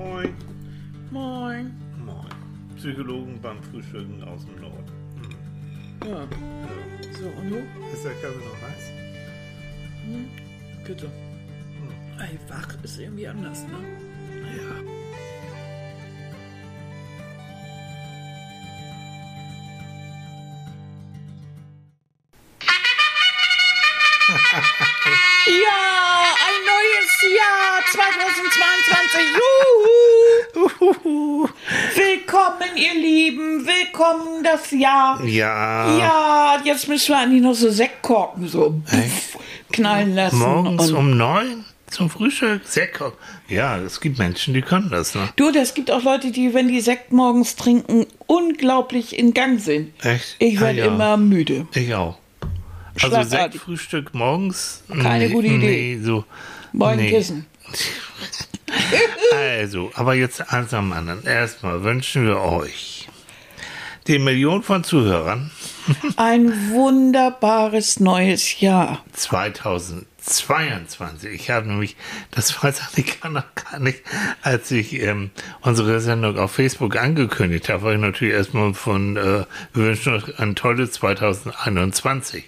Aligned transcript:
Moin. 0.00 0.34
Moin. 1.10 1.72
Moin. 2.06 2.26
Psychologen 2.76 3.38
beim 3.42 3.62
Frühstücken 3.64 4.22
aus 4.24 4.46
dem 4.46 4.56
Norden. 4.62 4.92
Ja, 6.04 6.08
Ja. 6.22 6.28
so, 7.18 7.26
und 7.38 7.50
du? 7.50 7.56
Ist 7.92 8.04
der 8.04 8.12
Kaffee 8.12 8.44
noch 8.48 8.62
heiß? 8.62 8.92
Bitte. 10.86 11.10
Ey, 12.18 12.38
wach 12.48 12.74
ist 12.82 12.98
irgendwie 12.98 13.28
anders, 13.28 13.62
ne? 13.64 13.78
Das 34.52 34.70
Jahr. 34.70 35.24
Ja. 35.24 35.98
Ja, 35.98 36.60
jetzt 36.64 36.88
müssen 36.88 37.08
wir 37.08 37.18
eigentlich 37.18 37.42
noch 37.42 37.54
so 37.54 37.70
Sektkorken 37.70 38.48
so 38.48 38.80
knallen 39.72 40.14
lassen. 40.14 40.38
Morgens 40.38 40.90
um 40.90 41.16
neun 41.16 41.64
zum 41.90 42.08
Frühstück? 42.08 42.62
Sekt. 42.64 43.02
Ja, 43.48 43.78
es 43.78 44.00
gibt 44.00 44.18
Menschen, 44.18 44.54
die 44.54 44.62
können 44.62 44.90
das, 44.90 45.14
ne? 45.14 45.28
Du, 45.36 45.50
das 45.50 45.74
gibt 45.74 45.90
auch 45.90 46.02
Leute, 46.02 46.30
die, 46.30 46.54
wenn 46.54 46.68
die 46.68 46.80
Sekt 46.80 47.12
morgens 47.12 47.56
trinken, 47.56 48.06
unglaublich 48.26 49.18
in 49.18 49.34
Gang 49.34 49.60
sind. 49.60 49.92
Echt? 50.04 50.36
Ich 50.38 50.58
Ah, 50.58 50.62
werde 50.62 50.78
ja. 50.78 50.86
immer 50.86 51.16
müde. 51.16 51.66
Ich 51.74 51.94
auch. 51.94 52.16
Also. 53.02 53.22
Sektfrühstück 53.22 54.14
morgens? 54.14 54.82
Keine 54.88 55.26
nee, 55.26 55.32
gute 55.32 55.46
Idee. 55.48 55.96
Nee, 55.96 56.04
so. 56.04 56.24
Morgen 56.72 56.96
nee. 56.96 57.10
kissen. 57.10 57.46
Also, 59.32 59.90
aber 59.94 60.14
jetzt 60.14 60.52
eins 60.52 60.72
am 60.74 60.92
anderen. 60.92 61.24
Erstmal 61.24 61.82
wünschen 61.84 62.26
wir 62.26 62.40
euch, 62.40 63.08
den 64.10 64.24
Millionen 64.24 64.64
von 64.64 64.82
Zuhörern, 64.82 65.52
Ein 66.16 66.70
wunderbares 66.70 68.00
neues 68.00 68.58
Jahr. 68.60 69.04
2022. 69.12 71.32
Ich 71.32 71.50
habe 71.50 71.68
nämlich, 71.68 71.94
das 72.32 72.60
weiß 72.60 72.88
Annika 72.88 73.28
noch 73.28 73.44
gar 73.54 73.78
nicht, 73.78 74.02
als 74.42 74.72
ich 74.72 75.00
ähm, 75.00 75.30
unsere 75.60 76.00
Sendung 76.00 76.38
auf 76.38 76.50
Facebook 76.52 76.96
angekündigt 76.96 77.68
habe, 77.68 77.84
war 77.84 77.94
ich 77.94 78.00
natürlich 78.00 78.34
erstmal 78.34 78.74
von, 78.74 79.16
äh, 79.16 79.44
wir 79.74 79.84
wünschen 79.84 80.14
euch 80.14 80.40
ein 80.40 80.56
tolles 80.56 80.90
2021. 80.92 82.42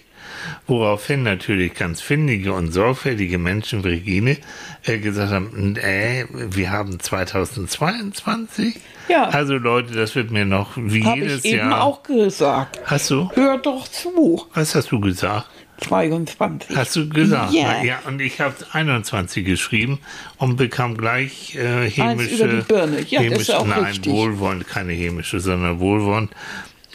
Woraufhin 0.67 1.23
natürlich 1.23 1.75
ganz 1.75 2.01
findige 2.01 2.51
und 2.51 2.73
sorgfältige 2.73 3.37
Menschen 3.37 3.85
wie 3.85 3.89
Regine 3.89 4.35
äh, 4.83 4.97
gesagt 4.97 5.31
haben, 5.31 5.77
äh, 5.77 6.25
wir 6.29 6.71
haben 6.71 6.99
2022. 6.99 8.81
Ja. 9.07 9.29
Also 9.29 9.55
Leute, 9.55 9.93
das 9.93 10.15
wird 10.15 10.31
mir 10.31 10.45
noch 10.45 10.71
wie 10.75 11.03
Habe 11.03 11.19
jedes 11.19 11.45
ich 11.45 11.53
eben 11.53 11.69
Jahr. 11.69 11.83
auch 11.83 12.03
gesagt. 12.03 12.79
Hast 12.85 13.09
du? 13.09 13.29
Hör 13.33 13.57
doch 13.57 13.87
zu. 13.87 14.45
Was 14.53 14.75
hast 14.75 14.91
du 14.91 14.99
gesagt? 14.99 15.49
22. 15.81 16.75
Hast 16.75 16.95
du 16.95 17.09
gesagt? 17.09 17.53
Ja. 17.53 17.75
Na, 17.79 17.83
ja, 17.83 17.99
und 18.07 18.21
ich 18.21 18.39
habe 18.39 18.55
21 18.71 19.45
geschrieben 19.45 19.99
und 20.37 20.55
bekam 20.55 20.95
gleich 20.95 21.55
äh, 21.55 21.89
hämische. 21.89 22.35
über 22.35 22.47
die 22.47 22.61
Birne. 22.61 23.01
Ja, 23.09 23.23
das 23.23 23.41
ist 23.41 23.53
auch 23.53 23.65
nein, 23.65 23.83
richtig. 23.85 24.11
wohlwollend, 24.11 24.67
keine 24.67 24.93
hämische, 24.93 25.39
sondern 25.39 25.79
wohlwollend. 25.79 26.31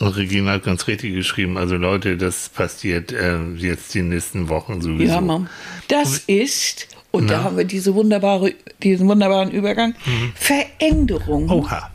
Und 0.00 0.16
Regina 0.16 0.52
hat 0.52 0.62
ganz 0.64 0.86
richtig 0.86 1.12
geschrieben, 1.14 1.58
also 1.58 1.76
Leute, 1.76 2.16
das 2.16 2.48
passiert 2.48 3.10
äh, 3.12 3.38
jetzt 3.56 3.92
die 3.94 4.02
nächsten 4.02 4.48
Wochen 4.48 4.80
sowieso. 4.80 5.12
Ja, 5.14 5.20
Mom. 5.20 5.48
Das 5.88 6.18
ist, 6.18 6.86
und 7.10 7.26
Na? 7.26 7.32
da 7.32 7.42
haben 7.42 7.56
wir 7.56 7.64
diese 7.64 7.94
wunderbare, 7.94 8.54
diesen 8.80 9.08
wunderbaren 9.08 9.50
Übergang, 9.50 9.96
Veränderungen 10.36 11.50
Oha. 11.50 11.90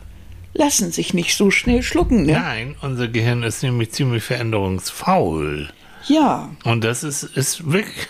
Lassen 0.54 0.92
sich 0.92 1.14
nicht 1.14 1.36
so 1.36 1.50
schnell 1.50 1.82
schlucken. 1.82 2.24
Ne? 2.24 2.32
Nein, 2.32 2.76
unser 2.80 3.08
Gehirn 3.08 3.42
ist 3.42 3.62
nämlich 3.62 3.92
ziemlich 3.92 4.24
veränderungsfaul. 4.24 5.68
Ja. 6.06 6.50
Und 6.64 6.84
das 6.84 7.04
ist, 7.04 7.22
ist 7.22 7.70
wirklich. 7.70 8.08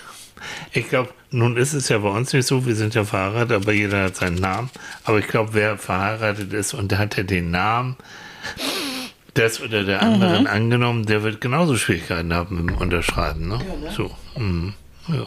Ich 0.72 0.90
glaube, 0.90 1.08
nun 1.30 1.56
ist 1.56 1.72
es 1.72 1.88
ja 1.88 1.98
bei 1.98 2.10
uns 2.10 2.32
nicht 2.34 2.46
so, 2.46 2.66
wir 2.66 2.74
sind 2.74 2.94
ja 2.94 3.04
verheiratet, 3.04 3.52
aber 3.52 3.72
jeder 3.72 4.04
hat 4.04 4.16
seinen 4.16 4.36
Namen. 4.36 4.70
Aber 5.04 5.18
ich 5.18 5.26
glaube, 5.26 5.54
wer 5.54 5.78
verheiratet 5.78 6.52
ist 6.52 6.74
und 6.74 6.96
hat 6.96 7.16
ja 7.16 7.22
den 7.22 7.50
Namen 7.50 7.96
des 9.34 9.60
oder 9.60 9.84
der 9.84 10.02
anderen 10.02 10.46
angenommen, 10.46 11.06
der 11.06 11.22
wird 11.22 11.40
genauso 11.40 11.76
Schwierigkeiten 11.76 12.32
haben 12.34 12.56
mit 12.64 12.74
dem 12.74 12.80
Unterschreiben. 12.80 13.48
Ne? 13.48 13.60
So. 13.96 14.10
Mhm. 14.36 14.74
Ja. 15.08 15.26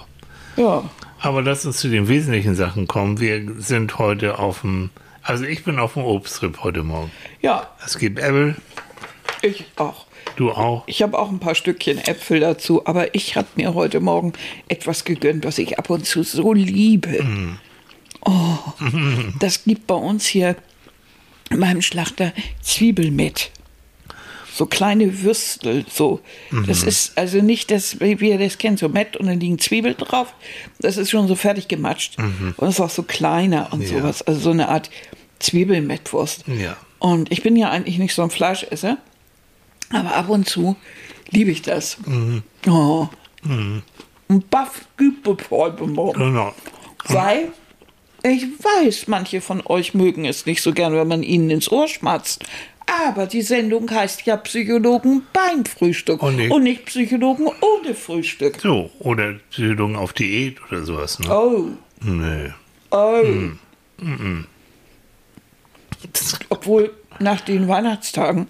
Ja. 0.55 0.89
Aber 1.19 1.41
lass 1.41 1.65
uns 1.65 1.77
zu 1.77 1.89
den 1.89 2.07
wesentlichen 2.07 2.55
Sachen 2.55 2.87
kommen. 2.87 3.19
Wir 3.19 3.43
sind 3.57 3.97
heute 3.99 4.39
auf 4.39 4.61
dem, 4.61 4.89
also 5.27 5.43
ich 5.43 5.63
bin 5.63 5.77
auf 5.79 5.93
dem 5.93 6.03
Obsttrip 6.03 6.63
heute 6.63 6.83
Morgen. 6.83 7.11
Ja, 7.41 7.69
Es 7.85 7.97
gibt 7.97 8.19
Apple, 8.19 8.55
ich 9.41 9.65
auch. 9.75 10.05
du 10.37 10.51
auch. 10.51 10.83
Ich 10.87 11.01
habe 11.01 11.17
auch 11.19 11.29
ein 11.29 11.39
paar 11.39 11.55
Stückchen 11.55 11.97
Äpfel 11.99 12.39
dazu, 12.39 12.85
aber 12.87 13.13
ich 13.13 13.35
habe 13.35 13.47
mir 13.55 13.73
heute 13.73 13.99
Morgen 13.99 14.33
etwas 14.67 15.03
gegönnt, 15.03 15.45
was 15.45 15.57
ich 15.57 15.77
ab 15.77 15.89
und 15.89 16.05
zu 16.05 16.23
so 16.23 16.53
liebe. 16.53 17.25
Oh, 18.25 18.57
das 19.39 19.63
gibt 19.65 19.85
bei 19.87 19.95
uns 19.95 20.25
hier 20.25 20.55
in 21.49 21.59
meinem 21.59 21.81
Schlachter 21.81 22.33
Zwiebelmett. 22.61 23.51
So 24.53 24.65
kleine 24.65 25.21
Würstel, 25.21 25.85
so. 25.87 26.19
Das 26.65 26.81
ist 26.81 27.15
also 27.15 27.41
nicht 27.43 27.69
das, 27.69 27.99
wie 27.99 28.19
wie 28.19 28.31
ihr 28.31 28.39
das 28.39 28.57
kennt, 28.57 28.79
so 28.79 28.89
Mett 28.89 29.15
und 29.15 29.27
dann 29.27 29.39
liegen 29.39 29.59
Zwiebeln 29.59 29.95
drauf. 29.97 30.33
Das 30.79 30.97
ist 30.97 31.11
schon 31.11 31.27
so 31.27 31.35
fertig 31.35 31.67
gematscht. 31.67 32.17
Und 32.57 32.67
ist 32.69 32.79
auch 32.81 32.89
so 32.89 33.03
kleiner 33.03 33.71
und 33.71 33.81
Ja. 33.83 33.99
sowas. 33.99 34.23
Also 34.23 34.39
so 34.39 34.49
eine 34.49 34.67
Art 34.69 34.89
Zwiebelmettwurst. 35.39 36.45
Ja. 36.47 36.77
Und 36.99 37.31
ich 37.31 37.43
bin 37.43 37.55
ja 37.55 37.69
eigentlich 37.69 37.97
nicht 37.99 38.13
so 38.15 38.23
ein 38.23 38.29
Fleischesser. 38.29 38.97
Aber 39.91 40.15
ab 40.15 40.29
und 40.29 40.47
zu 40.49 40.75
liebe 41.29 41.51
ich 41.51 41.61
das. 41.61 41.97
Oh. 42.67 43.07
Und 44.27 44.49
Buff 44.49 44.85
gibt 44.97 45.27
es 45.27 45.49
heute 45.49 45.83
Morgen. 45.85 46.19
Genau. 46.19 46.53
Weil 47.07 47.49
ich 48.23 48.43
weiß, 48.43 49.07
manche 49.07 49.39
von 49.41 49.61
euch 49.65 49.93
mögen 49.93 50.25
es 50.25 50.45
nicht 50.45 50.61
so 50.61 50.73
gern, 50.73 50.93
wenn 50.93 51.07
man 51.07 51.23
ihnen 51.23 51.49
ins 51.49 51.71
Ohr 51.71 51.87
schmatzt. 51.87 52.43
Aber 53.05 53.27
die 53.27 53.41
Sendung 53.41 53.89
heißt 53.91 54.23
ja 54.25 54.37
Psychologen 54.37 55.23
beim 55.33 55.65
Frühstück 55.65 56.23
Und 56.23 56.37
nicht- 56.37 56.51
und 56.51 56.63
nicht 56.63 56.85
Psychologen 56.85 57.47
ohne 57.47 57.93
Frühstück. 57.93 58.59
So, 58.61 58.89
oder 58.99 59.33
Psychologen 59.51 59.95
auf 59.97 60.13
Diät 60.13 60.57
oder 60.69 60.83
sowas. 60.83 61.19
Ne? 61.19 61.29
Oh, 61.29 61.65
Nee. 62.01 62.51
oh. 62.91 63.23
Obwohl 66.49 66.91
nach 67.19 67.41
den 67.41 67.67
Weihnachtstagen. 67.67 68.47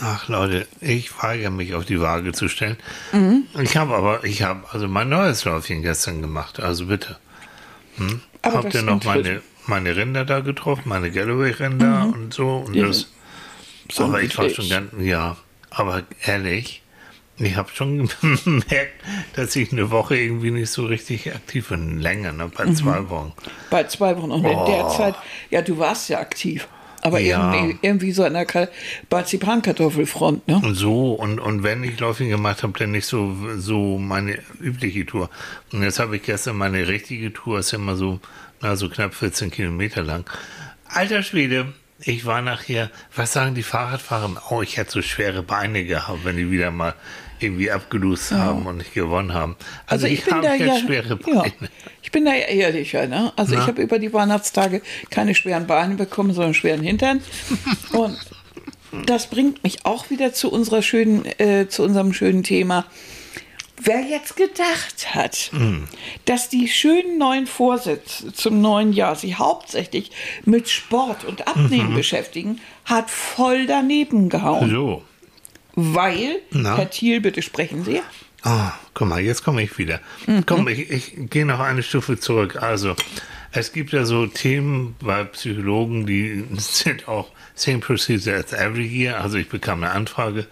Ach 0.00 0.28
Leute, 0.28 0.66
ich 0.80 1.10
weigere 1.22 1.50
mich 1.50 1.74
auf 1.74 1.84
die 1.84 2.00
Waage 2.00 2.32
zu 2.32 2.48
stellen. 2.48 2.76
Mhm. 3.12 3.44
Ich 3.62 3.76
habe 3.76 3.94
aber, 3.94 4.24
ich 4.24 4.42
habe 4.42 4.64
also 4.72 4.88
mein 4.88 5.08
neues 5.08 5.44
Läufchen 5.44 5.82
gestern 5.82 6.20
gemacht, 6.20 6.60
also 6.60 6.86
bitte. 6.86 7.16
Hm? 7.96 8.20
Aber 8.42 8.58
Habt 8.58 8.74
ihr 8.74 8.82
noch 8.82 8.94
interessiert- 8.94 9.42
meine, 9.66 9.84
meine 9.84 9.96
Rinder 9.96 10.24
da 10.24 10.40
getroffen, 10.40 10.82
meine 10.88 11.10
Galloway-Rinder 11.10 12.12
und 12.12 12.34
so? 12.34 12.56
Und 12.58 12.70
Mhm. 12.70 12.74
Ja, 12.74 12.86
das, 12.88 13.06
aber 13.96 14.20
ich 14.22 14.36
war 14.36 14.48
schon 14.50 14.68
ganz, 14.68 14.90
ja, 15.00 15.36
aber 15.70 16.02
ehrlich, 16.24 16.82
ich 17.38 17.56
habe 17.56 17.68
schon 17.74 18.08
gemerkt, 18.20 18.92
dass 19.34 19.54
ich 19.56 19.72
eine 19.72 19.90
Woche 19.90 20.16
irgendwie 20.16 20.50
nicht 20.50 20.70
so 20.70 20.86
richtig 20.86 21.34
aktiv 21.34 21.68
bin. 21.68 22.00
Länger, 22.00 22.32
ne? 22.32 22.50
bei 22.54 22.64
Mhm. 22.66 22.76
zwei 22.76 23.08
Wochen. 23.10 23.32
Bei 23.70 23.84
zwei 23.84 24.16
Wochen. 24.16 24.30
Und 24.30 24.44
in 24.44 24.64
der 24.66 24.88
Zeit, 24.88 25.14
ja, 25.50 25.62
du 25.62 25.78
warst 25.78 26.08
ja 26.08 26.18
aktiv. 26.20 26.68
Aber 27.02 27.18
Oh. 27.18 27.20
Ja. 27.20 27.54
irgendwie, 27.54 27.78
irgendwie 27.82 28.10
so 28.12 28.24
an 28.24 28.32
der 28.32 28.46
Ka- 28.46 28.68
Marzipankartoffelfront, 29.10 30.48
ne? 30.48 30.56
Und 30.56 30.74
so, 30.74 31.12
und, 31.12 31.38
und 31.38 31.62
wenn 31.62 31.84
ich 31.84 32.00
Läufchen 32.00 32.28
gemacht 32.30 32.62
habe, 32.62 32.76
dann 32.78 32.90
nicht 32.92 33.06
so, 33.06 33.36
so 33.58 33.98
meine 33.98 34.38
übliche 34.60 35.06
Tour. 35.06 35.30
Und 35.72 35.82
jetzt 35.82 35.98
habe 35.98 36.16
ich 36.16 36.22
gestern 36.22 36.56
meine 36.56 36.88
richtige 36.88 37.32
Tour, 37.32 37.58
ist 37.60 37.70
ja 37.72 37.78
immer 37.78 37.96
so, 37.96 38.18
na, 38.60 38.74
so 38.76 38.88
knapp 38.88 39.14
14 39.14 39.50
Kilometer 39.50 40.02
lang. 40.02 40.24
Alter 40.88 41.22
Schwede, 41.22 41.72
ich 42.00 42.24
war 42.26 42.42
nachher, 42.42 42.90
was 43.14 43.32
sagen 43.32 43.54
die 43.54 43.62
Fahrradfahrer? 43.62 44.30
Oh, 44.50 44.62
ich 44.62 44.76
hätte 44.76 44.90
so 44.92 45.02
schwere 45.02 45.42
Beine 45.42 45.84
gehabt, 45.84 46.24
wenn 46.24 46.36
die 46.36 46.50
wieder 46.50 46.70
mal 46.70 46.94
irgendwie 47.40 47.70
abgelust 47.70 48.32
haben 48.32 48.66
und 48.66 48.78
nicht 48.78 48.94
gewonnen 48.94 49.32
haben. 49.34 49.56
Also, 49.86 50.04
Also 50.04 50.06
ich 50.06 50.20
ich, 50.20 50.24
bin 50.24 50.34
habe 50.34 50.46
da 50.46 50.54
ja, 50.54 50.78
schwere 50.78 51.08
ja, 51.26 51.40
Beine. 51.42 51.52
ich 52.02 52.10
bin 52.12 52.24
da 52.24 52.32
ja 52.34 52.46
ehrlicher, 52.46 53.06
ne? 53.06 53.32
Also 53.36 53.54
Na? 53.54 53.60
ich 53.62 53.66
habe 53.66 53.82
über 53.82 53.98
die 53.98 54.12
Weihnachtstage 54.12 54.82
keine 55.10 55.34
schweren 55.34 55.66
Beine 55.66 55.94
bekommen, 55.96 56.32
sondern 56.32 56.54
schweren 56.54 56.82
Hintern. 56.82 57.20
Und 57.92 58.18
das 59.06 59.28
bringt 59.28 59.62
mich 59.64 59.84
auch 59.84 60.10
wieder 60.10 60.32
zu 60.32 60.50
unserer 60.50 60.80
schönen, 60.82 61.24
äh, 61.38 61.68
zu 61.68 61.82
unserem 61.82 62.12
schönen 62.14 62.42
Thema. 62.42 62.86
Wer 63.78 64.00
jetzt 64.00 64.36
gedacht 64.36 65.14
hat, 65.14 65.50
Hm. 65.52 65.84
dass 66.24 66.48
die 66.48 66.66
schönen 66.66 67.18
neuen 67.18 67.46
Vorsätze 67.46 68.32
zum 68.32 68.62
neuen 68.62 68.94
Jahr 68.94 69.16
sich 69.16 69.38
hauptsächlich 69.38 70.12
mit 70.46 70.70
Sport 70.70 71.24
und 71.24 71.46
Abnehmen 71.46 71.90
Mhm. 71.90 71.94
beschäftigen, 71.96 72.60
hat 72.86 73.10
voll 73.10 73.66
daneben 73.66 74.30
gehauen. 74.30 74.70
So. 74.70 75.02
Weil, 75.76 76.40
Na? 76.50 76.76
Herr 76.76 76.90
Thiel, 76.90 77.20
bitte 77.20 77.42
sprechen 77.42 77.84
Sie. 77.84 78.00
Ah, 78.42 78.72
guck 78.94 79.08
mal, 79.08 79.20
jetzt 79.20 79.44
komme 79.44 79.62
ich 79.62 79.76
wieder. 79.78 80.00
Mhm. 80.26 80.46
Komm, 80.46 80.68
ich, 80.68 80.90
ich 80.90 81.14
gehe 81.30 81.46
noch 81.46 81.60
eine 81.60 81.82
Stufe 81.82 82.18
zurück. 82.18 82.62
Also, 82.62 82.96
Es 83.52 83.72
gibt 83.72 83.92
ja 83.92 84.04
so 84.04 84.26
Themen 84.26 84.96
bei 85.00 85.24
Psychologen, 85.24 86.06
die 86.06 86.44
sind 86.58 87.08
auch 87.08 87.30
same 87.54 87.78
procedure 87.78 88.36
as 88.36 88.52
every 88.52 88.86
year. 88.86 89.20
Also 89.20 89.38
ich 89.38 89.48
bekam 89.48 89.82
eine 89.82 89.92
Anfrage 89.92 90.46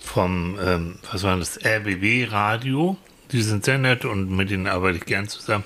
vom, 0.00 0.56
ähm, 0.64 0.98
was 1.10 1.24
war 1.24 1.36
das, 1.36 1.58
RBB 1.64 2.30
Radio. 2.30 2.96
Die 3.32 3.42
sind 3.42 3.64
sehr 3.64 3.78
nett 3.78 4.04
und 4.04 4.30
mit 4.30 4.50
denen 4.50 4.68
arbeite 4.68 4.98
ich 4.98 5.04
gern 5.06 5.26
zusammen. 5.26 5.64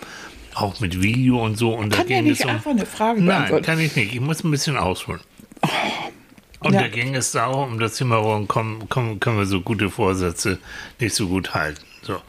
Auch 0.54 0.80
mit 0.80 1.02
Video 1.02 1.44
und 1.44 1.56
so. 1.56 1.74
Und 1.74 1.90
Kann 1.92 2.08
da 2.08 2.14
ja 2.14 2.22
nicht 2.22 2.44
um, 2.44 2.50
einfach 2.50 2.70
eine 2.70 2.86
Frage 2.86 3.20
Nein, 3.20 3.62
kann 3.62 3.78
ich 3.78 3.94
nicht. 3.94 4.14
Ich 4.14 4.20
muss 4.20 4.42
ein 4.42 4.50
bisschen 4.50 4.76
ausholen. 4.78 5.20
Und 6.60 6.74
Ja. 6.74 6.82
da 6.82 6.88
ging 6.88 7.14
es 7.14 7.32
darum, 7.32 7.72
um 7.72 7.78
das 7.78 8.00
warum 8.08 8.46
kommen, 8.46 8.88
kommen, 8.88 9.18
können 9.18 9.38
wir 9.38 9.46
so 9.46 9.60
gute 9.60 9.90
Vorsätze 9.90 10.58
nicht 10.98 11.14
so 11.14 11.28
gut 11.28 11.54
halten. 11.54 11.82
So. 12.02 12.20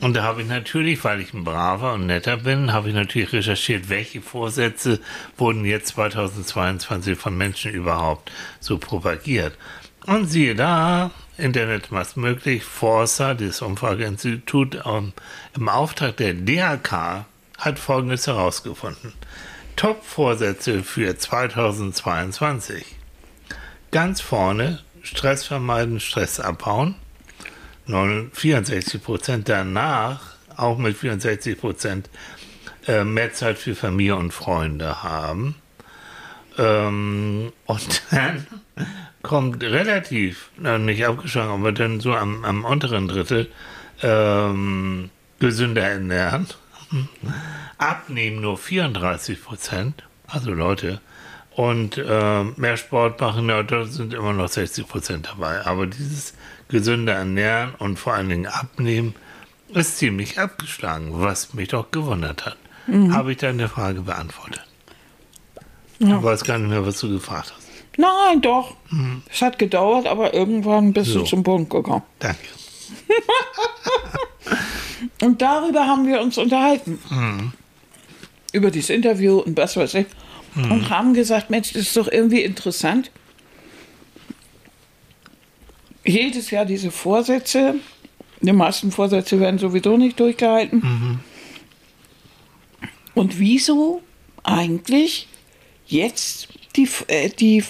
Und 0.00 0.14
da 0.14 0.22
habe 0.22 0.42
ich 0.42 0.48
natürlich, 0.48 1.04
weil 1.04 1.20
ich 1.20 1.34
ein 1.34 1.44
braver 1.44 1.92
und 1.92 2.06
netter 2.06 2.38
bin, 2.38 2.72
habe 2.72 2.88
ich 2.88 2.94
natürlich 2.94 3.32
recherchiert, 3.32 3.88
welche 3.90 4.22
Vorsätze 4.22 4.98
wurden 5.36 5.64
jetzt 5.64 5.88
2022 5.88 7.18
von 7.18 7.36
Menschen 7.36 7.72
überhaupt 7.72 8.32
so 8.60 8.78
propagiert. 8.78 9.56
Und 10.06 10.26
siehe 10.26 10.54
da, 10.54 11.10
Internet 11.36 11.92
macht 11.92 12.16
möglich, 12.16 12.64
Forsa, 12.64 13.34
das 13.34 13.60
Umfrageinstitut, 13.62 14.80
ähm, 14.86 15.12
im 15.54 15.68
Auftrag 15.68 16.16
der 16.16 16.32
DHK 16.34 17.26
hat 17.58 17.78
Folgendes 17.78 18.26
herausgefunden. 18.26 19.12
Top-Vorsätze 19.76 20.82
für 20.82 21.16
2022. 21.16 22.84
Ganz 23.90 24.20
vorne 24.20 24.78
Stress 25.02 25.44
vermeiden, 25.44 26.00
Stress 26.00 26.40
abbauen. 26.40 26.94
64 27.86 29.02
Prozent 29.02 29.48
danach, 29.48 30.34
auch 30.56 30.78
mit 30.78 30.96
64 30.96 31.58
Prozent, 31.58 32.08
äh, 32.86 33.02
mehr 33.02 33.32
Zeit 33.32 33.58
für 33.58 33.74
Familie 33.74 34.16
und 34.16 34.32
Freunde 34.32 35.02
haben. 35.02 35.56
Ähm, 36.56 37.52
und 37.66 38.02
dann 38.10 38.46
kommt 39.22 39.62
relativ, 39.62 40.50
nicht 40.56 41.04
abgeschlagen, 41.04 41.50
aber 41.50 41.72
dann 41.72 42.00
so 42.00 42.14
am, 42.14 42.44
am 42.44 42.64
unteren 42.64 43.08
Drittel 43.08 43.50
ähm, 44.02 45.10
gesünder 45.40 45.82
ernähren. 45.82 46.46
Abnehmen 47.78 48.40
nur 48.40 48.56
34 48.56 49.42
Prozent, 49.42 50.04
also 50.26 50.52
Leute. 50.52 51.00
Und 51.60 51.98
äh, 51.98 52.44
mehr 52.56 52.78
Sport 52.78 53.20
machen, 53.20 53.46
ja, 53.50 53.62
da 53.62 53.84
sind 53.84 54.14
immer 54.14 54.32
noch 54.32 54.48
60 54.48 54.88
Prozent 54.88 55.28
dabei. 55.30 55.66
Aber 55.66 55.86
dieses 55.86 56.32
gesünder 56.68 57.12
ernähren 57.12 57.74
und 57.78 57.98
vor 57.98 58.14
allen 58.14 58.30
Dingen 58.30 58.46
abnehmen 58.46 59.14
ist 59.74 59.98
ziemlich 59.98 60.38
abgeschlagen, 60.38 61.08
was 61.12 61.52
mich 61.52 61.68
doch 61.68 61.90
gewundert 61.90 62.46
hat. 62.46 62.56
Habe 63.12 63.32
ich 63.32 63.38
deine 63.38 63.68
Frage 63.68 64.00
beantwortet? 64.00 64.64
Ja. 65.98 66.16
Ich 66.16 66.22
weiß 66.22 66.44
gar 66.44 66.56
nicht 66.58 66.70
mehr, 66.70 66.86
was 66.86 66.98
du 66.98 67.10
gefragt 67.10 67.52
hast. 67.54 67.66
Nein, 67.98 68.40
doch. 68.40 68.74
Es 69.30 69.42
hat 69.42 69.58
gedauert, 69.58 70.06
aber 70.06 70.32
irgendwann 70.32 70.94
bist 70.94 71.10
So. 71.10 71.18
du 71.20 71.24
zum 71.26 71.42
Punkt 71.42 71.68
gekommen. 71.70 72.02
Danke. 72.20 72.38
Und 75.22 75.42
darüber 75.42 75.86
haben 75.86 76.06
wir 76.06 76.22
uns 76.22 76.38
unterhalten. 76.38 77.52
Über 78.52 78.70
dieses 78.70 78.88
Interview 78.90 79.38
und 79.40 79.56
was 79.58 79.76
weiß 79.76 79.94
ich. 79.94 80.06
Und 80.54 80.90
haben 80.90 81.14
gesagt, 81.14 81.50
Mensch, 81.50 81.72
das 81.72 81.82
ist 81.82 81.96
doch 81.96 82.08
irgendwie 82.10 82.42
interessant. 82.42 83.10
Jedes 86.04 86.50
Jahr 86.50 86.64
diese 86.64 86.90
Vorsätze. 86.90 87.76
Die 88.40 88.52
meisten 88.52 88.90
Vorsätze 88.90 89.38
werden 89.38 89.58
sowieso 89.58 89.96
nicht 89.96 90.18
durchgehalten. 90.18 91.20
Und 93.14 93.38
wieso 93.38 94.02
eigentlich 94.42 95.28
jetzt 95.86 96.48
die, 96.76 96.88
äh, 97.08 97.28
die, 97.28 97.62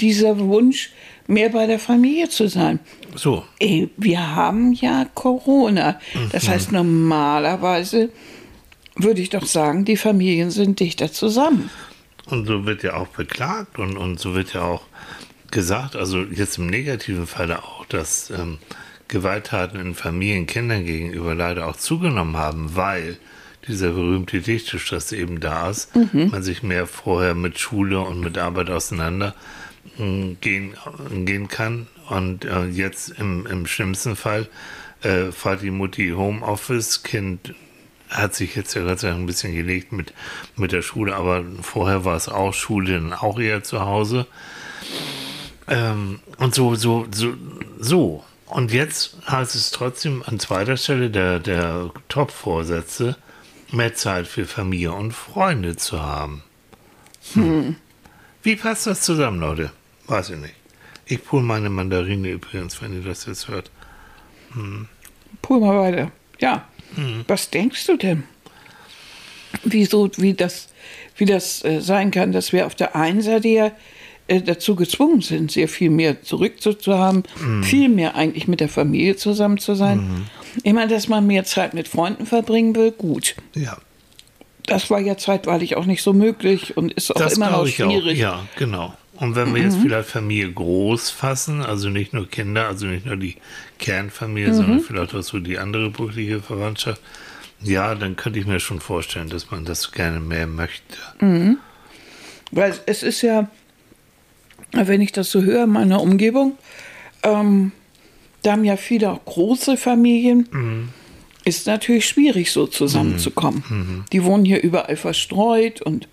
dieser 0.00 0.38
Wunsch, 0.38 0.90
mehr 1.28 1.48
bei 1.50 1.66
der 1.66 1.78
Familie 1.78 2.28
zu 2.28 2.48
sein? 2.48 2.80
So, 3.14 3.44
Ey, 3.58 3.88
wir 3.96 4.34
haben 4.34 4.72
ja 4.72 5.06
Corona. 5.14 6.00
Das 6.32 6.48
heißt, 6.48 6.72
normalerweise 6.72 8.10
würde 8.96 9.20
ich 9.20 9.30
doch 9.30 9.46
sagen, 9.46 9.84
die 9.84 9.96
Familien 9.96 10.50
sind 10.50 10.80
dichter 10.80 11.12
zusammen. 11.12 11.70
Und 12.26 12.46
so 12.46 12.66
wird 12.66 12.82
ja 12.82 12.94
auch 12.94 13.08
beklagt 13.08 13.78
und, 13.78 13.96
und 13.96 14.18
so 14.20 14.34
wird 14.34 14.52
ja 14.52 14.62
auch 14.62 14.82
gesagt, 15.50 15.96
also 15.96 16.22
jetzt 16.22 16.58
im 16.58 16.66
negativen 16.66 17.26
Falle 17.26 17.62
auch, 17.62 17.86
dass 17.86 18.30
ähm, 18.30 18.58
Gewalttaten 19.08 19.80
in 19.80 19.94
Familien 19.94 20.46
Kindern 20.46 20.84
gegenüber 20.84 21.34
leider 21.34 21.66
auch 21.66 21.76
zugenommen 21.76 22.36
haben, 22.36 22.74
weil 22.74 23.18
dieser 23.68 23.90
berühmte 23.90 24.40
Dichtstress 24.40 25.12
eben 25.12 25.40
da 25.40 25.70
ist, 25.70 25.90
man 26.12 26.42
sich 26.42 26.62
mehr 26.62 26.86
vorher 26.86 27.34
mit 27.34 27.58
Schule 27.58 28.00
und 28.00 28.20
mit 28.20 28.38
Arbeit 28.38 28.70
auseinander 28.70 29.34
mh, 29.98 30.36
gehen, 30.40 30.74
gehen 31.24 31.48
kann. 31.48 31.86
Und 32.08 32.44
äh, 32.44 32.66
jetzt 32.66 33.08
im, 33.18 33.46
im 33.46 33.66
schlimmsten 33.66 34.14
Fall 34.14 34.48
äh, 35.02 35.32
fahrt 35.32 35.62
die 35.62 35.70
Mutti 35.70 36.10
Homeoffice, 36.10 37.02
Kind 37.02 37.54
hat 38.08 38.34
sich 38.34 38.54
jetzt 38.54 38.74
ja 38.74 38.82
Gott 38.82 39.00
sei 39.00 39.08
Dank 39.08 39.20
ein 39.20 39.26
bisschen 39.26 39.54
gelegt 39.54 39.92
mit, 39.92 40.12
mit 40.56 40.72
der 40.72 40.82
Schule, 40.82 41.14
aber 41.16 41.44
vorher 41.62 42.04
war 42.04 42.16
es 42.16 42.28
auch 42.28 42.52
Schule, 42.54 42.94
dann 42.94 43.12
auch 43.12 43.38
eher 43.38 43.62
zu 43.62 43.80
Hause. 43.80 44.26
Ähm, 45.68 46.20
und 46.38 46.54
so, 46.54 46.74
so, 46.74 47.06
so, 47.10 47.34
so. 47.78 48.24
Und 48.46 48.72
jetzt 48.72 49.16
heißt 49.28 49.54
es 49.56 49.72
trotzdem 49.72 50.22
an 50.24 50.38
zweiter 50.38 50.76
Stelle 50.76 51.10
der, 51.10 51.40
der 51.40 51.90
Top-Vorsätze, 52.08 53.16
mehr 53.72 53.94
Zeit 53.94 54.28
für 54.28 54.44
Familie 54.44 54.92
und 54.92 55.12
Freunde 55.12 55.76
zu 55.76 56.00
haben. 56.00 56.44
Hm. 57.32 57.76
Wie 58.42 58.54
passt 58.54 58.86
das 58.86 59.02
zusammen, 59.02 59.40
Leute? 59.40 59.72
Weiß 60.06 60.30
ich 60.30 60.36
nicht. 60.36 60.54
Ich 61.06 61.24
pul 61.24 61.42
meine 61.42 61.70
Mandarine 61.70 62.28
übrigens, 62.30 62.80
wenn 62.80 62.92
ihr 62.92 63.02
das 63.02 63.26
jetzt 63.26 63.48
hört. 63.48 63.70
Pull 65.42 65.60
mal 65.60 65.78
weiter. 65.78 66.10
Ja. 66.38 66.68
Was 67.28 67.50
denkst 67.50 67.86
du 67.86 67.96
denn? 67.96 68.24
Wieso, 69.64 70.10
wie 70.16 70.34
das, 70.34 70.68
wie 71.16 71.24
das 71.24 71.64
äh, 71.64 71.80
sein 71.80 72.10
kann, 72.10 72.32
dass 72.32 72.52
wir 72.52 72.66
auf 72.66 72.74
der 72.74 72.94
einen 72.96 73.22
Seite 73.22 73.48
ja 73.48 73.70
äh, 74.28 74.42
dazu 74.42 74.76
gezwungen 74.76 75.20
sind, 75.22 75.52
sehr 75.52 75.68
viel 75.68 75.90
mehr 75.90 76.22
zurückzuhaben, 76.22 77.22
viel 77.62 77.88
mehr 77.88 78.16
eigentlich 78.16 78.48
mit 78.48 78.60
der 78.60 78.68
Familie 78.68 79.16
zusammen 79.16 79.58
zu 79.58 79.74
sein. 79.74 80.26
Ich 80.62 80.72
meine, 80.72 80.88
dass 80.92 81.08
man 81.08 81.26
mehr 81.26 81.44
Zeit 81.44 81.74
mit 81.74 81.86
Freunden 81.88 82.26
verbringen 82.26 82.74
will, 82.74 82.90
gut. 82.92 83.36
Ja. 83.54 83.78
Das 84.66 84.90
war 84.90 84.98
ja 85.00 85.16
zeitweilig 85.16 85.76
auch 85.76 85.86
nicht 85.86 86.02
so 86.02 86.12
möglich 86.12 86.76
und 86.76 86.92
ist 86.92 87.10
auch 87.14 87.18
Das 87.20 87.34
immer 87.34 87.50
noch 87.50 87.58
auch. 87.60 87.66
schwierig. 87.68 88.14
Mhm. 88.16 88.20
Ja, 88.20 88.46
genau. 88.58 88.94
Und 89.18 89.34
wenn 89.34 89.54
wir 89.54 89.62
jetzt 89.62 89.78
vielleicht 89.78 90.08
Familie 90.08 90.52
groß 90.52 91.10
fassen, 91.10 91.62
also 91.62 91.88
nicht 91.88 92.12
nur 92.12 92.28
Kinder, 92.28 92.68
also 92.68 92.86
nicht 92.86 93.06
nur 93.06 93.16
die 93.16 93.36
Kernfamilie, 93.78 94.50
Mhm. 94.50 94.54
sondern 94.54 94.80
vielleicht 94.80 95.14
auch 95.14 95.22
so 95.22 95.38
die 95.38 95.58
andere 95.58 95.90
berufliche 95.90 96.40
Verwandtschaft, 96.40 97.00
ja, 97.62 97.94
dann 97.94 98.16
könnte 98.16 98.38
ich 98.38 98.46
mir 98.46 98.60
schon 98.60 98.80
vorstellen, 98.80 99.30
dass 99.30 99.50
man 99.50 99.64
das 99.64 99.92
gerne 99.92 100.20
mehr 100.20 100.46
möchte. 100.46 100.96
Weil 102.50 102.74
es 102.86 103.02
ist 103.02 103.22
ja, 103.22 103.48
wenn 104.72 105.00
ich 105.00 105.12
das 105.12 105.30
so 105.30 105.42
höre 105.42 105.64
in 105.64 105.70
meiner 105.70 106.02
Umgebung, 106.02 106.58
ähm, 107.22 107.72
da 108.42 108.52
haben 108.52 108.64
ja 108.64 108.76
viele 108.76 109.10
auch 109.10 109.24
große 109.24 109.76
Familien. 109.76 110.90
Ist 111.44 111.66
natürlich 111.66 112.06
schwierig, 112.06 112.50
so 112.52 112.66
zusammenzukommen. 112.66 114.04
Die 114.12 114.22
wohnen 114.24 114.44
hier 114.44 114.62
überall 114.62 114.96
verstreut 114.96 115.80
und 115.80 116.08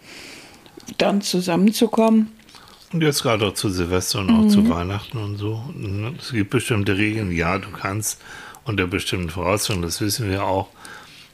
dann 0.98 1.22
zusammenzukommen. 1.22 2.32
Und 2.94 3.02
jetzt 3.02 3.24
gerade 3.24 3.48
auch 3.48 3.54
zu 3.56 3.70
Silvester 3.70 4.20
und 4.20 4.30
auch 4.30 4.44
Mhm. 4.44 4.50
zu 4.50 4.70
Weihnachten 4.70 5.18
und 5.18 5.38
so. 5.38 5.64
ne? 5.76 6.14
Es 6.20 6.32
gibt 6.32 6.52
bestimmte 6.52 6.96
Regeln, 6.98 7.32
ja, 7.32 7.58
du 7.58 7.70
kannst 7.72 8.22
unter 8.66 8.86
bestimmten 8.88 9.30
Voraussetzungen, 9.30 9.82
das 9.82 10.00
wissen 10.00 10.30
wir 10.30 10.44
auch, 10.46 10.70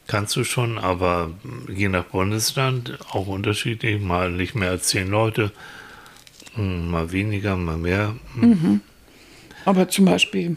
kannst 0.08 0.36
du 0.36 0.44
schon, 0.44 0.78
aber 0.80 1.32
je 1.74 1.89
nach 1.89 2.06
Bundesland 2.06 2.98
auch 3.12 3.28
unterschiedlich, 3.28 4.01
mal 4.01 4.32
nicht 4.32 4.56
mehr 4.56 4.72
als 4.72 4.88
zehn 4.88 5.10
Leute, 5.10 5.51
hm, 6.56 6.89
mal 6.89 7.12
weniger, 7.12 7.56
mal 7.58 7.78
mehr. 7.78 8.16
Hm, 8.39 8.82
Aber 9.66 9.89
zum 9.89 10.06
Beispiel 10.06 10.56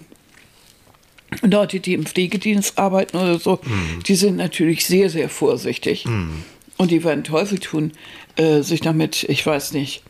Leute, 1.43 1.81
die 1.81 1.95
im 1.95 2.07
Pflegedienst 2.07 2.79
arbeiten 2.79 3.17
oder 3.17 3.39
so, 3.39 3.59
die 4.07 4.15
sind 4.15 4.37
natürlich 4.37 4.87
sehr, 4.87 5.11
sehr 5.11 5.29
vorsichtig. 5.29 6.07
Und 6.79 6.91
die 6.91 7.03
werden 7.05 7.25
Teufel 7.25 7.59
tun, 7.59 7.93
äh, 8.37 8.63
sich 8.63 8.81
damit, 8.81 9.25
ich 9.25 9.45
weiß 9.45 9.73
nicht, 9.73 10.03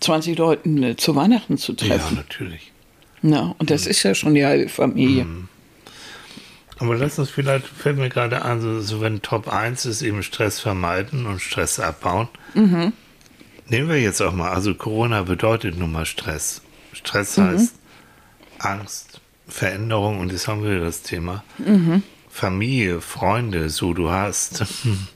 20 0.00 0.36
Leuten 0.38 0.82
äh, 0.82 0.96
zu 0.96 1.16
Weihnachten 1.16 1.58
zu 1.58 1.72
Ja, 1.72 1.88
treffen. 1.88 2.16
natürlich. 2.16 2.72
Na, 3.22 3.54
und 3.58 3.70
das 3.70 3.86
ist 3.86 4.02
ja 4.02 4.14
schon 4.14 4.34
die 4.34 4.44
halbe 4.44 4.68
Familie. 4.68 5.26
Aber 6.78 6.94
lass 6.96 7.18
uns 7.18 7.30
vielleicht, 7.30 7.66
fällt 7.66 7.96
mir 7.96 8.10
gerade 8.10 8.42
an, 8.42 8.60
so, 8.60 8.80
so 8.80 9.00
wenn 9.00 9.22
Top 9.22 9.48
1 9.48 9.86
ist 9.86 10.02
eben 10.02 10.22
Stress 10.22 10.60
vermeiden 10.60 11.24
und 11.26 11.40
Stress 11.40 11.80
abbauen. 11.80 12.28
Nehmen 12.54 13.88
wir 13.88 14.00
jetzt 14.00 14.20
auch 14.20 14.32
mal, 14.32 14.50
also 14.52 14.74
Corona 14.74 15.22
bedeutet 15.22 15.78
nun 15.78 15.90
mal 15.92 16.04
Stress. 16.04 16.60
Stress 16.92 17.38
heißt 17.38 17.74
Angst, 18.58 19.20
Veränderung 19.48 20.20
und 20.20 20.30
jetzt 20.32 20.46
haben 20.48 20.62
wir 20.62 20.78
das 20.80 21.02
Thema. 21.02 21.42
Familie, 22.30 23.00
Freunde, 23.00 23.70
so 23.70 23.94
du 23.94 24.10
hast. 24.10 24.66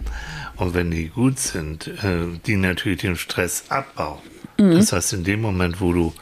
und 0.56 0.72
wenn 0.75 0.90
die 0.90 1.08
gut 1.08 1.38
sind, 1.38 1.87
äh, 2.02 2.26
die 2.46 2.56
natürlich 2.56 3.02
den 3.02 3.16
Stress 3.16 3.64
abbauen. 3.68 4.18
Das 4.61 4.93
heißt, 4.93 5.12
in 5.14 5.25
dem 5.25 5.40
Moment, 5.40 5.81
wo 5.81 5.93
du 5.93 6.12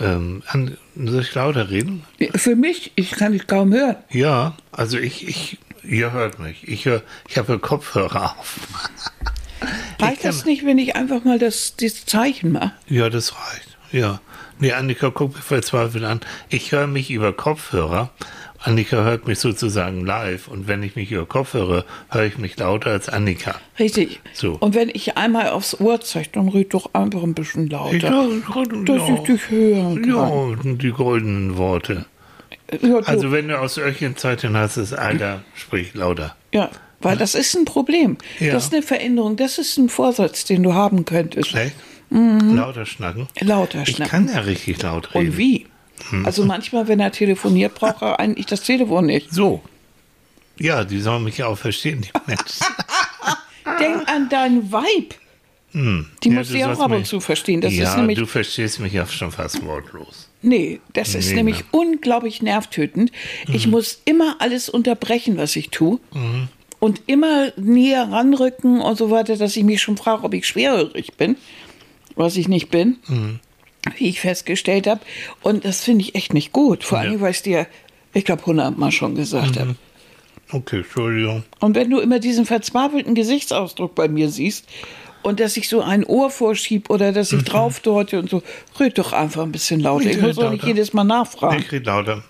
ähm, 0.00 0.42
an, 0.46 0.76
soll 0.96 1.22
ich 1.22 1.34
lauter 1.34 1.70
reden? 1.70 2.04
Für 2.34 2.56
mich, 2.56 2.92
ich 2.94 3.12
kann 3.12 3.32
dich 3.32 3.46
kaum 3.46 3.72
hören. 3.72 3.96
Ja, 4.10 4.56
also 4.70 4.98
ich, 4.98 5.28
ich, 5.28 5.58
ihr 5.82 6.12
hört 6.12 6.38
mich. 6.38 6.66
Ich 6.66 6.84
höre, 6.86 7.02
ich 7.28 7.38
habe 7.38 7.58
Kopfhörer 7.58 8.36
auf. 8.38 8.60
Reicht 10.00 10.24
das 10.24 10.44
nicht, 10.44 10.64
wenn 10.66 10.78
ich 10.78 10.96
einfach 10.96 11.24
mal 11.24 11.38
das, 11.38 11.76
das 11.76 12.04
Zeichen 12.04 12.52
mache? 12.52 12.72
Ja, 12.88 13.08
das 13.08 13.34
reicht. 13.34 13.76
Ja. 13.92 14.20
Nee, 14.58 14.72
Annika 14.72 15.08
guckt 15.08 15.36
mich 15.36 15.44
verzweifelt 15.44 16.04
an. 16.04 16.20
Ich 16.48 16.72
höre 16.72 16.86
mich 16.86 17.10
über 17.10 17.32
Kopfhörer. 17.32 18.10
Annika 18.64 19.02
hört 19.04 19.26
mich 19.26 19.38
sozusagen 19.38 20.06
live 20.06 20.48
und 20.48 20.68
wenn 20.68 20.82
ich 20.82 20.94
mich 20.96 21.10
über 21.10 21.26
Kopfhörer 21.26 21.84
höre 22.10 22.24
ich 22.24 22.38
mich 22.38 22.56
lauter 22.58 22.90
als 22.90 23.08
Annika. 23.08 23.56
Richtig. 23.78 24.20
So. 24.32 24.52
Und 24.60 24.74
wenn 24.74 24.88
ich 24.88 25.16
einmal 25.16 25.48
aufs 25.50 25.80
Ohr 25.80 26.00
zeige, 26.00 26.28
dann 26.32 26.48
red 26.48 26.72
doch 26.74 26.90
einfach 26.94 27.22
ein 27.22 27.34
bisschen 27.34 27.68
lauter. 27.68 27.96
Ja, 27.96 28.26
dass 28.84 29.08
ich 29.08 29.20
dich 29.20 29.50
hören 29.50 30.02
kann. 30.02 30.10
ja, 30.14 30.74
die 30.74 30.90
goldenen 30.90 31.56
Worte. 31.56 32.06
Ja, 32.70 32.78
du, 32.78 32.98
Also 33.00 33.32
wenn 33.32 33.48
du 33.48 33.58
aus 33.58 33.74
solchen 33.74 34.16
Zeiten 34.16 34.56
hast, 34.56 34.76
ist 34.76 34.92
Alter, 34.94 35.42
sprich 35.54 35.94
lauter. 35.94 36.36
ja, 36.52 36.70
weil 37.00 37.16
das 37.16 37.34
ist 37.34 37.56
ein 37.56 37.64
Problem. 37.64 38.16
Ja. 38.38 38.52
Das 38.52 38.66
ist 38.66 38.72
eine 38.72 38.82
Veränderung. 38.82 39.36
Das 39.36 39.58
ist 39.58 39.76
ein 39.76 39.88
Vorsatz, 39.88 40.44
den 40.44 40.62
du 40.62 40.72
haben 40.72 41.04
könntest. 41.04 41.52
Echt? 41.54 41.74
Lauter 42.10 42.86
schnacken. 42.86 43.26
Lauter 43.40 43.82
Ich 43.82 43.96
schnacken. 43.96 44.10
kann 44.10 44.28
ja 44.28 44.40
richtig 44.42 44.80
laut 44.82 45.12
reden. 45.14 45.30
Und 45.30 45.36
wie? 45.38 45.66
Also 46.24 46.44
manchmal, 46.44 46.88
wenn 46.88 47.00
er 47.00 47.12
telefoniert, 47.12 47.74
braucht 47.74 48.02
er 48.02 48.20
eigentlich 48.20 48.46
das 48.46 48.62
Telefon 48.62 49.06
nicht. 49.06 49.32
So. 49.32 49.62
Ja, 50.58 50.84
die 50.84 51.00
sollen 51.00 51.24
mich 51.24 51.38
ja 51.38 51.46
auch 51.46 51.58
verstehen, 51.58 52.02
die 52.02 52.10
Menschen. 52.26 52.66
Denk 53.80 54.08
an 54.08 54.30
Vibe. 54.30 55.14
Die 55.74 55.78
Hm. 55.78 56.06
Ja, 56.24 56.30
muss 56.32 56.48
sie 56.48 56.64
auch 56.64 56.78
ab 56.80 56.92
und 56.92 57.06
zu 57.06 57.20
verstehen. 57.20 57.62
Das 57.62 57.72
ja, 57.72 57.88
ist 57.88 57.96
nämlich 57.96 58.18
du 58.18 58.26
verstehst 58.26 58.78
mich 58.80 58.92
ja 58.92 59.06
schon 59.06 59.32
fast 59.32 59.64
wortlos. 59.64 60.28
Nee, 60.42 60.80
das 60.92 61.14
ist 61.14 61.30
Nee, 61.30 61.36
nämlich 61.36 61.60
ne? 61.60 61.64
unglaublich 61.70 62.42
nervtötend. 62.42 63.10
Ich 63.48 63.66
muss 63.66 64.02
immer 64.04 64.36
alles 64.40 64.68
unterbrechen, 64.68 65.38
was 65.38 65.56
ich 65.56 65.70
tue. 65.70 65.98
Und 66.78 67.02
immer 67.06 67.52
näher 67.56 68.10
ranrücken 68.10 68.80
und 68.80 68.98
so 68.98 69.10
weiter, 69.10 69.36
dass 69.36 69.56
ich 69.56 69.64
mich 69.64 69.80
schon 69.80 69.96
frage, 69.96 70.24
ob 70.24 70.34
ich 70.34 70.46
schwerhörig 70.46 71.14
bin, 71.14 71.36
was 72.16 72.36
ich 72.36 72.48
nicht 72.48 72.70
bin, 72.70 72.98
wie 73.96 74.08
ich 74.08 74.20
festgestellt 74.20 74.86
habe. 74.86 75.00
Und 75.42 75.64
das 75.64 75.82
finde 75.82 76.04
ich 76.04 76.14
echt 76.14 76.34
nicht 76.34 76.52
gut. 76.52 76.84
Vor 76.84 76.98
allem, 76.98 77.20
weil 77.20 77.30
ich 77.30 77.38
es 77.38 77.42
dir, 77.42 77.66
ich 78.12 78.24
glaube, 78.24 78.46
hundertmal 78.46 78.92
schon 78.92 79.14
gesagt 79.14 79.58
habe. 79.58 79.76
Okay, 80.50 80.78
Entschuldigung. 80.78 81.44
Und 81.60 81.74
wenn 81.74 81.90
du 81.90 81.98
immer 81.98 82.18
diesen 82.18 82.44
verzweifelten 82.44 83.14
Gesichtsausdruck 83.14 83.94
bei 83.94 84.08
mir 84.08 84.28
siehst 84.28 84.66
und 85.22 85.40
dass 85.40 85.56
ich 85.56 85.68
so 85.68 85.80
ein 85.80 86.04
Ohr 86.04 86.30
vorschieb 86.30 86.90
oder 86.90 87.12
dass 87.12 87.32
ich 87.32 87.42
drauf 87.44 87.80
deute 87.80 88.18
und 88.18 88.28
so, 88.28 88.42
red 88.78 88.98
doch 88.98 89.12
einfach 89.12 89.42
ein 89.42 89.52
bisschen 89.52 89.80
lauter. 89.80 90.06
Ich 90.06 90.16
Ich 90.16 90.22
muss 90.22 90.36
doch 90.36 90.50
nicht 90.50 90.64
jedes 90.64 90.92
Mal 90.92 91.04
nachfragen. 91.04 91.58
Ich 91.58 91.72
rede 91.72 91.86
lauter. 91.86 92.22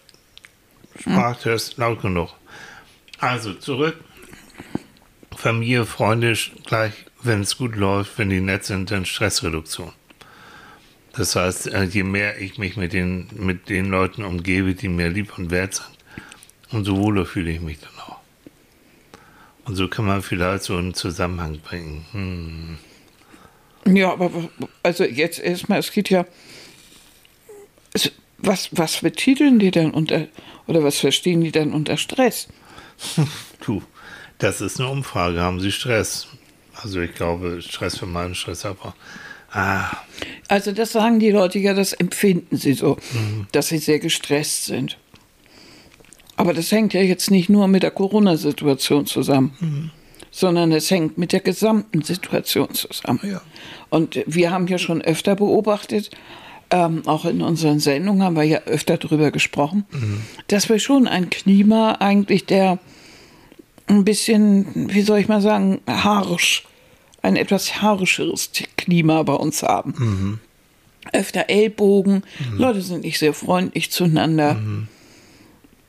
Sprachtest 1.00 1.78
laut 1.78 2.00
genug. 2.02 2.30
Also 3.18 3.54
zurück. 3.54 3.96
Familie, 5.36 5.86
Freunde, 5.86 6.36
gleich, 6.64 6.92
wenn 7.22 7.40
es 7.40 7.56
gut 7.56 7.74
läuft, 7.74 8.18
wenn 8.18 8.30
die 8.30 8.40
nett 8.40 8.64
sind, 8.64 8.90
dann 8.90 9.04
Stressreduktion. 9.04 9.92
Das 11.14 11.36
heißt, 11.36 11.68
äh, 11.68 11.84
je 11.84 12.04
mehr 12.04 12.40
ich 12.40 12.58
mich 12.58 12.76
mit 12.76 12.92
den, 12.92 13.28
mit 13.34 13.68
den 13.68 13.86
Leuten 13.86 14.24
umgebe, 14.24 14.74
die 14.74 14.88
mir 14.88 15.08
lieb 15.08 15.36
und 15.38 15.50
wert 15.50 15.74
sind, 15.74 15.88
umso 16.70 16.96
wohler 16.96 17.26
fühle 17.26 17.50
ich 17.50 17.60
mich 17.60 17.78
dann 17.80 17.90
auch. 18.06 18.18
Und 19.64 19.76
so 19.76 19.88
kann 19.88 20.06
man 20.06 20.22
vielleicht 20.22 20.64
so 20.64 20.76
einen 20.76 20.94
Zusammenhang 20.94 21.58
bringen. 21.60 22.06
Hm. 22.12 22.78
Ja, 23.94 24.12
aber 24.12 24.30
also 24.82 25.04
jetzt 25.04 25.38
erstmal, 25.38 25.80
es 25.80 25.92
geht 25.92 26.08
ja. 26.08 26.24
Es, 27.92 28.10
was, 28.38 28.70
was 28.72 29.00
betiteln 29.00 29.58
die 29.58 29.70
denn 29.70 29.90
unter, 29.90 30.26
oder 30.66 30.82
was 30.82 30.98
verstehen 30.98 31.42
die 31.42 31.52
denn 31.52 31.72
unter 31.72 31.96
Stress? 31.96 32.48
Du, 33.64 33.80
das 34.38 34.60
ist 34.60 34.80
eine 34.80 34.88
Umfrage. 34.88 35.40
Haben 35.40 35.60
Sie 35.60 35.70
Stress? 35.70 36.26
Also 36.74 37.00
ich 37.00 37.14
glaube, 37.14 37.62
Stress 37.62 37.96
vermeiden, 37.96 38.34
Stress 38.34 38.66
abbauen. 38.66 38.94
Ah, 39.52 39.90
Also, 40.48 40.72
das 40.72 40.92
sagen 40.92 41.18
die 41.20 41.30
Leute 41.30 41.58
ja, 41.58 41.74
das 41.74 41.92
empfinden 41.92 42.56
sie 42.56 42.72
so, 42.72 42.96
dass 43.52 43.68
sie 43.68 43.78
sehr 43.78 43.98
gestresst 43.98 44.64
sind. 44.64 44.98
Aber 46.36 46.54
das 46.54 46.72
hängt 46.72 46.94
ja 46.94 47.02
jetzt 47.02 47.30
nicht 47.30 47.48
nur 47.48 47.68
mit 47.68 47.82
der 47.82 47.90
Corona-Situation 47.90 49.06
zusammen, 49.06 49.90
sondern 50.30 50.72
es 50.72 50.90
hängt 50.90 51.18
mit 51.18 51.32
der 51.32 51.40
gesamten 51.40 52.02
Situation 52.02 52.72
zusammen. 52.74 53.20
Ja. 53.22 53.42
Und 53.90 54.22
wir 54.26 54.50
haben 54.50 54.66
ja 54.66 54.78
schon 54.78 55.02
öfter 55.02 55.36
beobachtet, 55.36 56.10
ähm, 56.70 57.02
auch 57.06 57.26
in 57.26 57.42
unseren 57.42 57.78
Sendungen 57.80 58.22
haben 58.22 58.36
wir 58.36 58.44
ja 58.44 58.60
öfter 58.64 58.96
darüber 58.96 59.30
gesprochen, 59.30 59.84
dass 60.48 60.70
wir 60.70 60.78
schon 60.78 61.06
ein 61.06 61.28
Klima 61.28 61.96
eigentlich 62.00 62.46
der 62.46 62.78
ein 63.88 64.04
bisschen, 64.04 64.88
wie 64.90 65.02
soll 65.02 65.18
ich 65.18 65.28
mal 65.28 65.42
sagen, 65.42 65.80
harsch, 65.86 66.64
ein 67.22 67.36
etwas 67.36 67.80
harscheres 67.80 68.50
Klima 68.76 69.22
bei 69.22 69.34
uns 69.34 69.62
haben. 69.62 70.40
Öfter 71.12 71.44
Ellbogen, 71.48 72.22
Leute 72.56 72.82
sind 72.82 73.04
nicht 73.04 73.18
sehr 73.18 73.32
freundlich 73.32 73.90
zueinander. 73.90 74.54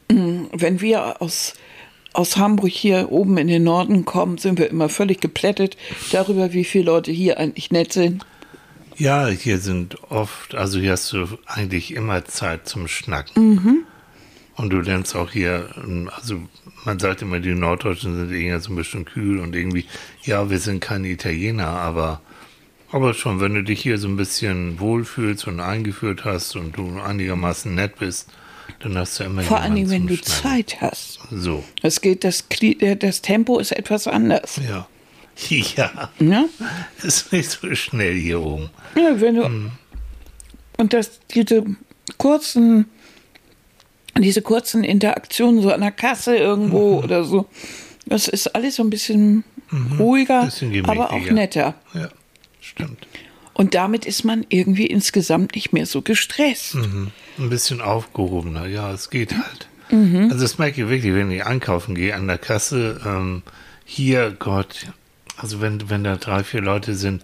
Mm, 0.10 0.48
Wenn 0.52 0.82
wir 0.82 1.22
aus, 1.22 1.54
aus 2.14 2.38
Hamburg 2.38 2.72
hier 2.72 3.12
oben 3.12 3.38
in 3.38 3.48
den 3.48 3.64
Norden 3.64 4.06
kommen, 4.06 4.38
sind 4.38 4.60
wir 4.60 4.70
immer 4.70 4.90
völlig 4.90 5.20
geplättet 5.22 5.78
darüber, 6.12 6.54
wie 6.54 6.64
viele 6.64 6.86
Leute 6.86 7.12
hier 7.12 7.40
eigentlich 7.40 7.72
nett 7.72 7.94
sind. 7.94 8.26
Ja, 8.98 9.28
hier 9.28 9.58
sind 9.58 9.98
oft, 10.12 10.54
also 10.54 10.80
hier 10.80 10.92
hast 10.92 11.12
du 11.14 11.26
eigentlich 11.48 11.94
immer 11.96 12.26
Zeit 12.26 12.68
zum 12.68 12.88
Schnacken. 12.88 13.86
Und 14.56 14.70
du 14.70 14.82
lernst 14.82 15.16
auch 15.16 15.32
hier, 15.32 15.70
ähm, 15.78 16.10
also 16.16 16.40
man 16.86 17.00
sagt 17.00 17.22
immer, 17.22 17.40
die 17.40 17.56
Norddeutschen 17.56 18.16
sind 18.16 18.32
eher 18.32 18.60
so 18.60 18.72
ein 18.72 18.76
bisschen 18.76 19.06
kühl 19.06 19.40
und 19.40 19.56
irgendwie, 19.56 19.86
ja, 20.24 20.50
wir 20.50 20.60
sind 20.60 20.80
keine 20.80 21.08
Italiener, 21.10 21.68
aber, 21.68 22.22
aber 22.92 23.14
schon, 23.16 23.40
wenn 23.40 23.56
du 23.56 23.64
dich 23.64 23.82
hier 23.82 23.98
so 23.98 24.08
ein 24.08 24.16
bisschen 24.18 24.80
wohlfühlst 24.80 25.48
und 25.48 25.60
eingeführt 25.60 26.24
hast 26.26 26.56
und 26.56 26.78
du 26.78 27.00
einigermaßen 27.02 27.74
nett 27.74 27.98
bist, 27.98 28.30
dann 28.80 28.98
hast 28.98 29.20
du 29.20 29.24
immer 29.24 29.42
Vor 29.42 29.60
allen 29.60 29.76
Dingen, 29.76 29.90
wenn 29.90 30.08
du 30.08 30.16
zum 30.22 30.34
Schnacken. 30.34 30.68
Zeit 30.68 30.82
hast. 30.82 31.20
So, 31.32 31.64
Es 31.82 32.02
geht, 32.02 32.24
das, 32.24 32.46
äh, 32.62 32.96
das 32.96 33.22
Tempo 33.22 33.58
ist 33.60 33.72
etwas 33.72 34.08
anders. 34.08 34.60
ja. 34.68 34.88
Ja, 35.76 36.12
Ja? 36.20 36.46
ist 37.02 37.32
nicht 37.34 37.50
so 37.50 37.74
schnell 37.74 38.14
hier 38.14 38.40
oben. 38.40 38.70
Ja, 38.96 39.20
wenn 39.20 39.36
du, 39.36 39.72
Und 40.78 40.94
dass 40.94 41.20
diese 41.34 41.66
kurzen, 42.20 42.86
diese 44.22 44.42
kurzen 44.42 44.84
Interaktionen 44.84 45.62
so 45.62 45.72
an 45.72 45.82
der 45.82 45.92
Kasse 45.92 46.36
irgendwo 46.36 47.00
oder 47.04 47.24
so, 47.24 47.48
das 48.06 48.28
ist 48.28 48.56
alles 48.56 48.76
so 48.76 48.84
ein 48.84 48.90
bisschen 48.90 49.44
ruhiger, 49.98 50.46
Bisschen 50.46 50.86
aber 50.86 51.12
auch 51.12 51.32
netter. 51.32 51.74
Ja, 51.94 52.10
stimmt. 52.62 53.08
Und 53.54 53.76
damit 53.76 54.06
ist 54.06 54.24
man 54.24 54.46
irgendwie 54.50 54.88
insgesamt 54.88 55.56
nicht 55.56 55.74
mehr 55.74 55.86
so 55.86 56.02
gestresst. 56.02 56.76
Mhm. 56.76 57.12
Ein 57.38 57.50
bisschen 57.50 57.82
aufgehobener, 57.82 58.66
ja, 58.68 58.92
es 58.92 59.10
geht 59.10 59.34
halt. 59.34 59.68
Mhm. 59.92 60.30
Also 60.32 60.42
das 60.42 60.58
merke 60.58 60.82
ich 60.84 60.90
wirklich, 60.90 61.14
wenn 61.14 61.32
ich 61.32 61.46
einkaufen 61.46 61.96
gehe 61.96 62.16
an 62.16 62.28
der 62.28 62.40
Kasse, 62.40 63.00
ähm, 63.06 63.44
hier, 63.86 64.36
Gott, 64.38 64.88
also 65.38 65.62
wenn, 65.62 65.90
wenn 65.90 66.04
da 66.04 66.16
drei, 66.16 66.44
vier 66.44 66.62
Leute 66.62 66.96
sind, 66.96 67.24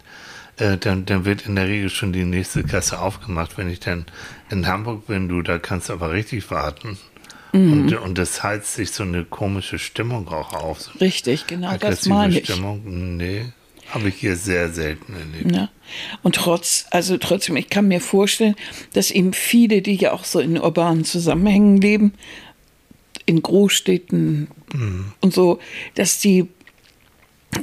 äh, 0.60 0.78
dann, 0.78 1.06
dann 1.06 1.26
wird 1.26 1.46
in 1.46 1.56
der 1.56 1.68
Regel 1.68 1.90
schon 1.90 2.14
die 2.14 2.26
nächste 2.26 2.64
Kasse 2.64 3.00
aufgemacht. 3.00 3.58
Wenn 3.58 3.70
ich 3.70 3.80
dann 3.80 4.06
in 4.50 4.68
Hamburg 4.68 5.08
bin, 5.08 5.28
du, 5.28 5.42
da 5.42 5.60
kannst 5.60 5.90
du 5.90 5.94
aber 5.94 6.12
richtig 6.12 6.52
warten. 6.52 6.98
Mhm. 7.54 7.72
Und, 7.72 7.94
und 7.98 8.18
das 8.18 8.44
heizt 8.44 8.76
sich 8.76 8.92
so 8.92 9.04
eine 9.04 9.26
komische 9.26 9.80
Stimmung 9.80 10.28
auch 10.28 10.54
auf. 10.54 10.82
So 10.82 10.92
Richtig, 11.00 11.48
genau 11.48 11.78
das 11.78 12.06
meine 12.06 12.40
ich. 12.40 12.46
Stimmung, 12.46 13.18
nee, 13.18 13.46
habe 13.90 14.10
ich 14.10 14.16
hier 14.16 14.36
sehr 14.36 14.70
selten 14.70 15.14
erlebt. 15.14 15.56
Ja. 15.56 15.70
Und 16.22 16.36
trotz, 16.36 16.86
also 16.92 17.18
trotzdem, 17.18 17.56
ich 17.56 17.70
kann 17.70 17.88
mir 17.88 18.02
vorstellen, 18.02 18.56
dass 18.94 19.10
eben 19.10 19.34
viele, 19.34 19.82
die 19.82 19.96
ja 19.96 20.12
auch 20.12 20.26
so 20.26 20.40
in 20.40 20.60
urbanen 20.60 21.06
Zusammenhängen 21.06 21.78
leben, 21.78 22.14
in 23.26 23.42
Großstädten 23.42 24.48
und 25.22 25.34
so, 25.34 25.60
dass 25.96 26.20
die, 26.20 26.48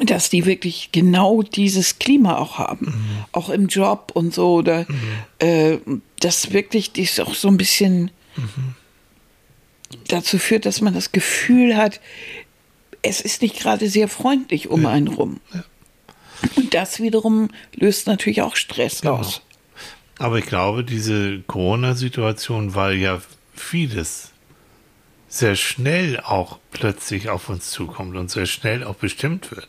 dass 0.04 0.30
die 0.30 0.44
wirklich 0.46 0.90
genau 0.92 1.42
dieses 1.42 1.98
Klima 1.98 2.38
auch 2.38 2.58
haben, 2.58 2.94
auch 3.32 3.48
im 3.50 3.68
Job 3.68 4.10
und 4.14 4.34
so, 4.34 4.54
oder 4.54 4.86
äh, 5.38 5.78
das 6.20 6.52
wirklich 6.52 6.92
das 6.92 7.20
auch 7.20 7.34
so 7.34 7.48
ein 7.48 7.56
bisschen 7.56 8.10
dazu 10.08 10.38
führt, 10.38 10.66
dass 10.66 10.80
man 10.80 10.94
das 10.94 11.12
Gefühl 11.12 11.76
hat, 11.76 12.00
es 13.02 13.20
ist 13.20 13.42
nicht 13.42 13.56
gerade 13.58 13.88
sehr 13.88 14.08
freundlich 14.08 14.68
um 14.68 14.86
einen 14.86 15.08
rum. 15.08 15.40
Und 16.56 16.74
das 16.74 17.00
wiederum 17.00 17.48
löst 17.74 18.06
natürlich 18.06 18.42
auch 18.42 18.56
Stress 18.56 19.00
Genau. 19.00 19.16
aus. 19.16 19.42
Aber 20.18 20.38
ich 20.38 20.46
glaube, 20.46 20.82
diese 20.82 21.40
Corona-Situation, 21.46 22.74
weil 22.74 22.96
ja 22.96 23.20
vieles 23.54 24.30
sehr 25.28 25.56
schnell 25.56 26.20
auch 26.20 26.58
plötzlich 26.72 27.28
auf 27.28 27.48
uns 27.48 27.70
zukommt 27.70 28.16
und 28.16 28.30
sehr 28.30 28.46
schnell 28.46 28.84
auch 28.84 28.94
bestimmt 28.94 29.50
wird. 29.50 29.68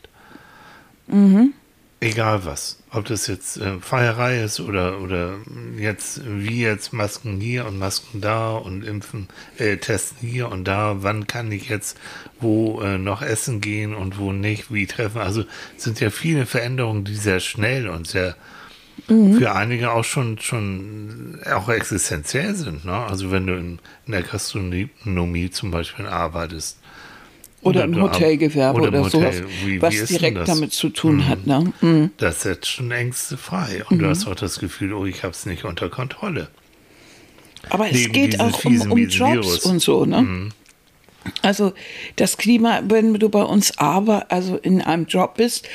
Egal 2.00 2.46
was. 2.46 2.78
Ob 2.92 3.06
das 3.06 3.26
jetzt 3.26 3.58
äh, 3.58 3.80
Feierei 3.80 4.44
ist 4.44 4.60
oder, 4.60 5.02
oder 5.02 5.38
jetzt 5.80 6.22
wie 6.26 6.62
jetzt 6.62 6.94
Masken 6.94 7.42
hier 7.42 7.66
und 7.66 7.80
Masken 7.80 8.22
da 8.22 8.52
und 8.52 8.84
Impfen, 8.84 9.28
äh, 9.58 9.78
Testen 9.78 10.28
hier 10.28 10.50
und 10.50 10.66
da. 10.66 10.98
Wann 11.00 11.26
kann 11.26 11.52
ich 11.52 11.70
jetzt 11.70 11.98
wo 12.40 12.82
äh, 12.82 13.00
noch 13.00 13.24
essen 13.24 13.62
gehen 13.62 13.96
und 13.96 14.20
wo 14.20 14.32
nicht, 14.32 14.72
wie 14.72 14.86
treffen. 14.86 15.22
Also 15.22 15.44
es 15.76 15.86
sind 15.86 16.00
ja 16.00 16.12
viele 16.12 16.46
Veränderungen, 16.46 17.04
die 17.04 17.16
sehr 17.16 17.40
schnell 17.40 17.90
und 17.90 18.06
sehr 18.06 18.36
für 19.08 19.54
einige 19.54 19.92
auch 19.92 20.04
schon, 20.04 20.40
schon 20.40 21.40
auch 21.46 21.70
existenziell 21.70 22.56
sind. 22.56 22.84
Ne? 22.84 22.94
Also 22.94 23.32
wenn 23.32 23.48
du 23.48 23.54
in, 23.54 23.80
in 24.06 24.12
der 24.12 24.24
Gastronomie 24.24 25.50
zum 25.52 25.72
Beispiel 25.72 26.08
arbeitest. 26.08 26.80
Oder 27.62 27.86
im 27.86 28.00
Hotelgewerbe 28.02 28.80
oder, 28.82 28.98
im 29.00 29.04
Hotel. 29.06 29.34
sowas, 29.34 29.52
Wie- 29.66 29.82
was 29.82 29.94
wie 29.94 30.06
direkt 30.18 30.48
damit 30.48 30.74
zu 30.74 30.90
tun 30.90 31.28
hat. 31.28 31.46
Ne? 31.48 31.74
Mhm. 31.82 32.12
Das 32.18 32.44
setzt 32.44 32.68
schon 32.68 32.92
Ängste 32.92 33.36
frei. 33.38 33.84
Und 33.90 34.00
du 34.00 34.08
hast 34.08 34.28
auch 34.28 34.36
das 34.36 34.60
Gefühl, 34.60 34.94
oh, 34.94 35.06
ich 35.06 35.24
habe 35.24 35.32
es 35.34 35.46
nicht 35.46 35.66
unter 35.66 35.90
Kontrolle. 35.90 36.50
Aber 37.70 37.88
es 37.88 37.94
Neben 37.94 38.14
geht 38.14 38.34
dieses 38.34 38.40
auch 38.54 38.64
um, 38.66 38.92
um 38.92 38.98
Jobs 39.00 39.20
Virus. 39.34 39.66
Mhm. 39.66 39.72
und 39.72 39.80
so, 39.82 40.06
ne? 40.06 40.52
Also 41.42 41.74
das 42.16 42.38
Klima, 42.38 42.82
wenn 42.88 43.14
du 43.16 43.28
bei 43.28 43.44
uns 43.44 43.78
aber, 43.78 44.32
also 44.32 44.56
in 44.58 44.82
einem 44.82 45.06
Job 45.08 45.36
bist, 45.36 45.68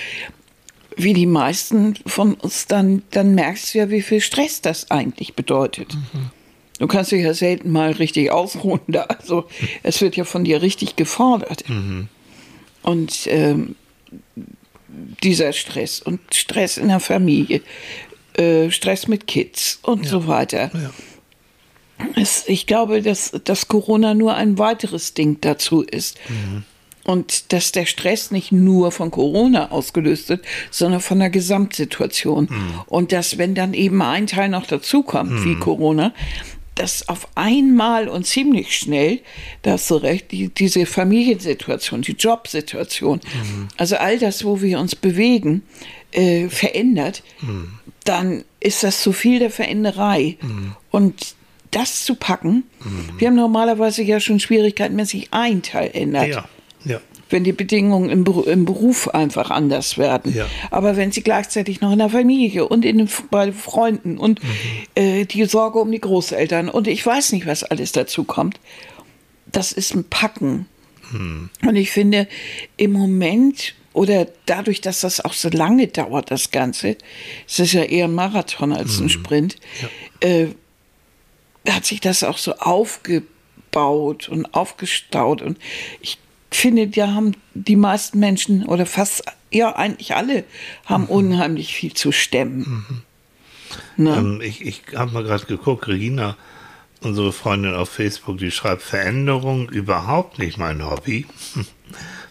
wie 0.97 1.13
die 1.15 1.27
meisten 1.27 1.95
von 2.07 2.35
uns, 2.35 2.67
dann, 2.67 3.03
dann 3.11 3.35
merkst 3.35 3.75
du 3.75 3.79
ja, 3.79 3.91
wie 3.91 4.03
viel 4.03 4.21
Stress 4.21 4.61
das 4.63 4.91
eigentlich 4.91 5.35
bedeutet. 5.35 5.95
Mhm. 5.95 6.31
Du 6.83 6.89
kannst 6.89 7.13
dich 7.13 7.23
ja 7.23 7.33
selten 7.33 7.71
mal 7.71 7.93
richtig 7.93 8.33
ausruhen 8.33 8.81
da. 8.89 9.03
Also 9.03 9.47
es 9.85 10.01
wird 10.01 10.17
ja 10.17 10.25
von 10.25 10.43
dir 10.43 10.63
richtig 10.63 10.97
gefordert. 10.97 11.69
Mhm. 11.69 12.09
Und 12.83 13.29
ähm, 13.29 13.77
dieser 15.23 15.53
Stress 15.53 16.03
und 16.03 16.19
Stress 16.35 16.79
in 16.79 16.89
der 16.89 16.99
Familie, 16.99 17.61
äh, 18.37 18.69
Stress 18.73 19.07
mit 19.07 19.29
Kids 19.29 19.79
und 19.83 20.09
so 20.09 20.27
weiter. 20.27 20.73
Ja. 20.75 20.91
Es, 22.17 22.49
ich 22.49 22.67
glaube, 22.67 23.01
dass, 23.01 23.31
dass 23.45 23.69
Corona 23.69 24.15
nur 24.15 24.35
ein 24.35 24.59
weiteres 24.59 25.15
Ding 25.15 25.39
dazu 25.41 25.83
ist. 25.83 26.19
Und 27.05 27.53
dass 27.53 27.71
der 27.71 27.87
Stress 27.87 28.33
nicht 28.33 28.51
nur 28.51 28.91
von 28.91 29.13
Corona 29.13 29.71
ausgelöst 29.71 30.31
wird, 30.31 30.45
sondern 30.73 31.01
von 31.01 31.21
der 31.21 31.31
Gesamtsituation. 31.31 32.49
Und 32.87 33.13
dass, 33.13 33.39
wenn 33.39 33.55
dann 33.55 33.73
eben 33.73 34.03
ein 34.03 34.27
Teil 34.27 34.49
noch 34.49 34.67
dazukommt, 34.67 35.45
wie 35.45 35.55
Corona, 35.55 36.13
dass 36.75 37.09
auf 37.09 37.29
einmal 37.35 38.09
und 38.09 38.27
ziemlich 38.27 38.77
schnell, 38.77 39.21
da 39.63 39.73
hast 39.73 39.91
du 39.91 39.97
recht, 39.97 40.33
die, 40.33 40.49
diese 40.49 40.87
Familiensituation, 40.87 42.03
die 42.03 42.13
Jobsituation, 42.13 43.21
also 43.77 43.97
all 43.97 44.19
das, 44.19 44.45
wo 44.45 44.63
wir 44.63 44.81
uns 44.81 44.97
bewegen, 44.97 45.63
äh, 46.13 46.49
verändert, 46.49 47.23
dann 48.05 48.45
ist 48.61 48.83
das 48.83 49.03
zu 49.03 49.13
viel 49.13 49.39
der 49.39 49.51
Veränderei. 49.51 50.37
Und 50.91 51.35
das 51.71 52.05
zu 52.05 52.15
packen, 52.15 52.65
wir 53.19 53.29
haben 53.29 53.37
normalerweise 53.37 54.03
ja 54.03 54.21
schon 54.21 54.41
Schwierigkeiten, 54.41 54.97
wenn 54.97 55.07
sich 55.07 55.29
ein 55.31 55.63
Teil 55.63 55.91
ändert. 55.93 56.29
Ja. 56.29 56.49
Wenn 57.33 57.45
die 57.45 57.53
Bedingungen 57.53 58.11
im, 58.11 58.25
im 58.47 58.65
Beruf 58.65 59.09
einfach 59.09 59.51
anders 59.51 59.99
werden. 59.99 60.35
Ja. 60.35 60.47
Aber 60.71 60.97
wenn 60.97 61.13
sie 61.13 61.23
gleichzeitig 61.23 61.81
noch 61.81 61.93
in 61.93 61.99
der 61.99 62.11
Familie 62.11 62.69
und 62.69 62.85
in 62.85 62.99
den, 62.99 63.09
bei 63.31 63.53
Freunden 63.53 64.19
und 64.19 64.41
äh, 64.95 65.25
die 65.25 65.45
Sorge 65.47 65.79
um 65.79 65.91
die 65.91 66.01
Großeltern 66.01 66.69
und 66.69 66.87
ich 66.87 67.05
weiß 67.05 67.33
nicht, 67.33 67.47
was 67.47 67.65
alles 67.65 67.93
dazu 67.93 68.25
kommt, 68.25 68.61
das 69.51 69.73
ist 69.73 69.95
ein 69.95 70.05
Packen. 70.05 70.67
Und 71.67 71.77
ich 71.77 71.91
finde, 71.91 72.27
im 72.77 72.93
Moment 72.93 73.75
oder 73.93 74.27
dadurch, 74.47 74.81
dass 74.81 75.01
das 75.01 75.23
auch 75.23 75.35
so 75.35 75.51
lange 75.51 75.89
dauert, 75.89 76.31
das 76.31 76.51
Ganze, 76.51 76.97
es 77.47 77.59
ist 77.59 77.73
ja 77.73 77.83
eher 77.83 78.07
ein 78.07 78.15
Marathon 78.15 78.73
als 78.73 78.99
ein 78.99 79.11
Sprint, 79.11 79.57
äh, 80.21 80.47
hat 81.69 81.85
sich 81.85 82.01
das 82.01 82.25
auch 82.25 82.39
so 82.39 82.55
aufgebaut 82.55 84.29
und 84.29 84.55
aufgestaut. 84.55 85.43
Und 85.43 85.59
ich 86.01 86.19
finde, 86.57 86.89
da 86.89 87.13
haben 87.13 87.33
die 87.55 87.77
meisten 87.77 88.19
Menschen 88.19 88.65
oder 88.67 88.87
fast, 88.87 89.25
ja, 89.51 89.75
eigentlich 89.75 90.15
alle, 90.15 90.45
haben 90.85 91.07
unheimlich 91.07 91.75
viel 91.75 91.95
zu 91.95 92.13
stemmen. 92.13 93.03
Ne? 93.97 94.17
Ähm, 94.17 94.41
ich 94.43 94.65
ich 94.65 94.83
habe 94.95 95.13
mal 95.13 95.25
gerade 95.25 95.47
geguckt, 95.47 95.89
Regina, 95.89 96.37
unsere 97.01 97.33
Freundin 97.33 97.75
auf 97.75 97.89
Facebook, 97.89 98.39
die 98.39 98.51
schreibt, 98.51 98.83
Veränderung 98.83 99.69
überhaupt 99.69 100.39
nicht 100.39 100.59
mein 100.59 100.85
Hobby. 100.85 101.27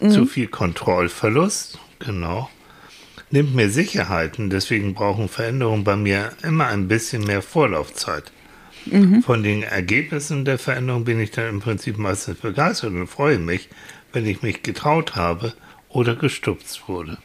Zu 0.00 0.26
viel 0.26 0.48
Kontrollverlust, 0.48 1.78
genau. 2.00 2.50
Nimmt 3.30 3.54
mir 3.54 3.70
Sicherheiten, 3.70 4.50
deswegen 4.50 4.94
brauchen 4.94 5.28
Veränderungen 5.28 5.84
bei 5.84 5.94
mir 5.94 6.32
immer 6.42 6.66
ein 6.66 6.88
bisschen 6.88 7.22
mehr 7.22 7.40
Vorlaufzeit. 7.40 8.32
Von 9.24 9.44
den 9.44 9.62
Ergebnissen 9.62 10.44
der 10.44 10.58
Veränderung 10.58 11.04
bin 11.04 11.20
ich 11.20 11.30
dann 11.30 11.48
im 11.48 11.60
Prinzip 11.60 11.98
meistens 11.98 12.38
begeistert 12.38 12.92
und 12.92 13.06
freue 13.06 13.38
mich, 13.38 13.68
wenn 14.12 14.26
ich 14.26 14.42
mich 14.42 14.62
getraut 14.62 15.16
habe 15.16 15.54
oder 15.88 16.14
gestupst 16.16 16.88
wurde. 16.88 17.18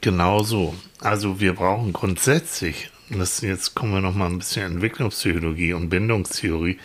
Genau 0.00 0.42
so. 0.42 0.74
Also 1.00 1.40
wir 1.40 1.54
brauchen 1.54 1.92
grundsätzlich, 1.92 2.90
und 3.10 3.18
das 3.18 3.40
jetzt 3.40 3.74
kommen 3.74 3.92
wir 3.92 4.00
noch 4.00 4.14
mal 4.14 4.26
ein 4.26 4.38
bisschen 4.38 4.74
Entwicklungspsychologie 4.74 5.74
und 5.74 5.90
Bindungstheorie. 5.90 6.78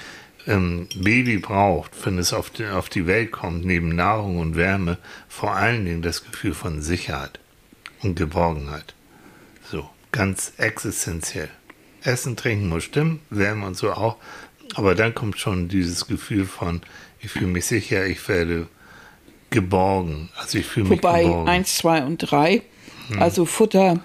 Ähm, 0.46 0.88
Baby 0.96 1.38
braucht, 1.38 1.92
wenn 2.06 2.18
es 2.20 2.32
auf 2.32 2.50
die, 2.50 2.66
auf 2.68 2.90
die 2.90 3.08
Welt 3.08 3.32
kommt, 3.32 3.66
neben 3.66 3.90
Nahrung 3.90 4.38
und 4.38 4.56
Wärme, 4.56 4.98
vor 5.28 5.56
allen 5.56 5.86
Dingen 5.86 6.02
das 6.02 6.24
Gefühl 6.24 6.54
von 6.54 6.82
Sicherheit 6.82 7.40
und 8.02 8.16
Geborgenheit. 8.16 8.94
So, 9.70 9.90
ganz 10.12 10.54
existenziell. 10.58 11.50
Essen, 12.04 12.38
Trinken 12.38 12.70
muss 12.70 12.84
stimmen, 12.86 13.20
Wärme 13.30 13.66
und 13.66 13.76
so 13.76 13.92
auch. 13.92 14.18
Aber 14.76 14.96
dann 14.96 15.16
kommt 15.16 15.40
schon 15.40 15.68
dieses 15.68 16.08
Gefühl 16.08 16.46
von, 16.46 16.82
ich 17.20 17.30
fühle 17.32 17.48
mich 17.48 17.66
sicher, 17.66 18.06
ich 18.06 18.28
werde 18.28 18.68
geborgen. 19.50 20.30
Also 20.38 20.58
ich 20.58 20.66
fühle 20.66 20.90
mich 20.90 21.00
Wobei 21.00 21.24
geborgen. 21.24 21.50
eins, 21.50 21.76
zwei 21.76 22.04
und 22.04 22.18
drei, 22.18 22.62
also 23.20 23.46
Futter, 23.46 23.92
Hm. 23.94 24.00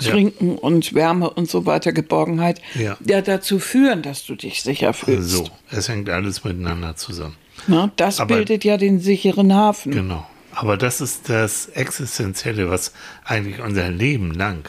Ja. 0.00 0.10
Trinken 0.10 0.58
und 0.58 0.92
Wärme 0.94 1.30
und 1.30 1.48
so 1.48 1.66
weiter, 1.66 1.92
Geborgenheit, 1.92 2.60
Ja. 2.74 2.96
ja 3.06 3.20
dazu 3.22 3.60
führen, 3.60 4.02
dass 4.02 4.26
du 4.26 4.34
dich 4.34 4.62
sicher 4.62 4.92
fühlst. 4.92 5.30
So, 5.30 5.48
es 5.70 5.88
hängt 5.88 6.10
alles 6.10 6.42
miteinander 6.42 6.96
zusammen. 6.96 7.36
Ne? 7.68 7.92
Das 7.94 8.18
Aber- 8.18 8.34
bildet 8.34 8.64
ja 8.64 8.76
den 8.76 8.98
sicheren 8.98 9.54
Hafen. 9.54 9.92
Genau. 9.92 10.26
Aber 10.52 10.76
das 10.76 11.00
ist 11.00 11.28
das 11.28 11.66
Existenzielle, 11.66 12.68
was 12.70 12.92
eigentlich 13.24 13.60
unser 13.60 13.88
Leben 13.90 14.32
lang 14.34 14.68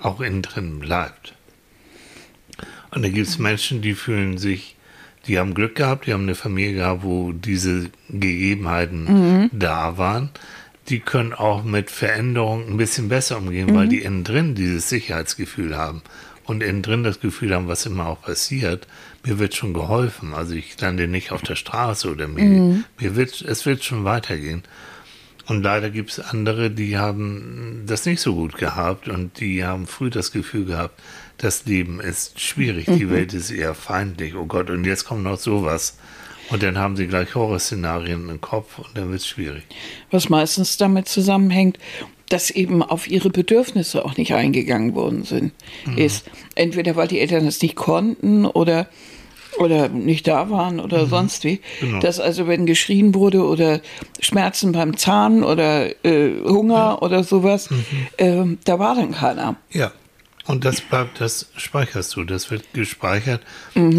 auch 0.00 0.20
innen 0.20 0.42
drin 0.42 0.80
bleibt. 0.80 1.34
Und 2.90 3.02
da 3.02 3.08
gibt 3.08 3.28
es 3.28 3.38
Menschen, 3.38 3.82
die 3.82 3.94
fühlen 3.94 4.38
sich, 4.38 4.75
die 5.26 5.38
haben 5.38 5.54
Glück 5.54 5.74
gehabt, 5.74 6.06
die 6.06 6.12
haben 6.12 6.22
eine 6.22 6.34
Familie 6.34 6.74
gehabt, 6.74 7.02
wo 7.02 7.32
diese 7.32 7.90
Gegebenheiten 8.08 9.50
da 9.52 9.98
waren. 9.98 10.30
Die 10.88 11.00
können 11.00 11.32
auch 11.32 11.64
mit 11.64 11.90
Veränderungen 11.90 12.68
ein 12.68 12.76
bisschen 12.76 13.08
besser 13.08 13.38
umgehen, 13.38 13.74
weil 13.74 13.88
die 13.88 14.02
innen 14.02 14.22
drin 14.22 14.54
dieses 14.54 14.88
Sicherheitsgefühl 14.88 15.76
haben 15.76 16.02
und 16.44 16.62
innen 16.62 16.82
drin 16.82 17.02
das 17.02 17.20
Gefühl 17.20 17.54
haben, 17.54 17.66
was 17.66 17.86
immer 17.86 18.06
auch 18.06 18.22
passiert, 18.22 18.86
mir 19.24 19.38
wird 19.40 19.56
schon 19.56 19.74
geholfen. 19.74 20.32
Also 20.32 20.54
ich 20.54 20.80
lande 20.80 21.08
nicht 21.08 21.32
auf 21.32 21.42
der 21.42 21.56
Straße 21.56 22.08
oder 22.08 22.28
mir, 22.28 22.84
mir 23.00 23.16
wird, 23.16 23.42
es 23.42 23.66
wird 23.66 23.82
schon 23.82 24.04
weitergehen. 24.04 24.62
Und 25.48 25.62
leider 25.62 25.90
gibt 25.90 26.10
es 26.10 26.20
andere, 26.20 26.70
die 26.70 26.98
haben 26.98 27.82
das 27.86 28.04
nicht 28.04 28.20
so 28.20 28.34
gut 28.34 28.56
gehabt 28.56 29.08
und 29.08 29.38
die 29.38 29.64
haben 29.64 29.86
früh 29.86 30.10
das 30.10 30.32
Gefühl 30.32 30.66
gehabt, 30.66 31.00
das 31.38 31.66
Leben 31.66 32.00
ist 32.00 32.40
schwierig, 32.40 32.86
die 32.86 33.10
Welt 33.10 33.34
ist 33.34 33.50
eher 33.50 33.74
feindlich, 33.74 34.34
oh 34.36 34.46
Gott, 34.46 34.70
und 34.70 34.84
jetzt 34.84 35.04
kommt 35.04 35.22
noch 35.24 35.38
sowas. 35.38 35.96
Und 36.50 36.62
dann 36.62 36.78
haben 36.78 36.96
sie 36.96 37.08
gleich 37.08 37.34
Horrorszenarien 37.34 38.28
im 38.28 38.40
Kopf 38.40 38.78
und 38.78 38.88
dann 38.94 39.10
wird 39.10 39.20
es 39.20 39.26
schwierig. 39.26 39.64
Was 40.12 40.28
meistens 40.28 40.76
damit 40.76 41.08
zusammenhängt, 41.08 41.78
dass 42.28 42.50
eben 42.50 42.82
auf 42.82 43.08
ihre 43.08 43.30
Bedürfnisse 43.30 44.04
auch 44.04 44.16
nicht 44.16 44.32
eingegangen 44.34 44.94
worden 44.94 45.24
sind, 45.24 45.52
Mhm. 45.84 45.98
ist 45.98 46.24
entweder 46.54 46.94
weil 46.96 47.08
die 47.08 47.20
Eltern 47.20 47.46
es 47.46 47.60
nicht 47.62 47.74
konnten 47.76 48.46
oder 48.46 48.88
oder 49.58 49.88
nicht 49.88 50.28
da 50.28 50.50
waren 50.50 50.78
oder 50.80 51.06
sonst 51.06 51.42
wie. 51.44 51.60
Genau. 51.80 52.00
Dass 52.00 52.20
also, 52.20 52.46
wenn 52.46 52.66
geschrien 52.66 53.14
wurde 53.14 53.42
oder 53.42 53.80
Schmerzen 54.20 54.72
beim 54.72 54.98
Zahn 54.98 55.42
oder 55.42 55.88
äh, 56.04 56.30
Hunger 56.44 57.00
oder 57.00 57.24
sowas, 57.24 57.70
Mhm. 57.70 57.84
ähm, 58.18 58.58
da 58.64 58.78
war 58.78 58.94
dann 58.96 59.12
keiner. 59.12 59.56
Ja. 59.72 59.92
Und 60.46 60.64
das 60.64 60.80
bleibt, 60.80 61.20
das 61.20 61.50
speicherst 61.56 62.14
du, 62.14 62.24
das 62.24 62.50
wird 62.50 62.72
gespeichert. 62.72 63.42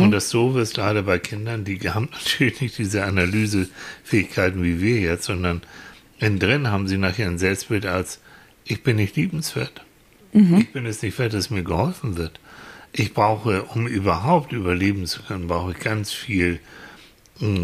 Und 0.01 0.12
das 0.12 0.29
Doofe 0.29 0.62
ist 0.62 0.75
gerade 0.75 1.03
bei 1.03 1.19
Kindern, 1.19 1.65
die 1.65 1.77
haben 1.89 2.10
natürlich 2.13 2.62
nicht 2.62 2.77
diese 2.77 3.03
Analysefähigkeiten 3.03 4.63
wie 4.63 4.81
wir 4.81 4.99
jetzt, 4.99 5.25
sondern 5.25 5.62
innen 6.19 6.39
drin 6.39 6.71
haben 6.71 6.88
sie 6.88 6.97
nachher 6.97 7.27
ein 7.27 7.38
Selbstbild 7.38 7.86
als, 7.86 8.19
ich 8.65 8.81
bin 8.83 8.95
nicht 8.95 9.15
liebenswert. 9.15 9.83
Ich 10.60 10.71
bin 10.71 10.86
es 10.86 11.01
nicht 11.01 11.17
wert, 11.19 11.33
dass 11.33 11.49
mir 11.49 11.63
geholfen 11.63 12.17
wird. 12.17 12.39
Ich 12.93 13.13
brauche, 13.13 13.63
um 13.63 13.88
überhaupt 13.88 14.51
überleben 14.53 15.05
zu 15.05 15.23
können, 15.23 15.47
brauche 15.47 15.71
ich 15.71 15.79
ganz 15.79 16.12
viel 16.12 16.60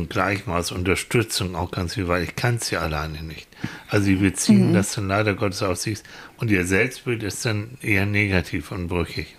Gleichmaß, 0.10 0.72
Unterstützung 0.72 1.56
auch 1.56 1.72
ganz 1.72 1.96
viel, 1.96 2.08
weil 2.08 2.24
ich 2.24 2.36
kann 2.36 2.56
es 2.56 2.70
ja 2.70 2.80
alleine 2.82 3.24
nicht. 3.24 3.48
Also 3.90 4.06
sie 4.06 4.16
beziehen 4.16 4.70
Mhm. 4.70 4.74
das 4.74 4.94
dann 4.94 5.08
leider 5.08 5.34
Gottes 5.34 5.64
auf 5.64 5.78
sich 5.78 6.00
und 6.38 6.52
ihr 6.52 6.66
Selbstbild 6.66 7.24
ist 7.24 7.46
dann 7.46 7.78
eher 7.82 8.06
negativ 8.06 8.72
und 8.72 8.88
brüchig. 8.88 9.36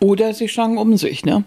Oder 0.00 0.32
sie 0.34 0.48
schlagen 0.48 0.78
um 0.78 0.96
sich, 0.96 1.24
ne? 1.24 1.44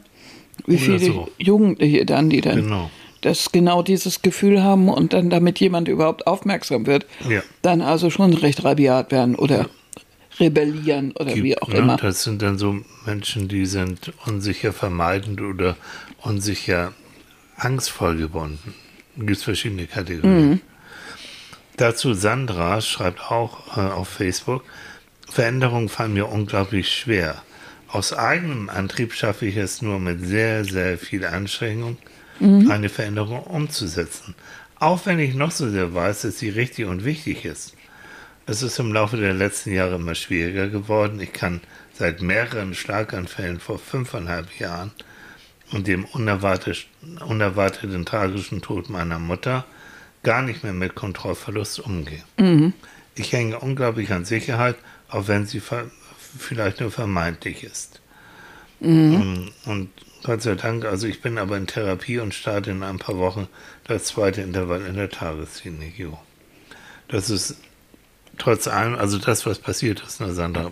Wie 0.67 0.75
Oder 0.75 0.83
viele 0.83 0.99
so. 0.99 1.27
Jugendliche 1.39 2.05
dann, 2.05 2.29
die 2.29 2.41
dann 2.41 2.57
Genau. 2.61 2.91
das 3.21 3.51
genau 3.51 3.81
dieses 3.81 4.21
Gefühl 4.21 4.61
haben 4.63 4.87
und 4.89 5.13
dann 5.13 5.29
damit 5.31 5.59
jemand 5.59 5.87
überhaupt 5.87 6.27
aufmerksam 6.27 6.85
wird, 6.85 7.05
Ja. 7.27 7.41
dann 7.63 7.81
also 7.81 8.09
schon 8.11 8.33
recht 8.33 8.63
rabiat 8.63 9.11
werden 9.11 9.35
oder 9.35 9.67
rebellieren 10.39 11.11
oder 11.13 11.35
wie 11.35 11.41
gibt, 11.49 11.61
auch 11.63 11.69
ne? 11.69 11.77
immer. 11.79 11.97
Das 11.97 12.23
sind 12.23 12.41
dann 12.41 12.57
so 12.59 12.75
Menschen, 13.05 13.47
die 13.47 13.65
sind 13.65 14.13
unsicher 14.27 14.71
vermeidend 14.73 15.41
oder 15.41 15.75
unsicher 16.21 16.93
angstvoll 17.57 18.17
gebunden. 18.17 18.73
Gibt 19.17 19.37
es 19.37 19.43
verschiedene 19.43 19.87
Kategorien. 19.87 20.49
Mhm. 20.49 20.61
Dazu 21.77 22.13
Sandra 22.13 22.81
schreibt 22.81 23.31
auch 23.31 23.77
äh, 23.77 23.81
auf 23.81 24.07
Facebook, 24.07 24.63
Veränderungen 25.29 25.89
fallen 25.89 26.13
mir 26.13 26.29
unglaublich 26.29 26.89
schwer. 26.89 27.41
Aus 27.87 28.13
eigenem 28.13 28.69
Antrieb 28.69 29.13
schaffe 29.13 29.45
ich 29.45 29.57
es 29.57 29.81
nur 29.81 29.99
mit 29.99 30.25
sehr, 30.25 30.65
sehr 30.65 30.97
viel 30.97 31.25
Anstrengung, 31.25 31.97
eine 32.69 32.89
Veränderung 32.89 33.43
umzusetzen. 33.43 34.35
Auch 34.79 35.05
wenn 35.05 35.19
ich 35.19 35.35
noch 35.35 35.51
so 35.51 35.69
sehr 35.69 35.93
weiß, 35.93 36.23
dass 36.23 36.39
sie 36.39 36.49
richtig 36.49 36.85
und 36.85 37.05
wichtig 37.05 37.45
ist. 37.45 37.75
Es 38.45 38.61
ist 38.61 38.77
im 38.79 38.93
Laufe 38.93 39.17
der 39.17 39.33
letzten 39.33 39.73
Jahre 39.73 39.95
immer 39.95 40.15
schwieriger 40.15 40.67
geworden. 40.67 41.19
Ich 41.19 41.33
kann 41.33 41.61
seit 41.93 42.21
mehreren 42.21 42.75
Schlaganfällen 42.75 43.59
vor 43.59 43.79
fünfeinhalb 43.79 44.59
Jahren 44.59 44.91
und 45.71 45.87
dem 45.87 46.05
unerwartet, 46.05 46.87
unerwarteten 47.27 48.05
tragischen 48.05 48.61
Tod 48.61 48.89
meiner 48.89 49.19
Mutter 49.19 49.65
gar 50.23 50.41
nicht 50.41 50.63
mehr 50.63 50.73
mit 50.73 50.95
Kontrollverlust 50.95 51.79
umgehen. 51.79 52.23
Ich 53.15 53.31
hänge 53.31 53.59
unglaublich 53.59 54.11
an 54.11 54.25
Sicherheit, 54.25 54.75
auch 55.09 55.27
wenn 55.27 55.45
sie 55.45 55.61
vielleicht 56.37 56.81
nur 56.81 56.91
vermeintlich 56.91 57.63
ist. 57.63 58.01
Und, 59.15 59.53
und 59.65 59.89
Gott 60.23 60.41
sei 60.41 60.55
Dank, 60.55 60.85
also 60.85 61.07
ich 61.07 61.21
bin 61.21 61.37
aber 61.37 61.55
in 61.57 61.67
Therapie 61.67 62.19
und 62.19 62.33
starte 62.33 62.71
in 62.71 62.83
ein 62.83 62.97
paar 62.97 63.17
Wochen 63.17 63.47
das 63.85 64.05
zweite 64.05 64.41
Intervall 64.41 64.81
in 64.81 64.95
der 64.95 65.09
Tagesklinik. 65.09 66.07
Das 67.07 67.29
ist 67.29 67.57
trotz 68.37 68.67
allem, 68.67 68.95
also 68.95 69.17
das, 69.19 69.45
was 69.45 69.59
passiert 69.59 70.03
ist, 70.05 70.19
ne, 70.19 70.33
Sandra, 70.33 70.71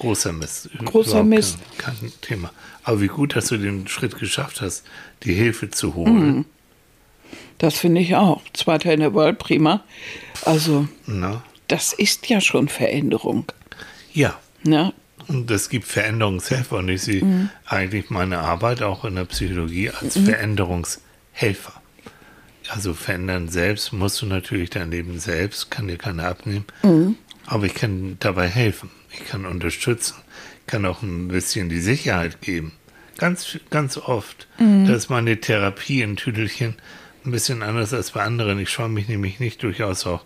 großer 0.00 0.32
Mist. 0.32 0.68
Großer 0.84 1.22
Mist. 1.22 1.58
Kein, 1.78 1.94
kein 2.00 2.12
Thema. 2.20 2.50
Aber 2.82 3.00
wie 3.00 3.06
gut, 3.06 3.36
dass 3.36 3.46
du 3.46 3.56
den 3.56 3.86
Schritt 3.86 4.18
geschafft 4.18 4.60
hast, 4.60 4.84
die 5.22 5.32
Hilfe 5.34 5.70
zu 5.70 5.94
holen. 5.94 6.44
Das 7.58 7.78
finde 7.78 8.00
ich 8.00 8.16
auch. 8.16 8.42
Zweiter 8.54 8.92
Intervall, 8.92 9.34
prima. 9.34 9.84
Also, 10.44 10.88
Na? 11.06 11.42
das 11.68 11.92
ist 11.92 12.28
ja 12.28 12.40
schon 12.40 12.68
Veränderung. 12.68 13.44
Ja, 14.12 14.38
Ne? 14.64 14.92
und 15.28 15.50
es 15.50 15.68
gibt 15.68 15.86
Veränderungshelfer 15.86 16.78
und 16.78 16.88
ich 16.88 17.02
sehe 17.02 17.24
Mhm. 17.24 17.50
eigentlich 17.66 18.10
meine 18.10 18.38
Arbeit 18.40 18.82
auch 18.82 19.04
in 19.04 19.14
der 19.14 19.24
Psychologie 19.26 19.90
als 19.90 20.18
Veränderungshelfer. 20.18 21.74
Also 22.68 22.94
verändern 22.94 23.48
selbst 23.48 23.92
musst 23.92 24.20
du 24.22 24.26
natürlich 24.26 24.70
dein 24.70 24.90
Leben 24.90 25.18
selbst, 25.20 25.70
kann 25.70 25.86
dir 25.88 25.96
keiner 25.98 26.24
abnehmen. 26.24 26.64
Mhm. 26.82 27.16
Aber 27.46 27.66
ich 27.66 27.74
kann 27.74 28.16
dabei 28.20 28.48
helfen. 28.48 28.90
Ich 29.12 29.26
kann 29.26 29.46
unterstützen. 29.46 30.16
Ich 30.60 30.66
kann 30.66 30.86
auch 30.86 31.02
ein 31.02 31.28
bisschen 31.28 31.68
die 31.68 31.80
Sicherheit 31.80 32.40
geben. 32.40 32.72
Ganz, 33.18 33.58
ganz 33.70 33.96
oft. 33.96 34.48
Mhm. 34.58 34.86
Da 34.86 34.94
ist 34.94 35.10
meine 35.10 35.40
Therapie 35.40 36.02
in 36.02 36.16
Tüdelchen 36.16 36.76
ein 37.24 37.32
bisschen 37.32 37.62
anders 37.62 37.92
als 37.92 38.12
bei 38.12 38.22
anderen. 38.22 38.58
Ich 38.58 38.70
schaue 38.70 38.88
mich 38.88 39.08
nämlich 39.08 39.40
nicht 39.40 39.62
durchaus 39.62 40.06
auch 40.06 40.24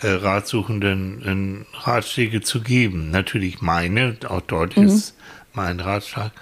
äh, 0.00 0.08
Ratsuchenden 0.08 1.22
in 1.22 1.66
Ratschläge 1.74 2.40
zu 2.40 2.62
geben. 2.62 3.10
Natürlich 3.10 3.60
meine, 3.60 4.16
auch 4.26 4.40
dort 4.40 4.76
ist 4.76 5.16
mein 5.52 5.80
Ratschlag. 5.80 6.32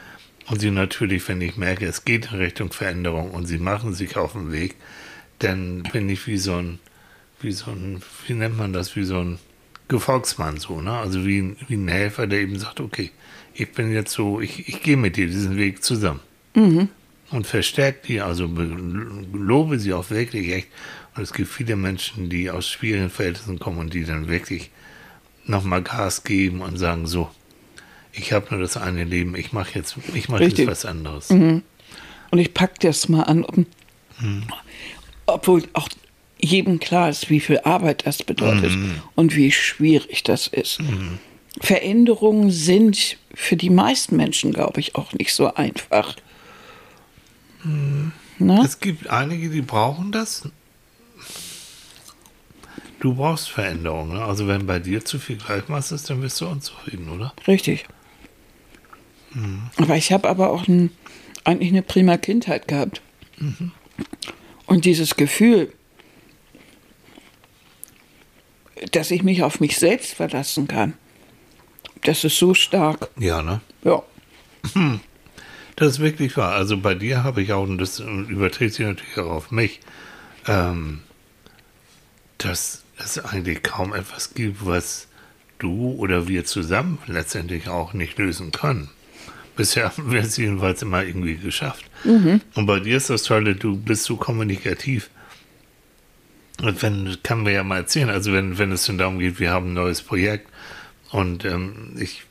Und 0.49 0.61
sie 0.61 0.71
natürlich, 0.71 1.27
wenn 1.29 1.41
ich 1.41 1.57
merke, 1.57 1.87
es 1.87 2.05
geht 2.05 2.31
in 2.33 2.39
Richtung 2.39 2.73
Veränderung 2.73 3.33
und 3.33 3.47
sie 3.47 3.59
machen 3.59 3.93
sich 3.93 4.17
auf 4.17 4.33
den 4.33 4.53
Weg, 4.53 4.77
dann 5.41 5.83
bin 5.83 6.09
ich 6.09 6.27
wie 6.27 6.39
so 6.39 6.57
ein, 6.57 6.79
wie 7.41 7.53
so 7.53 7.71
ein, 7.71 8.01
wie 8.27 8.35
nennt 8.35 8.57
man 8.57 8.73
das, 8.73 8.97
wie 8.97 9.05
so 9.05 9.21
ein 9.21 9.39
Gefolgsmann 9.89 10.59
so, 10.59 10.81
ne? 10.81 10.93
Also 10.93 11.25
wie 11.25 11.39
ein, 11.41 11.57
wie 11.69 11.75
ein 11.77 11.89
Helfer, 11.89 12.27
der 12.27 12.41
eben 12.41 12.59
sagt, 12.59 12.81
okay, 12.81 13.11
ich 13.55 13.73
bin 13.73 13.93
jetzt 13.93 14.13
so, 14.13 14.41
ich, 14.41 14.69
ich 14.69 14.83
gehe 14.83 14.97
mit 14.97 15.17
dir 15.17 15.27
diesen 15.27 15.57
Weg 15.57 15.83
zusammen. 15.83 16.21
Und 17.31 17.47
verstärkt 17.47 18.09
die, 18.09 18.21
also 18.21 18.49
be- 18.49 18.77
lobe 19.33 19.79
sie 19.79 19.93
auch 19.93 20.11
wirklich 20.11 20.53
echt. 20.53 20.69
Und 21.15 21.23
es 21.23 21.33
gibt 21.33 21.49
viele 21.49 21.77
Menschen, 21.77 22.31
die 22.31 22.51
aus 22.51 22.69
schwierigen 22.69 23.11
Verhältnissen 23.11 23.59
kommen 23.59 23.79
und 23.79 23.93
die 23.95 24.05
dann 24.05 24.29
wirklich 24.29 24.71
nochmal 25.45 25.83
Gas 25.83 26.25
geben 26.25 26.61
und 26.63 26.77
sagen, 26.79 27.07
so, 27.07 27.31
ich 28.13 28.33
habe 28.33 28.47
nur 28.51 28.61
das 28.61 28.77
eine 28.77 29.05
Leben, 29.05 29.35
ich 29.37 29.53
mache 29.53 29.79
jetzt, 29.79 29.97
ich 30.15 30.29
mache 30.29 30.45
jetzt 30.45 30.57
was 30.67 30.85
anderes. 30.85 31.31
Und 32.31 32.39
ich 32.39 32.53
packe 32.55 32.75
das 32.81 33.09
mal 33.09 33.23
an, 33.23 33.45
ob, 33.45 33.57
obwohl 35.27 35.65
auch 35.73 35.89
jedem 36.39 36.81
klar 36.81 37.11
ist, 37.11 37.31
wie 37.31 37.41
viel 37.41 37.61
Arbeit 37.61 38.07
das 38.07 38.23
bedeutet 38.23 38.73
und 39.15 39.35
wie 39.37 39.51
schwierig 39.53 40.23
das 40.23 40.47
ist. 40.47 40.79
Veränderungen 41.61 42.51
sind 42.51 43.17
für 43.35 43.57
die 43.57 43.71
meisten 43.71 44.17
Menschen, 44.17 44.53
glaube 44.53 44.81
ich, 44.81 44.95
auch 44.95 45.13
nicht 45.13 45.35
so 45.35 45.53
einfach. 45.55 46.17
Ne? 47.65 48.63
Es 48.65 48.79
gibt 48.81 49.09
einige, 49.09 49.51
die 49.51 49.63
brauchen 49.63 50.13
das. 50.13 50.49
Du 53.01 53.15
brauchst 53.15 53.51
Veränderung. 53.51 54.13
Ne? 54.13 54.25
Also 54.25 54.49
wenn 54.49 54.67
bei 54.67 54.79
dir 54.79 55.05
zu 55.05 55.19
viel 55.19 55.37
Gleichmaß 55.37 55.93
ist, 55.93 56.11
dann 56.11 56.21
bist 56.21 56.41
du 56.41 56.47
unzufrieden, 56.47 57.09
oder? 57.11 57.33
Richtig. 57.47 57.87
Aber 59.77 59.97
ich 59.97 60.13
habe 60.13 60.29
aber 60.29 60.51
auch 60.51 60.67
ein, 60.69 60.91
eigentlich 61.45 61.71
eine 61.71 61.83
prima 61.83 62.17
Kindheit 62.17 62.67
gehabt. 62.67 63.03
Und 64.67 64.85
dieses 64.85 65.17
Gefühl, 65.17 65.73
dass 68.93 69.11
ich 69.11 69.23
mich 69.23 69.43
auf 69.43 69.61
mich 69.61 69.79
selbst 69.79 70.15
verlassen 70.15 70.69
kann, 70.69 70.95
das 72.05 72.25
ist 72.25 72.39
so 72.39 72.55
stark. 72.55 73.09
Ja, 73.19 73.43
ne? 73.43 73.61
Ja. 73.85 74.03
Das 75.77 75.91
ist 75.91 76.01
wirklich 76.01 76.37
wahr. 76.37 76.55
Also 76.55 76.77
bei 76.77 76.97
dir 76.97 77.23
habe 77.23 77.41
ich 77.41 77.53
auch, 77.53 77.63
und 77.63 77.79
das 77.79 78.01
überträgt 78.01 78.75
sich 78.75 78.85
natürlich 78.85 79.17
auch 79.17 79.31
auf 79.31 79.53
mich, 79.53 79.79
ähm, 80.49 81.03
dass 82.39 82.83
es 82.97 83.25
eigentlich 83.25 83.63
kaum 83.63 83.95
etwas 83.95 84.35
gibt, 84.35 84.67
was 84.67 85.07
du 85.61 85.93
oder 85.93 86.27
wir 86.27 86.45
zusammen 86.45 86.99
letztendlich 87.07 87.69
auch 87.69 87.93
nicht 87.93 88.19
lösen 88.19 88.51
können. 88.51 88.91
Bisher 89.55 89.85
haben 89.97 90.11
wir 90.11 90.23
es 90.23 90.37
jedenfalls 90.37 90.83
immer 90.83 91.05
irgendwie 91.05 91.37
geschafft. 91.37 91.85
Und 92.55 92.67
bei 92.67 92.81
dir 92.81 92.97
ist 92.97 93.11
das 93.11 93.23
Tolle, 93.23 93.55
du 93.55 93.77
bist 93.77 94.03
so 94.03 94.17
kommunikativ. 94.17 95.11
Und 96.63 96.83
wenn, 96.83 97.17
kann 97.23 97.45
mir 97.45 97.53
ja 97.53 97.63
mal 97.63 97.79
erzählen, 97.79 98.11
also 98.11 98.33
wenn, 98.33 98.59
wenn 98.59 98.73
es 98.73 98.87
dann 98.87 98.99
darum 98.99 99.19
geht, 99.19 99.39
wir 99.39 99.51
haben 99.51 99.71
ein 99.71 99.75
neues 99.75 100.03
Projekt 100.03 100.49
und 101.11 101.45
ähm, 101.45 101.97
ich, 101.99 102.25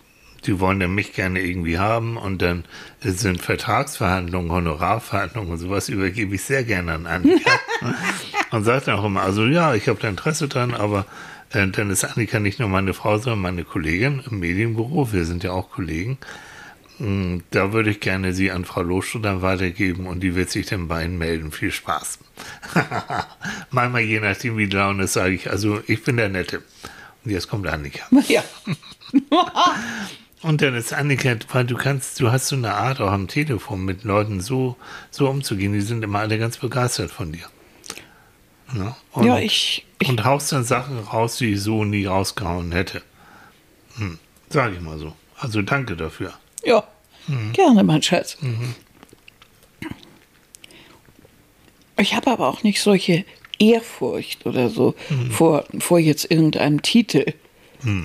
die 0.45 0.59
wollen 0.59 0.81
ja 0.81 0.87
mich 0.87 1.13
gerne 1.13 1.39
irgendwie 1.39 1.79
haben 1.79 2.17
und 2.17 2.41
dann 2.41 2.65
sind 3.01 3.41
Vertragsverhandlungen, 3.41 4.51
Honorarverhandlungen 4.51 5.51
und 5.51 5.57
sowas 5.59 5.87
übergebe 5.87 6.35
ich 6.35 6.43
sehr 6.43 6.65
gerne 6.65 6.93
an 6.93 7.07
Annika. 7.07 7.51
und 8.51 8.65
sagt 8.65 8.87
dann 8.87 8.99
auch 8.99 9.05
immer, 9.05 9.21
also 9.21 9.45
ja, 9.45 9.73
ich 9.75 9.87
habe 9.87 9.99
da 10.01 10.09
Interesse 10.09 10.49
dran, 10.49 10.73
aber 10.73 11.05
äh, 11.51 11.65
dann 11.67 11.89
ist 11.89 12.03
Annika 12.03 12.39
nicht 12.39 12.59
nur 12.59 12.67
meine 12.67 12.93
Frau, 12.93 13.17
sondern 13.17 13.41
meine 13.41 13.63
Kollegin 13.63 14.21
im 14.29 14.39
Medienbüro, 14.39 15.13
wir 15.13 15.23
sind 15.23 15.43
ja 15.43 15.51
auch 15.51 15.71
Kollegen. 15.71 16.17
Mm, 16.99 17.39
Da 17.51 17.73
würde 17.73 17.89
ich 17.91 17.99
gerne 17.99 18.33
sie 18.33 18.51
an 18.51 18.65
Frau 18.65 18.81
Loschel 18.81 19.21
dann 19.21 19.41
weitergeben 19.41 20.07
und 20.07 20.21
die 20.21 20.35
wird 20.35 20.49
sich 20.49 20.65
dann 20.67 20.87
bei 20.87 21.03
Ihnen 21.05 21.17
melden. 21.17 21.51
Viel 21.51 21.71
Spaß. 21.71 22.19
Manchmal, 23.71 24.01
je 24.01 24.19
nachdem, 24.19 24.57
wie 24.57 24.67
die 24.67 24.75
Laune 24.75 25.03
ist, 25.03 25.13
sage 25.13 25.35
ich, 25.35 25.49
also 25.49 25.81
ich 25.87 26.03
bin 26.03 26.17
der 26.17 26.29
Nette. 26.29 26.63
Und 27.23 27.31
jetzt 27.31 27.49
kommt 27.49 27.67
Annika. 27.67 28.05
Ja. 28.27 28.43
Und 30.43 30.61
dann 30.61 30.75
ist 30.75 30.93
Annika, 30.93 31.35
weil 31.51 31.65
du 31.65 31.75
kannst, 31.75 32.19
du 32.19 32.31
hast 32.31 32.47
so 32.47 32.55
eine 32.55 32.73
Art 32.73 33.01
auch 33.01 33.11
am 33.11 33.27
Telefon 33.27 33.83
mit 33.85 34.03
Leuten 34.03 34.39
so, 34.41 34.75
so 35.11 35.29
umzugehen, 35.29 35.73
die 35.73 35.81
sind 35.81 36.03
immer 36.03 36.19
alle 36.19 36.37
ganz 36.37 36.57
begeistert 36.57 37.09
von 37.11 37.31
dir. 37.31 37.45
Ne? 38.73 38.95
Und, 39.13 39.25
Ja, 39.25 39.39
ich, 39.39 39.85
ich 39.99 40.09
und 40.09 40.23
haust 40.25 40.51
dann 40.51 40.63
Sachen 40.63 40.99
raus, 40.99 41.37
die 41.37 41.53
ich 41.53 41.61
so 41.61 41.85
nie 41.85 42.05
rausgehauen 42.05 42.71
hätte. 42.71 43.01
Hm, 43.97 44.19
sag 44.49 44.73
ich 44.73 44.81
mal 44.81 44.99
so. 44.99 45.15
Also 45.39 45.61
danke 45.61 45.95
dafür. 45.95 46.33
Ja, 46.63 46.83
gerne, 47.53 47.83
mein 47.83 48.01
Schatz. 48.01 48.37
Ich 51.99 52.15
habe 52.15 52.31
aber 52.31 52.47
auch 52.47 52.63
nicht 52.63 52.81
solche 52.81 53.25
Ehrfurcht 53.59 54.45
oder 54.45 54.69
so 54.69 54.95
vor, 55.31 55.65
vor 55.79 55.99
jetzt 55.99 56.29
irgendeinem 56.29 56.81
Titel. 56.81 57.33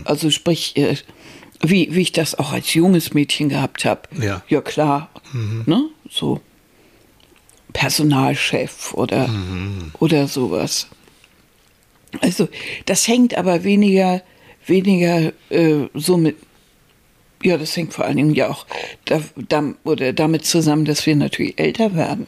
Also 0.05 0.31
sprich, 0.31 0.77
äh, 0.77 0.97
wie, 1.61 1.95
wie 1.95 2.03
ich 2.03 2.13
das 2.13 2.35
auch 2.35 2.53
als 2.53 2.75
junges 2.75 3.15
Mädchen 3.15 3.49
gehabt 3.49 3.85
habe. 3.85 4.03
Ja. 4.21 4.43
Ja, 4.49 4.61
klar. 4.61 5.11
Ne? 5.67 5.89
So. 6.11 6.41
Personalchef 7.73 8.93
oder, 8.95 9.31
oder 9.99 10.29
sowas. 10.29 10.89
Also 12.21 12.49
das 12.85 13.09
hängt 13.09 13.35
aber 13.37 13.65
weniger, 13.65 14.23
weniger 14.67 15.33
äh, 15.49 15.89
so 15.95 16.19
mit, 16.19 16.37
ja, 17.43 17.59
das 17.59 17.77
hängt 17.77 17.93
vor 17.95 18.05
allen 18.05 18.17
Dingen 18.17 18.35
ja 18.35 18.49
auch 18.49 18.67
da, 19.05 19.21
da, 19.49 19.75
oder 19.85 20.13
damit 20.13 20.45
zusammen, 20.47 20.85
dass 20.85 21.07
wir 21.07 21.17
natürlich 21.17 21.59
älter 21.59 21.95
werden. 21.95 22.27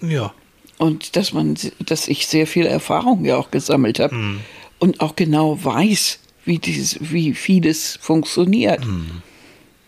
Ja. 0.00 0.32
Und 0.78 1.16
dass 1.16 1.32
man, 1.32 1.56
dass 1.78 2.08
ich 2.08 2.26
sehr 2.26 2.46
viel 2.46 2.66
Erfahrung 2.66 3.24
ja 3.24 3.36
auch 3.36 3.50
gesammelt 3.50 3.98
habe 3.98 4.38
und 4.78 5.00
auch 5.00 5.14
genau 5.14 5.62
weiß, 5.62 6.20
wie 6.44 6.58
dieses, 6.58 6.98
wie 7.12 7.34
vieles 7.34 7.98
funktioniert. 8.00 8.82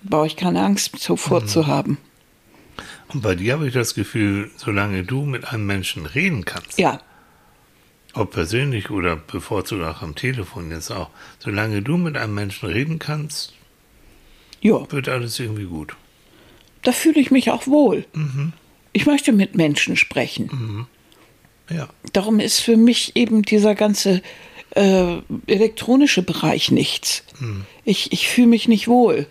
Brauche 0.03 0.27
ich 0.27 0.37
keine 0.37 0.63
Angst 0.63 0.99
zuvor 0.99 1.47
zu 1.47 1.67
haben. 1.67 1.97
Und 3.09 3.23
bei 3.23 3.35
dir 3.35 3.55
habe 3.55 3.69
ich 3.69 3.75
das 3.75 3.95
Gefühl, 3.95 4.51
solange 4.57 5.05
du 5.05 5.25
mit 5.25 5.47
einem 5.47 5.67
Menschen 5.67 6.07
reden 6.07 6.45
kannst, 6.45 6.79
Ja, 6.79 7.01
ob 8.15 8.33
persönlich 8.33 8.91
oder 8.91 9.17
bevorzugt 9.17 9.83
auch 9.83 10.03
am 10.03 10.15
Telefon 10.15 10.71
jetzt 10.71 10.91
auch, 10.91 11.11
solange 11.39 11.83
du 11.83 11.97
mit 11.97 12.17
einem 12.17 12.35
Menschen 12.35 12.69
reden 12.69 12.99
kannst, 12.99 13.55
ja, 14.63 14.91
wird 14.91 15.09
alles 15.09 15.39
irgendwie 15.39 15.65
gut. 15.67 15.95
da 16.83 16.93
fühle 16.93 17.21
ich 17.21 17.31
mich 17.31 17.51
auch 17.51 17.67
wohl. 17.67 18.05
Ich 18.93 19.05
möchte 19.07 19.33
mit 19.33 19.55
Menschen 19.55 19.97
sprechen. 19.97 20.87
Ja. 21.71 21.89
Darum 22.13 22.41
ist 22.41 22.61
für 22.61 22.77
mich 22.77 23.15
eben 23.15 23.43
dieser 23.43 23.75
ganze 23.75 24.21
äh, 24.75 25.19
elektronische 25.47 26.23
Bereich 26.23 26.71
nichts. 26.71 27.25
Ich, 27.85 28.13
ich 28.13 28.29
fühle 28.29 28.49
mich 28.49 28.69
nicht 28.69 28.89
wohl 28.89 29.27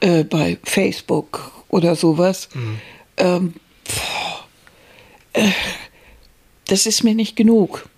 äh, 0.00 0.24
bei 0.24 0.58
Facebook 0.64 1.52
oder 1.68 1.94
sowas. 1.96 2.48
Ähm, 3.16 3.54
pff, 3.86 4.44
äh, 5.34 5.48
das 6.66 6.86
ist 6.86 7.02
mir 7.04 7.14
nicht 7.14 7.36
genug. 7.36 7.88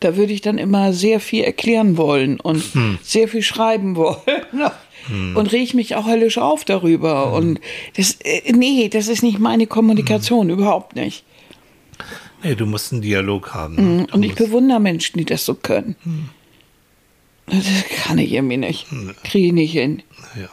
Da 0.00 0.16
würde 0.16 0.32
ich 0.32 0.40
dann 0.42 0.58
immer 0.58 0.92
sehr 0.92 1.20
viel 1.20 1.42
erklären 1.44 1.96
wollen 1.96 2.38
und 2.38 2.62
sehr 3.02 3.28
viel 3.28 3.42
schreiben 3.42 3.96
wollen. 3.96 4.18
Und 5.08 5.52
reg 5.52 5.62
ich 5.62 5.74
mich 5.74 5.94
auch 5.94 6.06
höllisch 6.06 6.38
auf 6.38 6.64
darüber. 6.64 7.32
Und 7.32 7.60
das, 7.96 8.18
äh, 8.22 8.52
nee, 8.52 8.88
das 8.88 9.08
ist 9.08 9.22
nicht 9.22 9.38
meine 9.38 9.66
Kommunikation, 9.66 10.50
überhaupt 10.50 10.96
nicht. 10.96 11.24
Nee, 12.42 12.54
du 12.54 12.66
musst 12.66 12.92
einen 12.92 13.02
Dialog 13.02 13.54
haben. 13.54 14.06
Du 14.06 14.14
Und 14.14 14.22
ich 14.22 14.34
bewundere 14.34 14.80
Menschen, 14.80 15.18
die 15.18 15.24
das 15.24 15.44
so 15.44 15.54
können. 15.54 15.96
Das 17.46 17.64
kann 18.04 18.18
ich 18.18 18.32
irgendwie 18.32 18.58
nicht. 18.58 18.86
Kriege 19.24 19.48
ich 19.48 19.52
nicht 19.52 19.72
hin. 19.72 20.02
Ja. 20.38 20.48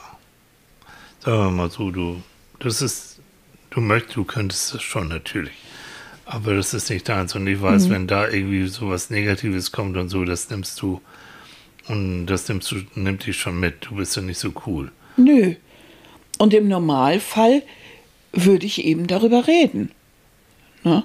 Sagen 1.19 1.37
wir 1.37 1.51
mal 1.51 1.69
so, 1.69 1.91
du, 1.91 2.21
das 2.59 2.81
ist, 2.81 3.19
du 3.69 3.81
möchtest, 3.81 4.15
du 4.15 4.23
könntest 4.23 4.73
das 4.73 4.81
schon 4.81 5.09
natürlich. 5.09 5.53
Aber 6.25 6.55
das 6.55 6.73
ist 6.73 6.89
nicht 6.89 7.07
deins. 7.07 7.35
Und 7.35 7.45
ich 7.45 7.61
weiß, 7.61 7.89
wenn 7.89 8.07
da 8.07 8.27
irgendwie 8.27 8.67
sowas 8.67 9.11
Negatives 9.11 9.71
kommt 9.71 9.95
und 9.97 10.09
so, 10.09 10.25
das 10.25 10.49
nimmst 10.49 10.81
du, 10.81 11.01
und 11.87 12.25
das 12.27 12.47
nimmst 12.47 12.71
du, 12.71 12.77
nimmt 12.95 13.25
dich 13.25 13.37
schon 13.37 13.59
mit. 13.59 13.85
Du 13.85 13.95
bist 13.95 14.15
ja 14.15 14.21
nicht 14.21 14.39
so 14.39 14.51
cool. 14.65 14.91
Nö. 15.17 15.55
Und 16.37 16.53
im 16.53 16.67
Normalfall 16.67 17.63
würde 18.33 18.65
ich 18.65 18.83
eben 18.83 19.07
darüber 19.07 19.47
reden. 19.47 19.91
Ne? 20.83 21.03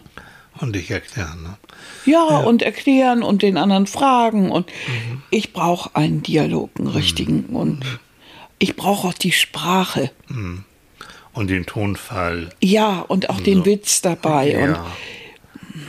Und 0.59 0.75
dich 0.75 0.91
erklären, 0.91 1.43
ne? 1.43 1.57
Ja, 2.05 2.39
und 2.39 2.63
erklären 2.63 3.23
und 3.23 3.43
den 3.43 3.57
anderen 3.57 3.87
fragen. 3.87 4.51
Und 4.51 4.71
ich 5.31 5.53
brauche 5.53 5.95
einen 5.95 6.23
Dialog, 6.23 6.71
einen 6.79 6.89
richtigen. 6.89 7.45
Und 7.47 7.81
ich 8.59 8.77
brauche 8.77 9.09
auch 9.09 9.15
die 9.15 9.33
Sprache. 9.33 10.11
Und 11.33 11.49
den 11.51 11.65
Tonfall. 11.67 12.51
Ja, 12.61 13.01
und 13.01 13.31
auch 13.31 13.41
den 13.41 13.59
So. 13.59 13.67
Witz 13.67 14.03
dabei. 14.03 14.59
Und 14.59 14.71
Ja. 14.73 14.87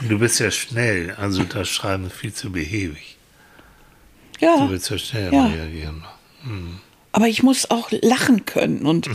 Und 0.00 0.08
du 0.08 0.18
bist 0.18 0.38
ja 0.38 0.50
schnell, 0.50 1.10
also 1.18 1.42
das 1.42 1.68
Schreiben 1.68 2.06
ist 2.06 2.14
viel 2.14 2.32
zu 2.32 2.52
behäbig. 2.52 3.16
Ja, 4.42 4.56
Du 4.58 4.70
willst 4.70 4.90
ja 4.90 4.98
schnell 4.98 5.32
Ja. 5.32 5.46
reagieren. 5.46 6.04
aber 7.12 7.28
ich 7.28 7.42
muss 7.42 7.70
auch 7.70 7.90
lachen 8.02 8.44
können 8.46 8.84
und, 8.84 9.08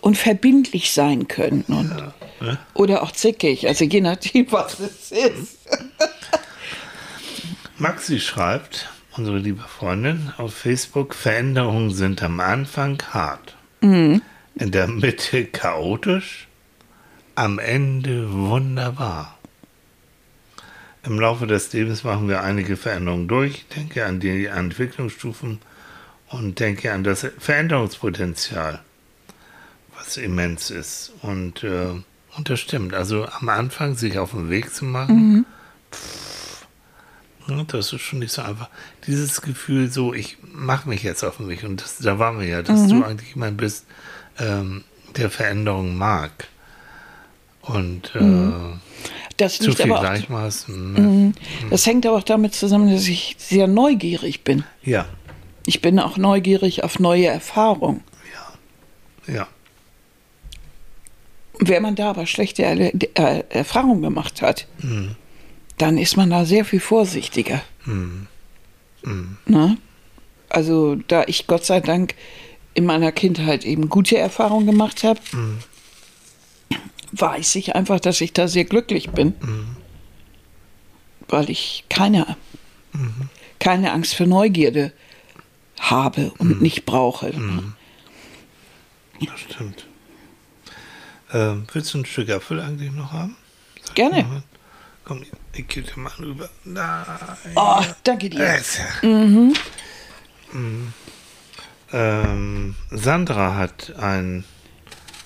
und 0.00 0.16
verbindlich 0.18 0.92
sein 0.92 1.26
können. 1.28 1.62
Und, 1.68 1.94
ne? 2.40 2.58
Oder 2.74 3.02
auch 3.02 3.12
zickig, 3.12 3.66
also 3.66 3.84
je 3.84 4.00
nachdem, 4.00 4.50
was 4.52 4.78
es 4.80 5.10
ist. 5.12 5.58
Maxi 7.78 8.20
schreibt, 8.20 8.88
unsere 9.16 9.38
liebe 9.38 9.62
Freundin, 9.62 10.32
auf 10.36 10.54
Facebook, 10.54 11.14
Veränderungen 11.14 11.90
sind 11.92 12.22
am 12.22 12.40
Anfang 12.40 13.02
hart. 13.12 13.56
In 13.80 14.20
der 14.56 14.86
Mitte 14.86 15.44
chaotisch, 15.46 16.48
am 17.34 17.58
Ende 17.58 18.32
wunderbar. 18.32 19.33
Im 21.04 21.20
Laufe 21.20 21.46
des 21.46 21.72
Lebens 21.72 22.02
machen 22.02 22.28
wir 22.28 22.42
einige 22.42 22.76
Veränderungen 22.76 23.28
durch. 23.28 23.66
Denke 23.76 24.06
an 24.06 24.20
die 24.20 24.46
Entwicklungsstufen 24.46 25.58
und 26.30 26.60
denke 26.60 26.92
an 26.92 27.04
das 27.04 27.26
Veränderungspotenzial, 27.38 28.80
was 29.96 30.16
immens 30.16 30.70
ist. 30.70 31.12
Und, 31.20 31.62
äh, 31.62 31.88
und 32.36 32.48
das 32.48 32.58
stimmt. 32.58 32.94
Also 32.94 33.26
am 33.26 33.48
Anfang 33.50 33.96
sich 33.96 34.18
auf 34.18 34.30
den 34.30 34.48
Weg 34.48 34.74
zu 34.74 34.86
machen, 34.86 35.44
ja, 37.46 37.62
das 37.64 37.92
ist 37.92 38.00
schon 38.00 38.20
nicht 38.20 38.32
so 38.32 38.40
einfach. 38.40 38.70
Dieses 39.06 39.42
Gefühl, 39.42 39.90
so, 39.90 40.14
ich 40.14 40.38
mache 40.42 40.88
mich 40.88 41.02
jetzt 41.02 41.22
auf 41.22 41.36
den 41.36 41.48
Weg. 41.48 41.62
Und 41.64 41.82
das, 41.82 41.98
da 41.98 42.18
waren 42.18 42.40
wir 42.40 42.46
ja, 42.46 42.62
dass 42.62 42.88
du 42.88 43.04
eigentlich 43.04 43.34
jemand 43.34 43.58
bist, 43.58 43.84
ähm, 44.38 44.84
der 45.16 45.30
Veränderung 45.30 45.96
mag. 45.98 46.48
Und 47.60 48.14
äh, 48.14 48.20
Das 49.36 49.58
zu 49.58 49.66
liegt 49.66 49.82
viel 49.82 49.90
aber 49.90 49.98
auch, 49.98 50.02
Gleichmaßen. 50.02 50.92
Ne? 50.92 51.32
das 51.70 51.86
hängt 51.86 52.06
aber 52.06 52.18
auch 52.18 52.22
damit 52.22 52.54
zusammen, 52.54 52.92
dass 52.92 53.08
ich 53.08 53.34
sehr 53.38 53.66
neugierig 53.66 54.44
bin. 54.44 54.64
Ja, 54.82 55.06
Ich 55.66 55.80
bin 55.80 55.98
auch 55.98 56.16
neugierig 56.16 56.84
auf 56.84 56.98
neue 56.98 57.26
Erfahrungen. 57.26 58.02
ja. 59.26 59.46
Wenn 61.60 61.82
man 61.82 61.94
da 61.94 62.10
aber 62.10 62.26
schlechte 62.26 62.64
Erle 62.64 62.92
äh, 63.14 63.44
Erfahrungen 63.48 64.02
gemacht 64.02 64.42
hat, 64.42 64.66
dann 65.78 65.98
ist 65.98 66.16
man 66.16 66.28
da 66.30 66.44
sehr 66.44 66.64
viel 66.64 66.80
vorsichtiger. 66.80 67.62
Ne? 69.46 69.76
Also 70.48 70.96
da 71.08 71.24
ich 71.26 71.46
Gott 71.46 71.64
sei 71.64 71.80
Dank 71.80 72.14
in 72.74 72.84
meiner 72.84 73.12
Kindheit 73.12 73.64
eben 73.64 73.88
gute 73.88 74.18
Erfahrungen 74.18 74.66
gemacht 74.66 75.04
habe, 75.04 75.20
weiß 77.16 77.54
ich 77.56 77.74
einfach, 77.74 78.00
dass 78.00 78.20
ich 78.20 78.32
da 78.32 78.48
sehr 78.48 78.64
glücklich 78.64 79.10
bin, 79.10 79.34
weil 81.28 81.48
ich 81.50 81.84
keine, 81.88 82.36
keine 83.58 83.92
Angst 83.92 84.14
für 84.14 84.26
Neugierde 84.26 84.92
habe 85.80 86.32
und 86.38 86.60
nicht 86.62 86.84
brauche. 86.86 87.32
Das 89.20 89.40
stimmt. 89.40 89.86
Ähm, 91.32 91.66
willst 91.72 91.94
du 91.94 91.98
ein 91.98 92.06
Stück 92.06 92.30
Apfel 92.30 92.60
eigentlich 92.60 92.92
noch 92.92 93.12
haben? 93.12 93.36
Sag 93.82 93.94
Gerne. 93.96 94.42
Komm, 95.04 95.22
ich 95.52 95.66
gebe 95.68 95.86
dir 95.86 95.98
mal 96.00 96.12
rüber. 96.18 96.48
Nein. 96.64 97.04
Oh, 97.56 97.82
danke 98.04 98.30
dir. 98.30 98.38
Yes. 98.40 98.78
Mhm. 99.02 99.54
Ähm, 101.92 102.74
Sandra 102.90 103.54
hat 103.56 103.94
ein- 103.98 104.44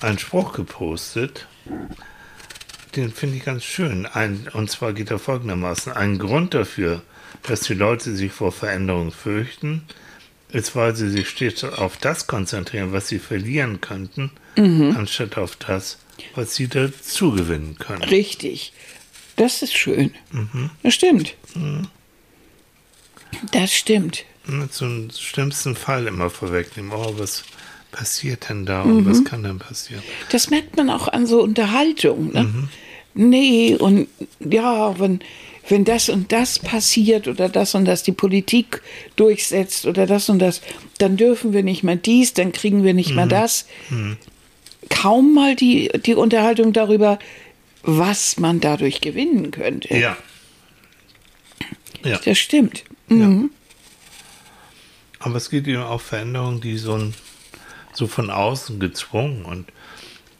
einen 0.01 0.19
Spruch 0.19 0.53
gepostet. 0.53 1.47
Den 2.95 3.11
finde 3.11 3.37
ich 3.37 3.45
ganz 3.45 3.63
schön. 3.63 4.05
Ein, 4.05 4.47
und 4.53 4.69
zwar 4.71 4.93
geht 4.93 5.11
er 5.11 5.19
folgendermaßen. 5.19 5.93
Ein 5.93 6.17
Grund 6.17 6.53
dafür, 6.53 7.01
dass 7.43 7.61
die 7.61 7.75
Leute 7.75 8.15
sich 8.15 8.31
vor 8.31 8.51
Veränderungen 8.51 9.11
fürchten, 9.11 9.83
ist, 10.51 10.75
weil 10.75 10.95
sie 10.95 11.09
sich 11.09 11.29
stets 11.29 11.63
auf 11.63 11.97
das 11.97 12.25
konzentrieren, 12.25 12.91
was 12.91 13.07
sie 13.07 13.19
verlieren 13.19 13.81
könnten, 13.81 14.31
anstatt 14.55 15.37
auf 15.37 15.55
das, 15.55 15.99
was 16.33 16.55
sie 16.55 16.67
dazu 16.67 17.31
gewinnen 17.31 17.77
können. 17.77 18.03
Richtig. 18.03 18.73
Das 19.35 19.61
ist 19.61 19.77
schön. 19.77 20.13
Das 20.81 20.95
stimmt. 20.95 21.35
Das 23.51 23.71
stimmt. 23.71 24.25
Einem 24.47 25.11
schlimmsten 25.11 25.75
Fall 25.75 26.07
immer 26.07 26.31
vorwegnehmen. 26.31 26.91
Oh, 26.91 27.13
was 27.19 27.43
passiert 27.91 28.49
denn 28.49 28.65
da 28.65 28.83
und 28.83 29.05
was 29.05 29.23
kann 29.23 29.43
denn 29.43 29.59
passieren? 29.59 30.03
Das 30.31 30.49
merkt 30.49 30.77
man 30.77 30.89
auch 30.89 31.07
an 31.07 31.25
so 31.25 31.41
Unterhaltung. 31.41 32.31
Ne? 32.33 32.69
Nee, 33.13 33.75
und 33.75 34.07
ja, 34.39 34.99
wenn, 34.99 35.19
wenn 35.67 35.85
das 35.85 36.09
und 36.09 36.31
das 36.31 36.59
passiert 36.59 37.27
oder 37.27 37.49
das 37.49 37.75
und 37.75 37.85
das 37.85 38.03
die 38.03 38.11
Politik 38.11 38.81
durchsetzt 39.15 39.85
oder 39.85 40.05
das 40.05 40.29
und 40.29 40.39
das, 40.39 40.61
dann 40.99 41.17
dürfen 41.17 41.53
wir 41.53 41.63
nicht 41.63 41.83
mehr 41.83 41.95
dies, 41.95 42.33
dann 42.33 42.51
kriegen 42.51 42.83
wir 42.83 42.93
nicht 42.93 43.15
mehr 43.15 43.27
das. 43.27 43.65
Kaum 44.89 45.33
mal 45.33 45.55
die, 45.55 45.89
die 46.05 46.15
Unterhaltung 46.15 46.73
darüber, 46.73 47.19
was 47.83 48.37
man 48.37 48.59
dadurch 48.59 49.01
gewinnen 49.01 49.51
könnte. 49.51 49.95
Ja. 49.97 50.17
Ja. 52.03 52.19
Das 52.23 52.37
stimmt. 52.37 52.83
Aber 55.19 55.35
es 55.35 55.49
geht 55.49 55.67
eben 55.67 55.83
auch 55.83 56.01
Veränderungen, 56.01 56.61
die 56.61 56.77
so, 56.77 56.93
ein, 56.93 57.13
so 57.99 58.07
von 58.07 58.31
außen 58.31 58.79
gezwungen 58.79 59.45
und 59.45 59.67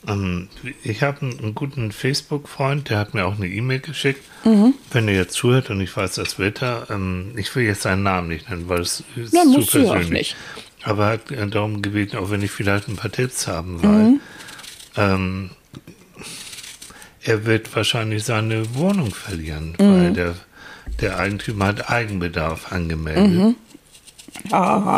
Ähm, 0.07 0.47
ich 0.81 1.03
habe 1.03 1.23
einen, 1.23 1.39
einen, 1.39 1.55
guten 1.55 1.91
Facebook-Freund, 1.91 2.89
der 2.89 2.99
hat 2.99 3.13
mir 3.13 3.25
auch 3.25 3.35
eine 3.35 3.49
E-Mail 3.49 3.79
geschickt. 3.79 4.23
Mhm. 4.45 4.73
Wenn 4.91 5.09
er 5.09 5.15
jetzt 5.15 5.33
zuhört 5.33 5.69
und 5.69 5.81
ich 5.81 5.95
weiß, 5.95 6.15
das 6.15 6.39
wird 6.39 6.61
er, 6.61 6.87
ähm, 6.89 7.33
ich 7.35 7.53
will 7.53 7.65
jetzt 7.65 7.81
seinen 7.81 8.03
Namen 8.03 8.29
nicht 8.29 8.49
nennen, 8.49 8.69
weil 8.69 8.79
es 8.79 9.03
ist 9.17 9.33
Na, 9.33 9.43
zu 9.43 9.65
persönlich. 9.65 10.37
Aber 10.83 11.07
er 11.07 11.11
hat 11.11 11.31
äh, 11.31 11.45
darum 11.47 11.81
gebeten, 11.81 12.15
auch 12.15 12.31
wenn 12.31 12.41
ich 12.41 12.51
vielleicht 12.51 12.87
ein 12.87 12.95
paar 12.95 13.11
Tipps 13.11 13.45
haben, 13.47 13.83
weil 13.83 13.91
mhm. 13.91 14.21
ähm, 14.95 15.49
er 17.21 17.45
wird 17.45 17.75
wahrscheinlich 17.75 18.23
seine 18.23 18.73
Wohnung 18.75 19.13
verlieren, 19.13 19.75
mhm. 19.77 19.93
weil 19.93 20.13
der, 20.13 20.35
der 21.01 21.19
Eigentümer 21.19 21.65
hat 21.65 21.89
Eigenbedarf 21.89 22.71
angemeldet. 22.71 23.33
Mhm. 23.33 23.55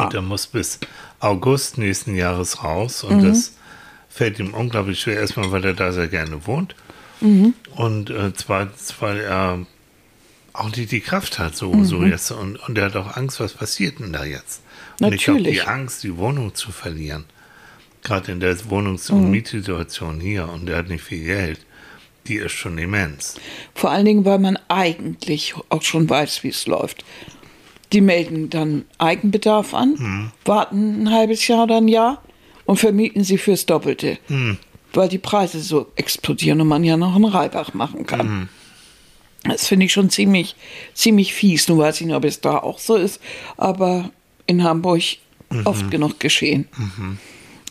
Und 0.06 0.14
er 0.14 0.22
muss 0.22 0.48
bis 0.48 0.80
August 1.20 1.78
nächsten 1.78 2.16
Jahres 2.16 2.64
raus 2.64 3.04
und 3.04 3.18
mhm. 3.18 3.28
das 3.28 3.54
fällt 4.10 4.40
ihm 4.40 4.54
unglaublich 4.54 5.00
schwer. 5.00 5.20
Erstmal, 5.20 5.52
weil 5.52 5.66
er 5.66 5.74
da 5.74 5.92
sehr 5.92 6.08
gerne 6.08 6.46
wohnt 6.46 6.76
mhm. 7.22 7.54
und 7.76 8.10
äh, 8.10 8.34
zweitens, 8.34 8.94
weil 9.00 9.20
er 9.20 9.66
auch 10.54 10.76
nicht 10.76 10.92
die 10.92 11.02
Kraft 11.02 11.40
hat, 11.40 11.56
so, 11.56 11.72
mhm. 11.72 11.86
so 11.86 12.04
jetzt. 12.04 12.32
Und, 12.32 12.58
und 12.68 12.78
er 12.78 12.86
hat 12.86 12.96
auch 12.96 13.16
Angst, 13.16 13.40
was 13.40 13.54
passiert 13.54 14.00
denn 14.00 14.14
da 14.14 14.26
jetzt? 14.26 14.62
Und 15.00 15.12
Natürlich. 15.12 15.56
ich 15.56 15.62
habe 15.62 15.72
die 15.76 15.82
Angst, 15.82 16.04
die 16.04 16.18
Wohnung 16.18 16.54
zu 16.56 16.72
verlieren. 16.72 17.26
Gerade 18.04 18.32
in 18.32 18.40
der 18.40 18.56
Wohnungs- 18.70 19.12
und 19.12 19.26
mhm. 19.26 19.32
Mietsituation 19.32 20.20
hier 20.20 20.50
und 20.50 20.68
er 20.70 20.78
hat 20.78 20.90
nicht 20.90 21.04
viel 21.04 21.24
Geld. 21.24 21.60
Die 22.28 22.36
ist 22.36 22.52
schon 22.52 22.78
immens. 22.78 23.36
Vor 23.74 23.92
allen 23.92 24.06
Dingen, 24.06 24.26
weil 24.26 24.40
man 24.40 24.58
eigentlich 24.68 25.56
auch 25.70 25.82
schon 25.82 26.10
weiß, 26.10 26.44
wie 26.44 26.50
es 26.50 26.68
läuft. 26.68 27.04
Die 27.94 28.02
melden 28.02 28.50
dann 28.50 28.86
Eigenbedarf 28.98 29.74
an, 29.74 29.96
mhm. 29.98 30.32
warten 30.46 31.04
ein 31.04 31.12
halbes 31.12 31.48
Jahr 31.48 31.64
oder 31.64 31.78
ein 31.78 31.88
Jahr 31.88 32.22
und 32.66 32.78
vermieten 32.78 33.24
sie 33.24 33.38
fürs 33.38 33.66
Doppelte. 33.66 34.18
Mhm. 34.30 34.58
Weil 34.94 35.10
die 35.10 35.18
Preise 35.18 35.60
so 35.60 35.88
explodieren 35.96 36.62
und 36.62 36.68
man 36.68 36.84
ja 36.84 36.98
noch 36.98 37.16
einen 37.16 37.26
Reibach 37.26 37.74
machen 37.74 38.06
kann. 38.06 38.28
Mhm. 38.28 38.50
Das 39.44 39.68
finde 39.68 39.86
ich 39.88 39.94
schon 39.94 40.10
ziemlich, 40.10 40.56
ziemlich 40.94 41.34
fies. 41.34 41.68
Nun 41.68 41.80
weiß 41.80 42.02
ich 42.02 42.08
nicht, 42.08 42.16
ob 42.16 42.26
es 42.26 42.42
da 42.42 42.58
auch 42.58 42.80
so 42.80 42.96
ist, 42.96 43.20
aber 43.58 44.12
in 44.46 44.64
Hamburg 44.64 45.02
mhm. 45.50 45.66
oft 45.66 45.90
genug 45.90 46.20
geschehen. 46.20 46.68
Mhm. 46.78 47.18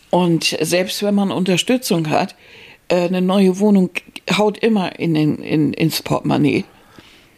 Und 0.09 0.57
selbst 0.59 1.01
wenn 1.03 1.15
man 1.15 1.31
Unterstützung 1.31 2.09
hat, 2.09 2.35
äh, 2.89 3.05
eine 3.05 3.21
neue 3.21 3.59
Wohnung 3.59 3.91
haut 4.37 4.57
immer 4.57 4.99
in, 4.99 5.15
in, 5.15 5.37
in, 5.37 5.73
ins 5.73 6.01
Portemonnaie. 6.01 6.65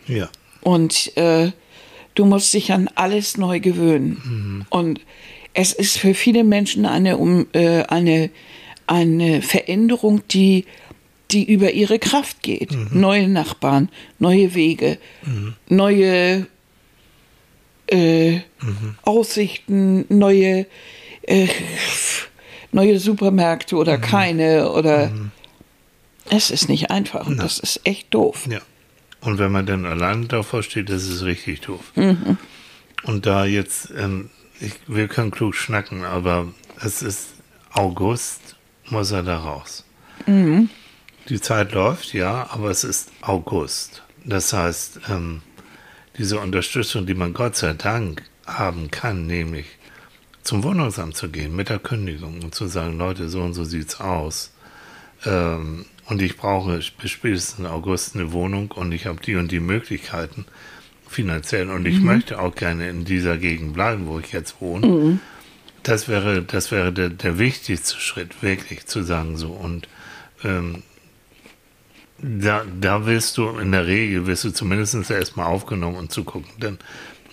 Ja. 0.08 0.30
Und 0.62 1.16
äh, 1.16 1.52
du 2.16 2.26
musst 2.26 2.54
dich 2.54 2.72
an 2.72 2.90
alles 2.96 3.38
neu 3.38 3.60
gewöhnen. 3.60 4.22
Mhm. 4.24 4.66
Und 4.70 5.02
es 5.54 5.74
ist 5.74 5.98
für 5.98 6.14
viele 6.14 6.44
Menschen 6.44 6.86
eine, 6.86 7.18
um, 7.18 7.48
äh, 7.54 7.84
eine, 7.84 8.30
eine 8.88 9.42
Veränderung, 9.42 10.22
die, 10.30 10.66
die 11.32 11.44
über 11.52 11.72
ihre 11.72 12.00
Kraft 12.00 12.42
geht. 12.42 12.72
Mhm. 12.72 12.90
Neue 12.92 13.28
Nachbarn, 13.28 13.90
neue 14.20 14.56
Wege, 14.56 14.98
mhm. 15.26 15.56
neue 15.70 16.48
äh, 17.88 18.32
mhm. 18.32 18.96
Aussichten, 19.04 20.06
neue, 20.10 20.66
äh, 21.24 21.48
neue 22.72 23.00
Supermärkte 23.00 23.76
oder 23.76 23.98
mhm. 23.98 24.02
keine 24.02 24.72
oder 24.72 25.10
mhm. 25.10 25.32
es 26.30 26.50
ist 26.50 26.70
nicht 26.70 26.90
einfach 26.90 27.28
und 27.28 27.38
das 27.38 27.60
ist 27.60 27.82
echt 27.84 28.14
doof. 28.14 28.48
Ja. 28.50 28.60
Und 29.24 29.40
wenn 29.40 29.52
man 29.52 29.66
dann 29.66 29.86
allein 29.86 30.28
davor 30.28 30.64
steht, 30.64 30.90
das 30.90 31.04
ist 31.04 31.24
richtig 31.24 31.62
doof. 31.62 31.92
Mhm. 31.96 32.38
Und 33.04 33.26
da 33.26 33.46
jetzt 33.46 33.92
ähm, 33.98 34.30
ich, 34.64 34.74
wir 34.88 35.08
können 35.08 35.32
klug 35.32 35.56
schnacken, 35.56 36.04
aber 36.04 36.48
es 36.82 37.02
ist 37.02 37.30
August, 37.72 38.56
muss 38.90 39.12
er 39.12 39.24
da 39.24 39.38
raus. 39.38 39.84
Mhm. 40.26 40.70
Die 41.30 41.42
Zeit 41.42 41.74
läuft, 41.74 42.14
ja, 42.14 42.50
aber 42.52 42.70
es 42.70 42.84
ist 42.84 43.12
August. 43.22 44.04
Das 44.26 44.54
heißt, 44.54 45.02
ähm, 45.10 45.42
diese 46.18 46.40
Unterstützung, 46.40 47.06
die 47.06 47.14
man 47.14 47.34
Gott 47.34 47.56
sei 47.56 47.74
Dank 47.74 48.24
haben 48.46 48.92
kann, 48.92 49.26
nämlich 49.26 49.66
zum 50.44 50.64
Wohnungsamt 50.64 51.16
zu 51.16 51.30
gehen 51.30 51.56
mit 51.56 51.70
der 51.70 51.80
Kündigung 51.80 52.42
und 52.42 52.54
zu 52.54 52.68
sagen, 52.68 52.98
Leute, 52.98 53.30
so 53.30 53.42
und 53.42 53.54
so 53.54 53.64
sieht's 53.64 54.00
aus. 54.00 54.52
Ähm, 55.26 55.86
und 56.14 56.22
ich 56.22 56.38
brauche 56.38 56.80
bis 57.02 57.10
spätestens 57.10 57.66
August 57.66 58.16
eine 58.16 58.32
Wohnung 58.34 58.70
und 58.70 58.92
ich 58.92 59.08
habe 59.08 59.20
die 59.20 59.36
und 59.36 59.52
die 59.52 59.60
Möglichkeiten 59.60 60.46
finanziell 61.08 61.72
und 61.72 61.88
ich 61.88 61.98
mhm. 61.98 62.06
möchte 62.06 62.40
auch 62.40 62.54
gerne 62.54 62.88
in 62.88 63.04
dieser 63.04 63.38
Gegend 63.38 63.74
bleiben, 63.74 64.06
wo 64.06 64.20
ich 64.20 64.32
jetzt 64.32 64.62
wohne. 64.62 64.86
Mhm. 64.86 65.20
Das 65.82 66.08
wäre, 66.08 66.44
das 66.44 66.70
wäre 66.70 66.94
der, 66.94 67.10
der 67.10 67.40
wichtigste 67.40 68.00
Schritt, 68.00 68.44
wirklich 68.44 68.86
zu 68.86 69.02
sagen 69.02 69.38
so. 69.38 69.54
Und 69.54 69.88
ähm, 70.44 70.84
da, 72.20 72.64
da 72.80 73.08
willst 73.08 73.40
du 73.40 73.50
in 73.58 73.72
der 73.72 73.88
Regel, 73.88 74.28
wirst 74.28 74.44
du 74.44 74.52
zumindest 74.52 75.10
erstmal 75.10 75.48
aufgenommen 75.48 75.98
und 75.98 76.12
zu 76.12 76.24
gucken. 76.24 76.52
Denn 76.62 76.78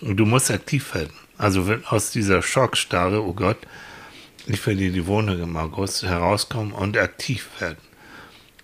du 0.01 0.25
musst 0.25 0.49
aktiv 0.49 0.95
werden. 0.95 1.13
Also 1.37 1.67
wenn 1.67 1.85
aus 1.85 2.09
dieser 2.09 2.41
Schockstarre, 2.41 3.23
oh 3.23 3.33
Gott, 3.33 3.59
ich 4.47 4.59
verliere 4.59 4.91
die 4.91 5.05
Wohnung 5.05 5.39
im 5.39 5.55
August, 5.55 6.01
herauskommen 6.01 6.71
und 6.71 6.97
aktiv 6.97 7.47
werden. 7.59 7.90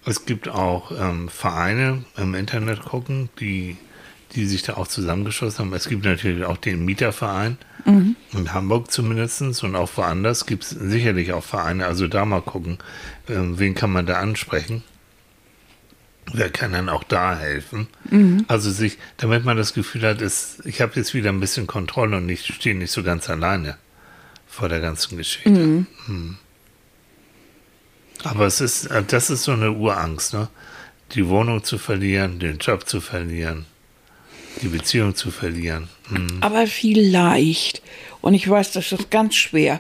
Es 0.08 0.26
gibt 0.26 0.48
auch 0.48 0.92
ähm, 0.92 1.30
Vereine 1.30 2.06
im 2.16 2.34
Internet 2.34 2.84
gucken, 2.84 3.30
die 3.40 3.78
die 4.36 4.46
sich 4.46 4.64
da 4.64 4.76
auch 4.76 4.88
zusammengeschlossen 4.88 5.60
haben. 5.60 5.74
Es 5.74 5.88
gibt 5.88 6.04
natürlich 6.04 6.44
auch 6.46 6.58
den 6.58 6.84
Mieterverein, 6.86 7.58
mhm. 7.86 8.16
in 8.34 8.54
Hamburg 8.54 8.92
zumindest 8.92 9.64
und 9.64 9.76
auch 9.76 9.90
woanders 9.96 10.46
gibt 10.46 10.64
es 10.64 10.70
sicherlich 10.72 11.34
auch 11.34 11.44
Vereine. 11.44 11.86
Also 11.86 12.08
da 12.08 12.26
mal 12.26 12.42
gucken, 12.42 12.78
äh, 13.28 13.36
wen 13.38 13.76
kann 13.76 13.92
man 13.92 14.06
da 14.06 14.20
ansprechen. 14.20 14.84
Wer 16.34 16.50
kann 16.50 16.74
dann 16.74 16.90
auch 16.90 17.06
da 17.06 17.38
helfen? 17.38 17.88
Mhm. 18.10 18.44
Also 18.50 18.70
sich, 18.70 18.98
damit 19.16 19.46
man 19.46 19.56
das 19.56 19.74
Gefühl 19.74 20.02
hat, 20.02 20.22
ist, 20.22 20.66
ich 20.66 20.82
habe 20.82 20.94
jetzt 20.96 21.14
wieder 21.14 21.30
ein 21.30 21.40
bisschen 21.40 21.68
Kontrolle 21.68 22.18
und 22.18 22.28
ich 22.28 22.46
stehe 22.46 22.76
nicht 22.76 22.92
so 22.92 23.02
ganz 23.02 23.30
alleine 23.30 23.78
vor 24.46 24.68
der 24.68 24.82
ganzen 24.82 25.18
Geschichte. 25.18 25.50
Mhm. 25.50 26.38
Aber 28.24 28.46
es 28.46 28.62
ist, 28.62 28.86
äh, 28.86 29.04
das 29.04 29.30
ist 29.30 29.44
so 29.44 29.52
eine 29.54 29.72
Urangst, 29.72 30.34
ne? 30.34 30.48
Die 31.14 31.28
Wohnung 31.28 31.64
zu 31.64 31.78
verlieren, 31.78 32.40
den 32.40 32.58
Job 32.58 32.88
zu 32.88 33.00
verlieren 33.00 33.66
die 34.62 34.68
Beziehung 34.68 35.16
zu 35.16 35.32
verlieren. 35.32 35.88
Mhm. 36.10 36.38
Aber 36.42 36.68
vielleicht, 36.68 37.82
und 38.22 38.34
ich 38.34 38.50
weiß, 38.50 38.72
das 38.72 38.92
ist 38.92 39.12
ganz 39.12 39.36
schwer, 39.36 39.80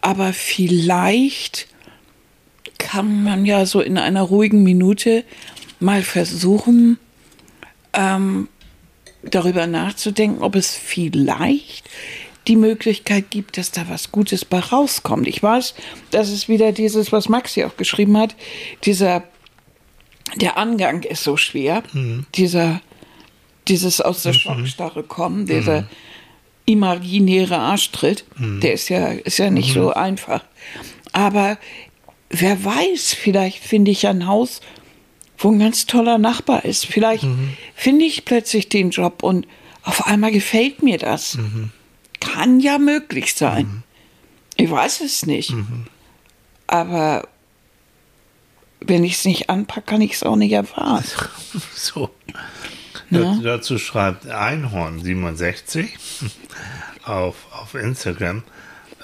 aber 0.00 0.32
vielleicht 0.32 1.68
kann 2.78 3.22
man 3.22 3.44
ja 3.44 3.66
so 3.66 3.80
in 3.80 3.98
einer 3.98 4.22
ruhigen 4.22 4.62
Minute 4.62 5.24
mal 5.78 6.02
versuchen, 6.02 6.98
ähm, 7.92 8.48
darüber 9.22 9.66
nachzudenken, 9.66 10.42
ob 10.42 10.54
es 10.54 10.74
vielleicht 10.74 11.88
die 12.48 12.56
Möglichkeit 12.56 13.30
gibt, 13.30 13.58
dass 13.58 13.70
da 13.70 13.88
was 13.88 14.12
Gutes 14.12 14.44
bei 14.44 14.58
rauskommt. 14.58 15.28
Ich 15.28 15.42
weiß, 15.42 15.74
das 16.10 16.30
ist 16.30 16.48
wieder 16.48 16.72
dieses, 16.72 17.12
was 17.12 17.28
Maxi 17.28 17.64
auch 17.64 17.76
geschrieben 17.76 18.16
hat, 18.16 18.34
dieser, 18.84 19.24
der 20.36 20.56
Angang 20.56 21.02
ist 21.02 21.22
so 21.22 21.36
schwer, 21.36 21.82
mhm. 21.92 22.26
dieser 22.34 22.80
dieses 23.70 24.00
aus 24.00 24.22
der 24.22 24.32
mhm. 24.32 24.38
Schockstarre 24.38 25.02
kommen, 25.02 25.46
dieser 25.46 25.82
mhm. 25.82 25.86
imaginäre 26.66 27.58
Arschtritt, 27.58 28.24
mhm. 28.36 28.60
der 28.60 28.74
ist 28.74 28.88
ja, 28.88 29.08
ist 29.08 29.38
ja 29.38 29.50
nicht 29.50 29.72
so 29.72 29.92
einfach. 29.92 30.42
Aber 31.12 31.58
wer 32.28 32.62
weiß, 32.64 33.14
vielleicht 33.14 33.58
finde 33.58 33.90
ich 33.92 34.06
ein 34.06 34.26
Haus, 34.26 34.60
wo 35.38 35.50
ein 35.50 35.58
ganz 35.58 35.86
toller 35.86 36.18
Nachbar 36.18 36.64
ist. 36.64 36.84
Vielleicht 36.84 37.24
mhm. 37.24 37.54
finde 37.74 38.04
ich 38.04 38.24
plötzlich 38.24 38.68
den 38.68 38.90
Job 38.90 39.22
und 39.22 39.46
auf 39.82 40.06
einmal 40.06 40.32
gefällt 40.32 40.82
mir 40.82 40.98
das. 40.98 41.36
Mhm. 41.36 41.70
Kann 42.20 42.60
ja 42.60 42.78
möglich 42.78 43.34
sein. 43.34 43.66
Mhm. 43.66 43.82
Ich 44.56 44.70
weiß 44.70 45.00
es 45.00 45.26
nicht. 45.26 45.54
Aber 46.66 47.26
wenn 48.80 49.04
ich 49.04 49.14
es 49.14 49.24
nicht 49.24 49.50
anpacke, 49.50 49.86
kann 49.86 50.00
ich 50.00 50.12
es 50.12 50.22
auch 50.22 50.36
nicht 50.36 50.52
erfahren. 50.52 51.04
So. 51.74 52.10
Ja. 53.10 53.38
Dazu 53.42 53.78
schreibt 53.78 54.26
Einhorn67 54.26 55.88
auf, 57.04 57.34
auf 57.52 57.74
Instagram, 57.74 58.42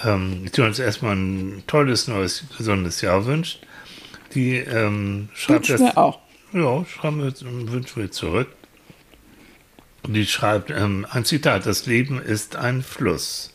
ähm, 0.05 0.51
die 0.55 0.61
uns 0.61 0.79
erstmal 0.79 1.17
ein 1.17 1.65
tolles, 1.67 2.07
neues, 2.07 2.45
gesundes 2.57 3.01
Jahr 3.01 3.27
wünscht. 3.27 3.61
Die 4.35 4.57
ähm, 4.57 5.29
schreibt 5.35 5.71
das. 5.71 5.97
auch. 5.97 6.21
Ja, 6.53 6.85
schreiben 6.85 7.23
wir, 7.23 7.33
wünschen 7.73 8.03
wir 8.03 8.11
zurück. 8.13 8.49
Die 10.07 10.27
schreibt 10.27 10.71
ähm, 10.71 11.07
ein 11.11 11.25
Zitat: 11.25 11.67
Das 11.67 11.87
Leben 11.87 12.21
ist 12.21 12.57
ein 12.57 12.83
Fluss. 12.83 13.53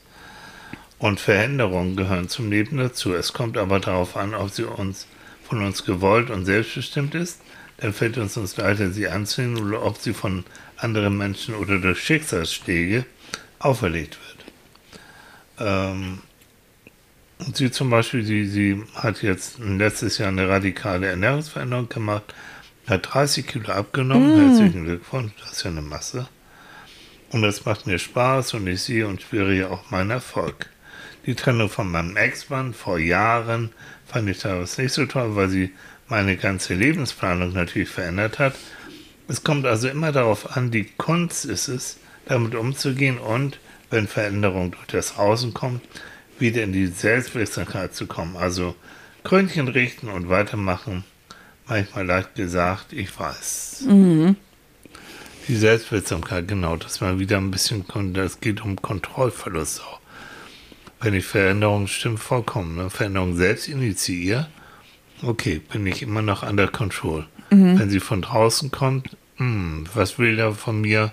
Und 1.00 1.20
Veränderungen 1.20 1.96
gehören 1.96 2.30
zum 2.30 2.52
Leben 2.52 2.78
dazu. 2.78 3.14
Es 3.14 3.34
kommt 3.34 3.58
aber 3.58 3.80
darauf 3.80 4.16
an, 4.16 4.36
ob 4.36 4.52
sie 4.52 4.66
uns 4.66 5.08
von 5.44 5.64
uns 5.64 5.84
gewollt 5.84 6.30
und 6.30 6.46
selbstbestimmt 6.46 7.16
ist 7.16 7.40
dann 7.82 7.94
fällt 7.94 8.18
uns 8.18 8.38
uns 8.38 8.56
leichter, 8.58 8.92
sie 8.92 9.08
anzunehmen 9.08 9.68
oder 9.68 9.84
ob 9.84 9.98
sie 9.98 10.14
von 10.14 10.46
anderen 10.78 11.18
Menschen 11.18 11.56
oder 11.56 11.80
durch 11.80 12.00
Schicksalsschläge 12.00 13.06
auferlegt 13.60 14.18
wird. 14.28 14.46
Ähm, 15.60 16.20
Und 17.40 17.58
sie 17.58 17.72
zum 17.72 17.90
Beispiel, 17.90 18.24
sie, 18.24 18.46
sie 18.46 18.84
hat 18.94 19.24
jetzt 19.24 19.58
letztes 19.58 20.20
Jahr 20.20 20.28
eine 20.28 20.48
radikale 20.48 21.08
Ernährungsveränderung 21.08 21.90
gemacht, 21.90 22.36
hat 22.86 23.14
30 23.14 23.48
Kilo 23.48 23.72
abgenommen. 23.72 24.36
Mm. 24.36 24.50
Herzlichen 24.50 24.86
Glückwunsch, 24.86 25.32
das 25.40 25.54
ist 25.54 25.64
ja 25.64 25.72
eine 25.72 25.82
Masse. 25.82 26.28
Und 27.32 27.44
das 27.44 27.66
macht 27.66 27.88
mir 27.88 27.98
Spaß 27.98 28.56
und 28.56 28.68
ich 28.68 28.82
sehe 28.82 29.08
und 29.08 29.22
spüre 29.22 29.54
ja 29.54 29.70
auch 29.70 29.90
meinen 29.90 30.12
Erfolg. 30.12 30.70
Die 31.26 31.36
Trennung 31.36 31.70
von 31.70 31.90
meinem 31.90 32.18
Ex-Mann 32.18 32.74
vor 32.74 33.00
Jahren 33.00 33.70
fand 34.06 34.30
ich 34.30 34.40
daraus 34.40 34.78
nicht 34.78 34.92
so 34.92 35.06
toll, 35.06 35.36
weil 35.36 35.50
sie 35.50 35.72
meine 36.10 36.36
ganze 36.36 36.74
Lebensplanung 36.74 37.54
natürlich 37.54 37.90
verändert 37.90 38.38
hat. 38.38 38.56
Es 39.30 39.44
kommt 39.44 39.66
also 39.66 39.88
immer 39.88 40.12
darauf 40.12 40.58
an, 40.58 40.72
die 40.72 40.84
Kunst 40.98 41.46
ist 41.46 41.70
es, 41.70 41.98
damit 42.26 42.54
umzugehen 42.54 43.18
und, 43.18 43.60
wenn 43.90 44.08
Veränderung 44.08 44.72
durch 44.72 44.88
das 44.88 45.18
Außen 45.18 45.54
kommt, 45.54 45.82
wieder 46.38 46.64
in 46.64 46.74
die 46.74 46.88
Selbstwirksamkeit 46.88 47.96
zu 47.96 48.08
kommen. 48.08 48.36
Also 48.36 48.76
Krönchen 49.24 49.70
richten 49.70 50.10
und 50.10 50.28
weitermachen. 50.28 51.06
Manchmal 51.68 52.06
leicht 52.06 52.36
gesagt, 52.36 52.92
ich 52.92 53.18
weiß. 53.18 53.86
Mhm. 53.88 54.36
Die 55.52 55.58
Selbstwirksamkeit, 55.58 56.48
genau, 56.48 56.78
dass 56.78 57.02
man 57.02 57.20
wieder 57.20 57.36
ein 57.36 57.52
bisschen, 57.52 57.84
das 58.14 58.40
geht 58.40 58.64
um 58.64 58.82
Kontrollverlust 58.82 59.82
auch. 59.82 60.00
Wenn 61.02 61.14
ich 61.14 61.26
Veränderung 61.26 61.88
stimmt 61.88 62.22
vollkommen, 62.22 62.78
ne? 62.78 62.90
Veränderung 62.90 63.36
selbst 63.36 63.68
initiiere, 63.68 64.48
okay, 65.22 65.60
bin 65.70 65.86
ich 65.86 66.04
immer 66.04 66.22
noch 66.22 66.50
under 66.50 66.70
control. 66.70 67.28
Mhm. 67.50 67.78
Wenn 67.78 67.90
sie 67.90 68.00
von 68.00 68.22
draußen 68.22 68.72
kommt, 68.72 69.10
mh, 69.40 69.46
hm, 69.46 69.88
was 69.94 70.18
will 70.18 70.40
er 70.40 70.54
von 70.54 70.80
mir? 70.80 71.12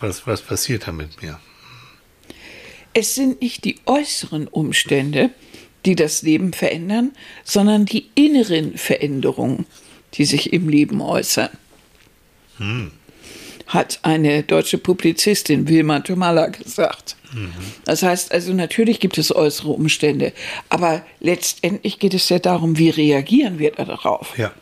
Was, 0.00 0.26
was 0.26 0.40
passiert 0.40 0.86
da 0.86 0.92
mit 0.92 1.20
mir? 1.20 1.38
Es 2.94 3.14
sind 3.14 3.42
nicht 3.42 3.66
die 3.66 3.80
äußeren 3.84 4.48
Umstände, 4.48 5.28
die 5.84 5.94
das 5.94 6.22
Leben 6.22 6.54
verändern, 6.54 7.12
sondern 7.44 7.84
die 7.84 8.08
inneren 8.14 8.78
Veränderungen, 8.78 9.66
die 10.14 10.24
sich 10.24 10.54
im 10.54 10.70
Leben 10.70 11.02
äußern. 11.02 11.50
Hm. 12.56 12.90
Hat 13.66 13.98
eine 14.02 14.42
deutsche 14.42 14.78
Publizistin 14.78 15.68
Wilma 15.68 16.00
Tomala 16.00 16.46
gesagt. 16.48 17.16
Das 17.84 18.02
heißt 18.02 18.32
also, 18.32 18.52
natürlich 18.52 19.00
gibt 19.00 19.18
es 19.18 19.34
äußere 19.34 19.70
Umstände, 19.70 20.32
aber 20.68 21.04
letztendlich 21.20 21.98
geht 21.98 22.14
es 22.14 22.28
ja 22.28 22.38
darum, 22.38 22.78
wie 22.78 22.90
reagieren 22.90 23.58
wir 23.58 23.72
darauf. 23.72 24.38
Ja. 24.38 24.52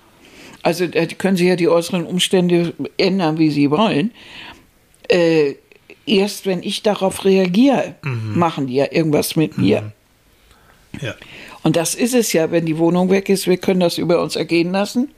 Also 0.62 0.86
da 0.86 1.04
können 1.06 1.36
Sie 1.36 1.48
ja 1.48 1.56
die 1.56 1.68
äußeren 1.68 2.06
Umstände 2.06 2.72
ändern, 2.96 3.38
wie 3.38 3.50
Sie 3.50 3.70
wollen. 3.70 4.12
Äh, 5.08 5.56
erst 6.06 6.46
wenn 6.46 6.62
ich 6.62 6.82
darauf 6.82 7.24
reagiere, 7.24 7.96
mhm. 8.02 8.38
machen 8.38 8.68
die 8.68 8.74
ja 8.74 8.86
irgendwas 8.90 9.36
mit 9.36 9.58
mir. 9.58 9.82
Mhm. 9.82 10.98
Ja. 11.00 11.14
Und 11.62 11.76
das 11.76 11.94
ist 11.94 12.14
es 12.14 12.32
ja, 12.32 12.50
wenn 12.50 12.66
die 12.66 12.78
Wohnung 12.78 13.10
weg 13.10 13.28
ist, 13.28 13.46
wir 13.46 13.56
können 13.56 13.80
das 13.80 13.98
über 13.98 14.22
uns 14.22 14.36
ergehen 14.36 14.72
lassen, 14.72 15.10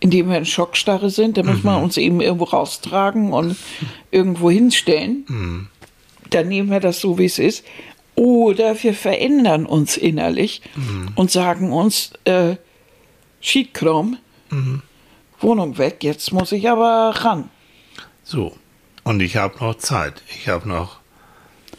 indem 0.00 0.30
wir 0.30 0.38
in 0.38 0.46
Schockstarre 0.46 1.10
sind. 1.10 1.36
Da 1.36 1.42
mhm. 1.42 1.50
müssen 1.50 1.64
wir 1.64 1.78
uns 1.78 1.96
eben 1.96 2.20
irgendwo 2.20 2.44
raustragen 2.44 3.32
und 3.32 3.56
irgendwo 4.10 4.50
hinstellen. 4.50 5.24
Mhm 5.28 5.68
dann 6.30 6.48
nehmen 6.48 6.70
wir 6.70 6.80
das 6.80 7.00
so, 7.00 7.18
wie 7.18 7.24
es 7.24 7.38
ist. 7.38 7.64
Oder 8.14 8.82
wir 8.82 8.94
verändern 8.94 9.64
uns 9.64 9.96
innerlich 9.96 10.62
mhm. 10.74 11.10
und 11.14 11.30
sagen 11.30 11.72
uns, 11.72 12.12
äh, 12.24 12.56
Schiedkrom, 13.40 14.18
mhm. 14.50 14.82
Wohnung 15.40 15.78
weg, 15.78 16.02
jetzt 16.02 16.32
muss 16.32 16.50
ich 16.50 16.68
aber 16.68 17.14
ran. 17.16 17.48
So, 18.24 18.56
und 19.04 19.20
ich 19.20 19.36
habe 19.36 19.56
noch 19.60 19.76
Zeit. 19.76 20.22
Ich 20.34 20.48
habe 20.48 20.68
noch 20.68 20.98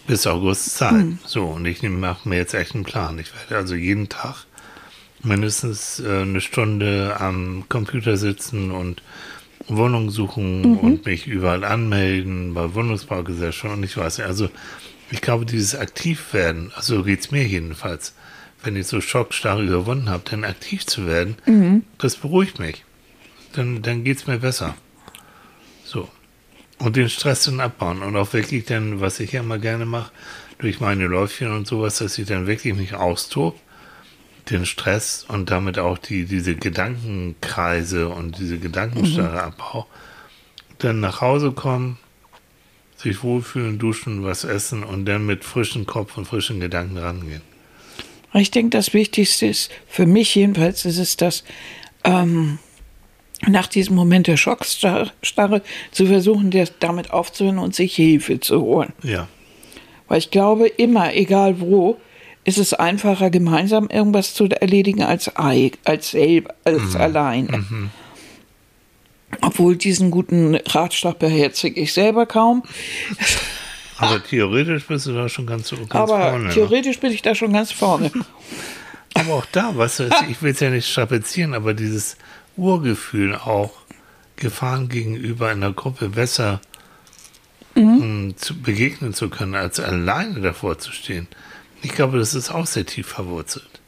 bis 0.08 0.26
August 0.26 0.78
Zeit. 0.78 0.94
Mhm. 0.94 1.20
So, 1.26 1.46
und 1.46 1.66
ich 1.66 1.84
mache 1.84 2.28
mir 2.30 2.38
jetzt 2.38 2.54
echt 2.54 2.74
einen 2.74 2.86
Plan. 2.86 3.20
Ich 3.20 3.34
werde 3.36 3.58
also 3.58 3.76
jeden 3.76 4.08
Tag 4.08 4.46
mindestens 5.24 6.00
äh, 6.00 6.22
eine 6.22 6.42
Stunde 6.42 7.18
am 7.20 7.66
Computer 7.70 8.18
sitzen 8.18 8.72
und 8.72 9.02
Wohnung 9.68 10.10
suchen 10.10 10.62
mhm. 10.62 10.78
und 10.78 11.06
mich 11.06 11.28
überall 11.28 11.64
anmelden 11.64 12.54
bei 12.54 12.74
Wohnungsbaugesellschaften 12.74 13.80
und 13.80 13.84
ich 13.84 13.98
weiß 13.98 14.20
nicht. 14.20 14.28
Also 14.28 14.50
ich 15.12 15.22
glaube, 15.22 15.46
dieses 15.46 15.76
Aktivwerden, 15.76 16.72
also 16.76 17.04
geht 17.04 17.20
es 17.20 17.32
mir 17.32 17.46
jedenfalls, 17.46 18.14
wenn 18.64 18.76
ich 18.76 18.88
so 18.88 19.02
schockstarre 19.02 19.64
überwunden 19.64 20.10
habe, 20.10 20.24
dann 20.30 20.44
aktiv 20.44 20.86
zu 20.86 21.06
werden, 21.06 21.36
mhm. 21.46 21.84
das 21.98 22.16
beruhigt 22.16 22.60
mich. 22.60 22.84
Dann, 23.54 23.82
dann 23.82 24.04
geht 24.04 24.18
es 24.18 24.28
mir 24.28 24.40
besser. 24.40 24.76
So. 25.84 26.08
Und 26.78 26.96
den 26.96 27.10
Stress 27.10 27.44
dann 27.44 27.60
abbauen 27.60 28.02
und 28.04 28.16
auch 28.16 28.32
wirklich 28.34 28.66
dann, 28.66 29.02
was 29.02 29.20
ich 29.20 29.34
ja 29.34 29.42
immer 29.42 29.58
gerne 29.58 29.86
mache, 29.86 30.12
durch 30.60 30.80
meine 30.80 31.08
Läufchen 31.08 31.52
und 31.52 31.68
sowas, 31.68 31.98
dass 31.98 32.18
ich 32.18 32.28
dann 32.28 32.48
wirklich 32.48 32.76
mich 32.76 32.94
austobe 32.94 33.58
den 34.50 34.66
Stress 34.66 35.26
und 35.28 35.52
damit 35.52 35.80
auch 35.80 35.98
die, 35.98 36.26
diese 36.26 36.56
Gedankenkreise 36.56 38.10
und 38.10 38.38
diese 38.40 38.58
Gedankenstarre 38.58 39.34
mhm. 39.34 39.38
abbau. 39.38 39.88
Dann 40.80 41.00
nach 41.00 41.22
Hause 41.22 41.52
kommen, 41.52 41.98
sich 42.96 43.24
wohlfühlen, 43.24 43.80
duschen, 43.80 44.24
was 44.24 44.44
essen 44.44 44.84
und 44.84 45.06
dann 45.06 45.26
mit 45.26 45.44
frischem 45.44 45.86
Kopf 45.86 46.18
und 46.18 46.26
frischen 46.26 46.60
Gedanken 46.60 46.98
rangehen. 46.98 47.42
Ich 48.34 48.52
denke, 48.52 48.72
das 48.72 48.94
Wichtigste 48.94 49.48
ist, 49.48 49.72
für 49.88 50.06
mich 50.06 50.36
jedenfalls, 50.36 50.86
ist 50.86 51.00
es 51.00 51.18
das, 51.18 51.44
ähm, 52.04 52.60
nach 53.48 53.68
diesem 53.68 53.96
Moment 53.96 54.28
der 54.28 54.38
Schockstarre 54.38 55.62
zu 55.92 56.06
versuchen, 56.06 56.52
damit 56.80 57.12
aufzuhören 57.12 57.58
und 57.58 57.74
sich 57.74 57.96
Hilfe 57.96 58.40
zu 58.40 58.62
holen. 58.62 58.94
Ja. 59.02 59.28
Weil 60.08 60.20
ich 60.20 60.32
glaube, 60.32 60.68
immer, 60.68 61.14
egal 61.16 61.60
wo, 61.60 61.98
ist 62.44 62.58
es 62.58 62.74
einfacher, 62.74 63.30
gemeinsam 63.30 63.88
irgendwas 63.90 64.34
zu 64.34 64.46
erledigen 64.46 65.04
als, 65.04 65.36
als, 65.36 66.12
selber, 66.12 66.54
als 66.64 66.94
mhm. 66.94 67.02
alleine. 67.02 67.58
Mhm. 67.58 67.90
Obwohl 69.42 69.76
diesen 69.76 70.10
guten 70.10 70.56
Ratschlag 70.56 71.20
beherzige 71.20 71.80
ich 71.80 71.94
selber 71.94 72.26
kaum. 72.26 72.64
Aber 73.98 74.24
theoretisch 74.24 74.86
bist 74.88 75.06
du 75.06 75.14
da 75.14 75.30
schon 75.30 75.46
ganz, 75.46 75.70
ganz 75.70 75.94
Aber 75.94 76.20
vorne. 76.22 76.46
Ne? 76.46 76.54
theoretisch 76.54 76.98
ne? 76.98 77.02
bin 77.02 77.12
ich 77.12 77.22
da 77.22 77.36
schon 77.36 77.54
ganz 77.54 77.72
vorne. 77.72 78.12
aber 79.14 79.34
auch 79.34 79.46
da, 79.52 79.76
weißt 79.76 80.00
du, 80.00 80.10
ich 80.30 80.42
will 80.42 80.54
es 80.54 80.60
ja 80.62 80.70
nicht 80.70 80.90
strapazieren, 80.90 81.54
aber 81.54 81.74
dieses 81.74 82.18
Urgefühl 82.56 83.36
auch, 83.36 83.72
Gefahren 84.40 84.88
gegenüber 84.88 85.50
einer 85.50 85.74
Gruppe 85.74 86.10
besser 86.10 86.62
mhm. 87.76 87.98
um, 88.02 88.38
zu 88.38 88.60
begegnen 88.60 89.14
zu 89.14 89.30
können, 89.30 89.56
als 89.56 89.80
alleine 89.80 90.40
davor 90.42 90.80
zu 90.80 90.92
stehen. 90.92 91.28
Ich 91.82 91.92
glaube, 91.92 92.18
das 92.18 92.36
ist 92.36 92.52
auch 92.52 92.68
sehr 92.68 92.86
tief 92.86 93.08
verwurzelt. 93.08 93.80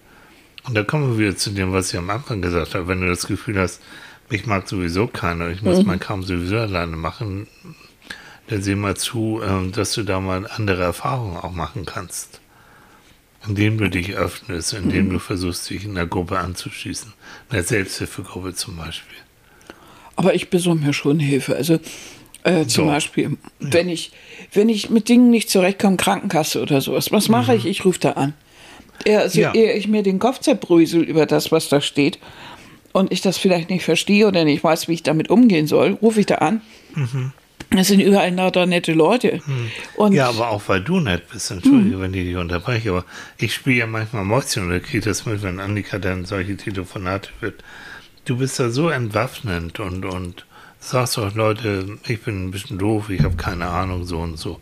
Und 0.64 0.76
da 0.76 0.84
kommen 0.84 1.12
wir 1.12 1.26
wieder 1.26 1.38
zu 1.38 1.52
dem, 1.52 1.74
was 1.74 1.92
ich 1.92 1.98
am 1.98 2.10
Anfang 2.10 2.42
gesagt 2.42 2.76
habe. 2.76 2.88
Wenn 2.88 3.02
du 3.02 3.08
das 3.08 3.28
Gefühl 3.28 3.60
hast, 3.60 3.82
mich 4.30 4.46
mag 4.46 4.68
sowieso 4.68 5.08
keiner, 5.08 5.50
ich 5.50 5.62
muss 5.62 5.80
mhm. 5.80 5.88
meinen 5.88 6.00
Kram 6.00 6.24
sowieso 6.24 6.58
alleine 6.58 6.96
machen, 6.96 7.48
dann 8.48 8.62
sieh 8.62 8.76
mal 8.76 8.96
zu, 8.96 9.42
ähm, 9.44 9.72
dass 9.72 9.94
du 9.94 10.04
da 10.04 10.20
mal 10.20 10.48
andere 10.48 10.84
Erfahrungen 10.84 11.38
auch 11.38 11.52
machen 11.52 11.86
kannst. 11.86 12.40
Indem 13.48 13.80
du 13.80 13.90
dich 13.90 14.14
öffnest, 14.14 14.74
indem 14.74 15.08
mhm. 15.08 15.14
du 15.14 15.20
versuchst, 15.20 15.70
dich 15.70 15.84
in 15.84 15.96
der 15.96 16.06
Gruppe 16.06 16.38
anzuschließen. 16.38 17.12
In 17.50 17.56
der 17.56 17.64
Selbsthilfegruppe 17.64 18.54
zum 18.54 18.78
Beispiel. 18.78 19.18
Aber 20.16 20.36
ich 20.36 20.50
besorge 20.50 20.82
mir 20.82 20.94
schon 20.94 21.20
Hilfe. 21.20 21.56
Also 21.56 21.80
äh, 22.44 22.66
zum 22.66 22.86
so. 22.86 22.92
Beispiel, 22.92 23.38
wenn 23.60 23.88
ja. 23.88 23.94
ich, 23.94 24.12
wenn 24.54 24.70
ich 24.70 24.90
mit 24.90 25.10
Dingen 25.10 25.30
nicht 25.30 25.50
zurechtkomme, 25.50 25.98
Krankenkasse 25.98 26.62
oder 26.62 26.82
sowas, 26.82 27.12
was 27.12 27.30
mache 27.30 27.52
mhm. 27.52 27.58
ich? 27.60 27.66
Ich 27.66 27.86
rufe 27.86 28.00
da 28.00 28.12
an. 28.12 28.34
Also 29.08 29.42
ja. 29.42 29.54
ehe 29.54 29.74
ich 29.74 29.88
mir 29.88 30.04
den 30.04 30.20
Kopf 30.20 30.40
zerbrösel 30.40 31.02
über 31.02 31.26
das, 31.26 31.52
was 31.52 31.70
da 31.70 31.82
steht, 31.82 32.20
und 32.94 33.12
ich 33.12 33.22
das 33.22 33.38
vielleicht 33.38 33.70
nicht 33.70 33.86
verstehe 33.86 34.28
oder 34.28 34.44
nicht 34.44 34.64
weiß, 34.64 34.88
wie 34.88 34.94
ich 34.94 35.04
damit 35.04 35.30
umgehen 35.30 35.68
soll, 35.68 35.92
rufe 36.02 36.20
ich 36.20 36.26
da 36.26 36.36
an. 36.36 36.62
Mhm. 36.94 37.32
Es 37.78 37.88
sind 37.88 38.02
überall 38.02 38.34
lauter 38.34 38.66
nette 38.66 38.92
Leute. 38.92 39.42
Und 39.96 40.12
ja, 40.12 40.28
aber 40.28 40.50
auch 40.50 40.62
weil 40.68 40.82
du 40.82 41.00
nett 41.00 41.30
bist. 41.32 41.52
Entschuldige, 41.52 41.98
mhm. 41.98 42.02
wenn 42.02 42.14
ich 42.14 42.26
dich 42.26 42.36
unterbreche, 42.36 42.90
aber 42.90 43.06
ich 43.38 43.54
spiele 43.54 43.78
ja 43.78 43.88
manchmal 43.88 44.26
Mäuschen 44.26 44.68
oder 44.68 44.82
kriege 44.82 45.06
das 45.06 45.26
mit, 45.26 45.42
wenn 45.42 45.60
Annika 45.60 45.98
dann 45.98 46.26
solche 46.26 46.58
Telefonate 46.58 47.30
wird. 47.40 47.64
Du 48.26 48.38
bist 48.38 48.60
da 48.60 48.70
so 48.72 48.90
entwaffnend 48.90 49.80
und, 49.80 50.06
und 50.06 50.46
sagst 50.82 51.18
doch, 51.18 51.34
Leute, 51.36 51.98
ich 52.08 52.22
bin 52.22 52.48
ein 52.48 52.52
bisschen 52.52 52.78
doof, 52.78 53.10
ich 53.10 53.22
habe 53.24 53.36
keine 53.38 53.68
Ahnung, 53.68 54.04
so 54.04 54.20
und 54.20 54.38
so. 54.38 54.60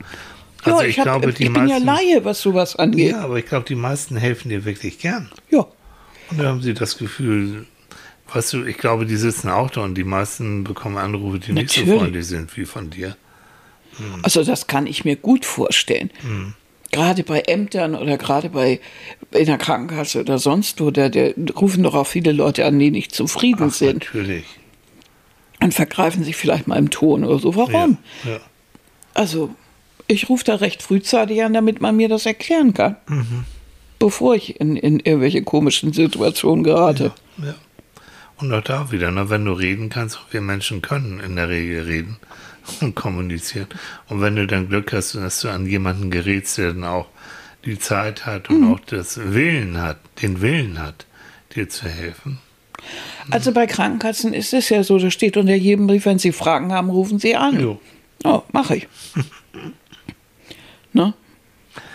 Also 0.64 0.82
ja, 0.82 0.84
ich, 0.84 0.90
ich 0.92 1.00
hab, 1.00 1.06
glaube, 1.06 1.34
die 1.34 1.44
ich 1.46 1.54
bin 1.54 1.66
meisten, 1.66 1.88
ja 1.88 1.94
Laie, 1.94 2.26
was 2.26 2.42
sowas 2.42 2.76
angeht. 2.76 3.12
Ja, 3.12 3.22
aber 3.22 3.38
ich 3.38 3.46
glaube, 3.46 3.66
die 3.66 3.76
meisten 3.76 4.18
helfen 4.18 4.50
dir 4.50 4.66
wirklich 4.66 5.00
gern. 5.00 5.32
Ja. 5.50 5.66
Und 6.30 6.40
da 6.40 6.46
haben 6.46 6.62
sie 6.62 6.74
das 6.74 6.98
Gefühl, 6.98 7.66
weißt 8.34 8.54
du, 8.54 8.66
ich 8.66 8.78
glaube, 8.78 9.06
die 9.06 9.16
sitzen 9.16 9.50
auch 9.50 9.72
da 9.72 9.82
und 9.82 9.96
die 9.96 10.04
meisten 10.04 10.66
bekommen 10.66 10.98
Anrufe, 10.98 11.40
die 11.40 11.54
Natürlich. 11.54 11.78
nicht 11.78 11.88
so 11.88 11.98
freundlich 11.98 12.28
sind 12.28 12.58
wie 12.58 12.66
von 12.66 12.90
dir. 12.90 13.16
Hm. 13.98 14.20
Also 14.22 14.44
das 14.44 14.68
kann 14.68 14.86
ich 14.86 15.06
mir 15.06 15.16
gut 15.16 15.46
vorstellen. 15.46 16.12
Hm. 16.22 16.54
Gerade 16.92 17.24
bei 17.24 17.42
Ämtern 17.42 17.96
oder 17.96 18.18
gerade 18.18 18.50
bei 18.50 18.80
in 19.32 19.46
der 19.46 19.60
Krankenkasse 19.60 20.20
oder 20.20 20.40
sonst 20.40 20.82
wo, 20.82 20.92
da, 20.92 21.08
da 21.08 21.30
rufen 21.56 21.84
doch 21.84 21.94
auch 21.94 22.08
viele 22.08 22.32
Leute 22.32 22.66
an, 22.66 22.80
die 22.80 22.92
nicht 22.92 23.14
zufrieden 23.14 23.68
Ach, 23.70 23.74
sind. 23.74 24.06
Natürlich 24.06 24.46
und 25.62 25.74
vergreifen 25.74 26.24
sich 26.24 26.36
vielleicht 26.36 26.68
mal 26.68 26.78
im 26.78 26.90
Ton 26.90 27.24
oder 27.24 27.40
so. 27.40 27.56
Warum? 27.56 27.98
Ja, 28.24 28.32
ja. 28.32 28.40
Also, 29.14 29.54
ich 30.08 30.30
rufe 30.30 30.44
da 30.44 30.56
recht 30.56 30.82
frühzeitig 30.82 31.44
an, 31.44 31.54
damit 31.54 31.82
man 31.82 31.96
mir 31.96 32.10
das 32.10 32.26
erklären 32.26 32.74
kann. 32.74 32.96
Mhm. 33.08 33.46
bevor 34.00 34.34
ich 34.34 34.60
in, 34.62 34.78
in 34.78 35.02
irgendwelche 35.02 35.44
komischen 35.44 35.92
Situationen 35.92 36.64
gerate. 36.64 37.12
Ja, 37.38 37.48
ja. 37.48 37.56
Und 38.38 38.54
auch 38.54 38.64
da 38.64 38.92
wieder, 38.92 39.12
ne, 39.12 39.30
wenn 39.30 39.44
du 39.44 39.52
reden 39.52 39.90
kannst, 39.90 40.20
wir 40.32 40.40
Menschen 40.40 40.82
können 40.82 41.20
in 41.20 41.36
der 41.36 41.50
Regel 41.50 41.84
reden 41.84 42.18
und 42.82 42.96
kommunizieren. 42.96 43.68
Und 44.08 44.22
wenn 44.22 44.36
du 44.36 44.48
dann 44.48 44.70
Glück 44.70 44.94
hast, 44.94 45.16
dass 45.16 45.42
du 45.42 45.50
an 45.50 45.66
jemanden 45.66 46.10
gerätst, 46.10 46.58
der 46.58 46.74
dann 46.74 46.86
auch 46.86 47.08
die 47.66 47.78
Zeit 47.78 48.26
hat 48.26 48.50
und 48.50 48.74
auch 48.74 48.80
das 48.80 49.20
Willen 49.34 49.82
hat, 49.82 49.98
den 50.22 50.40
Willen 50.40 50.82
hat, 50.82 51.06
dir 51.56 51.68
zu 51.68 51.90
helfen. 51.90 52.40
Also 53.32 53.52
bei 53.52 53.68
Krankenkassen 53.68 54.34
ist 54.34 54.54
es 54.54 54.70
ja 54.70 54.84
so, 54.84 54.98
da 55.00 55.10
steht 55.12 55.38
unter 55.38 55.56
jedem 55.56 55.88
Brief, 55.88 56.06
wenn 56.06 56.20
Sie 56.20 56.32
Fragen 56.32 56.72
haben, 56.72 56.90
rufen 56.90 57.20
Sie 57.20 57.36
an. 57.36 57.60
Jo. 57.60 57.80
Oh, 58.24 58.42
mache 58.52 58.78
ich. 58.78 58.88
ne? 60.94 61.14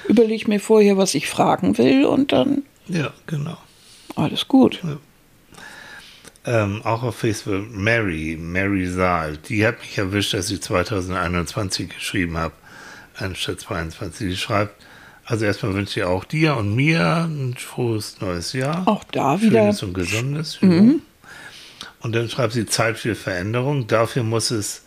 Überleg 0.09 0.49
mir 0.49 0.61
vorher, 0.61 0.97
was 0.97 1.14
ich 1.14 1.28
fragen 1.28 1.76
will 1.78 2.05
und 2.05 2.32
dann 2.32 2.62
Ja, 2.89 3.12
genau. 3.26 3.57
alles 4.16 4.49
gut. 4.49 4.80
Ähm, 6.47 6.82
auch 6.85 7.03
auf 7.03 7.16
Facebook, 7.16 7.70
Mary, 7.72 8.37
Mary 8.39 8.87
Saal, 8.87 9.39
die 9.49 9.66
hat 9.66 9.80
mich 9.80 9.97
erwischt, 9.97 10.35
dass 10.35 10.51
ich 10.51 10.61
2021 10.61 11.89
geschrieben 11.89 12.37
habe, 12.37 12.53
anstatt 13.16 13.61
22. 13.61 14.28
Die 14.28 14.37
schreibt, 14.37 14.74
also 15.24 15.47
erstmal 15.47 15.72
wünsche 15.72 16.01
ich 16.01 16.05
auch 16.05 16.24
dir 16.24 16.57
und 16.57 16.74
mir 16.76 17.24
ein 17.26 17.55
frohes 17.57 18.20
neues 18.20 18.53
Jahr. 18.53 18.87
Auch 18.87 19.05
da 19.05 19.41
wieder. 19.41 19.61
Schönes 19.62 19.82
und 19.82 19.95
gesundes. 19.95 20.59
ja. 20.61 20.68
Und 22.05 22.14
dann 22.14 22.28
schreibt 22.28 22.52
sie 22.52 22.66
Zeit 22.66 22.98
für 22.98 23.14
Veränderung. 23.14 23.86
Dafür 23.86 24.22
muss 24.22 24.50
es, 24.50 24.82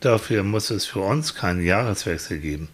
dafür 0.00 0.42
muss 0.44 0.68
es 0.70 0.84
für 0.84 1.00
uns 1.00 1.34
keinen 1.34 1.64
Jahreswechsel 1.64 2.38
geben. 2.38 2.68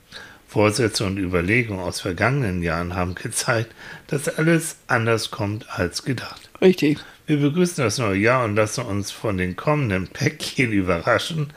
Vorsätze 0.49 1.05
und 1.05 1.17
Überlegungen 1.17 1.81
aus 1.81 2.01
vergangenen 2.01 2.63
Jahren 2.63 2.97
haben 2.97 3.15
gezeigt, 3.15 3.73
dass 4.09 4.29
alles 4.29 4.77
anders 4.89 5.31
kommt 5.31 5.67
als 5.71 6.05
gedacht. 6.05 6.51
Richtig. 6.61 6.99
Wir 7.27 7.39
begrüßen 7.39 7.85
das 7.85 7.99
neue 7.99 8.19
Jahr 8.19 8.45
und 8.45 8.57
lassen 8.57 8.85
uns 8.85 9.13
von 9.13 9.39
den 9.39 9.55
kommenden 9.55 10.09
Päckchen 10.09 10.73
überraschen 10.73 11.53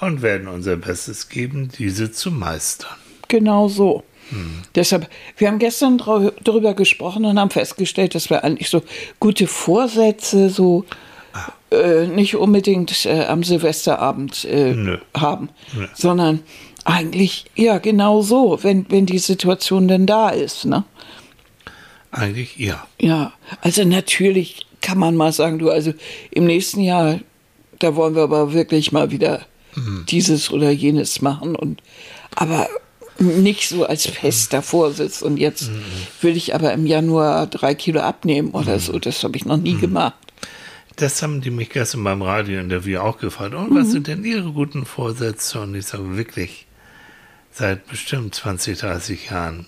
und 0.00 0.22
werden 0.22 0.48
unser 0.48 0.76
Bestes 0.76 1.28
geben, 1.28 1.70
diese 1.78 2.10
zu 2.10 2.32
meistern. 2.32 2.96
Genau 3.28 3.68
so. 3.68 4.02
Deshalb, 4.74 5.08
wir 5.36 5.46
haben 5.46 5.60
gestern 5.60 5.98
darüber 5.98 6.74
gesprochen 6.74 7.24
und 7.24 7.38
haben 7.38 7.50
festgestellt, 7.50 8.16
dass 8.16 8.28
wir 8.28 8.42
eigentlich 8.42 8.70
so 8.70 8.82
gute 9.20 9.46
Vorsätze 9.46 10.50
so 10.50 10.84
äh, 11.70 12.06
nicht 12.06 12.36
unbedingt 12.36 13.06
äh, 13.06 13.24
am 13.24 13.42
Silvesterabend 13.42 14.44
äh, 14.44 14.74
Nö. 14.74 14.98
haben, 15.16 15.48
Nö. 15.74 15.86
sondern 15.94 16.40
eigentlich, 16.84 17.46
ja, 17.54 17.78
genau 17.78 18.22
so, 18.22 18.58
wenn, 18.62 18.86
wenn 18.90 19.06
die 19.06 19.18
Situation 19.18 19.88
denn 19.88 20.06
da 20.06 20.28
ist. 20.28 20.64
Ne? 20.64 20.84
Eigentlich 22.12 22.56
ja. 22.56 22.86
Ja, 23.00 23.32
also 23.60 23.84
natürlich 23.84 24.66
kann 24.80 24.98
man 24.98 25.16
mal 25.16 25.32
sagen, 25.32 25.58
du, 25.58 25.70
also 25.70 25.92
im 26.30 26.44
nächsten 26.44 26.80
Jahr, 26.80 27.18
da 27.80 27.96
wollen 27.96 28.14
wir 28.14 28.22
aber 28.22 28.52
wirklich 28.52 28.92
mal 28.92 29.10
wieder 29.10 29.46
dieses 30.08 30.50
oder 30.50 30.70
jenes 30.70 31.20
machen 31.20 31.54
und 31.54 31.82
aber 32.34 32.68
nicht 33.18 33.68
so 33.68 33.84
als 33.84 34.06
fester 34.06 34.62
Vorsitz 34.62 35.22
und 35.22 35.36
jetzt 35.38 35.70
will 36.20 36.36
ich 36.36 36.54
aber 36.54 36.72
im 36.72 36.86
Januar 36.86 37.46
drei 37.46 37.74
Kilo 37.74 38.00
abnehmen 38.00 38.50
oder 38.50 38.78
so, 38.78 38.98
das 38.98 39.22
habe 39.24 39.36
ich 39.36 39.44
noch 39.44 39.56
nie 39.56 39.76
gemacht. 39.76 40.14
Das 40.96 41.22
haben 41.22 41.40
die 41.42 41.50
mich 41.50 41.70
gestern 41.70 42.04
beim 42.04 42.22
Radiointerview 42.22 43.00
auch 43.00 43.18
gefragt. 43.18 43.54
Und 43.54 43.74
was 43.74 43.90
sind 43.92 44.06
denn 44.06 44.24
Ihre 44.24 44.50
guten 44.52 44.86
Vorsätze? 44.86 45.60
Und 45.60 45.74
ich 45.74 45.86
sage 45.86 46.16
wirklich, 46.16 46.66
seit 47.52 47.86
bestimmt 47.86 48.34
20, 48.34 48.78
30 48.78 49.30
Jahren, 49.30 49.66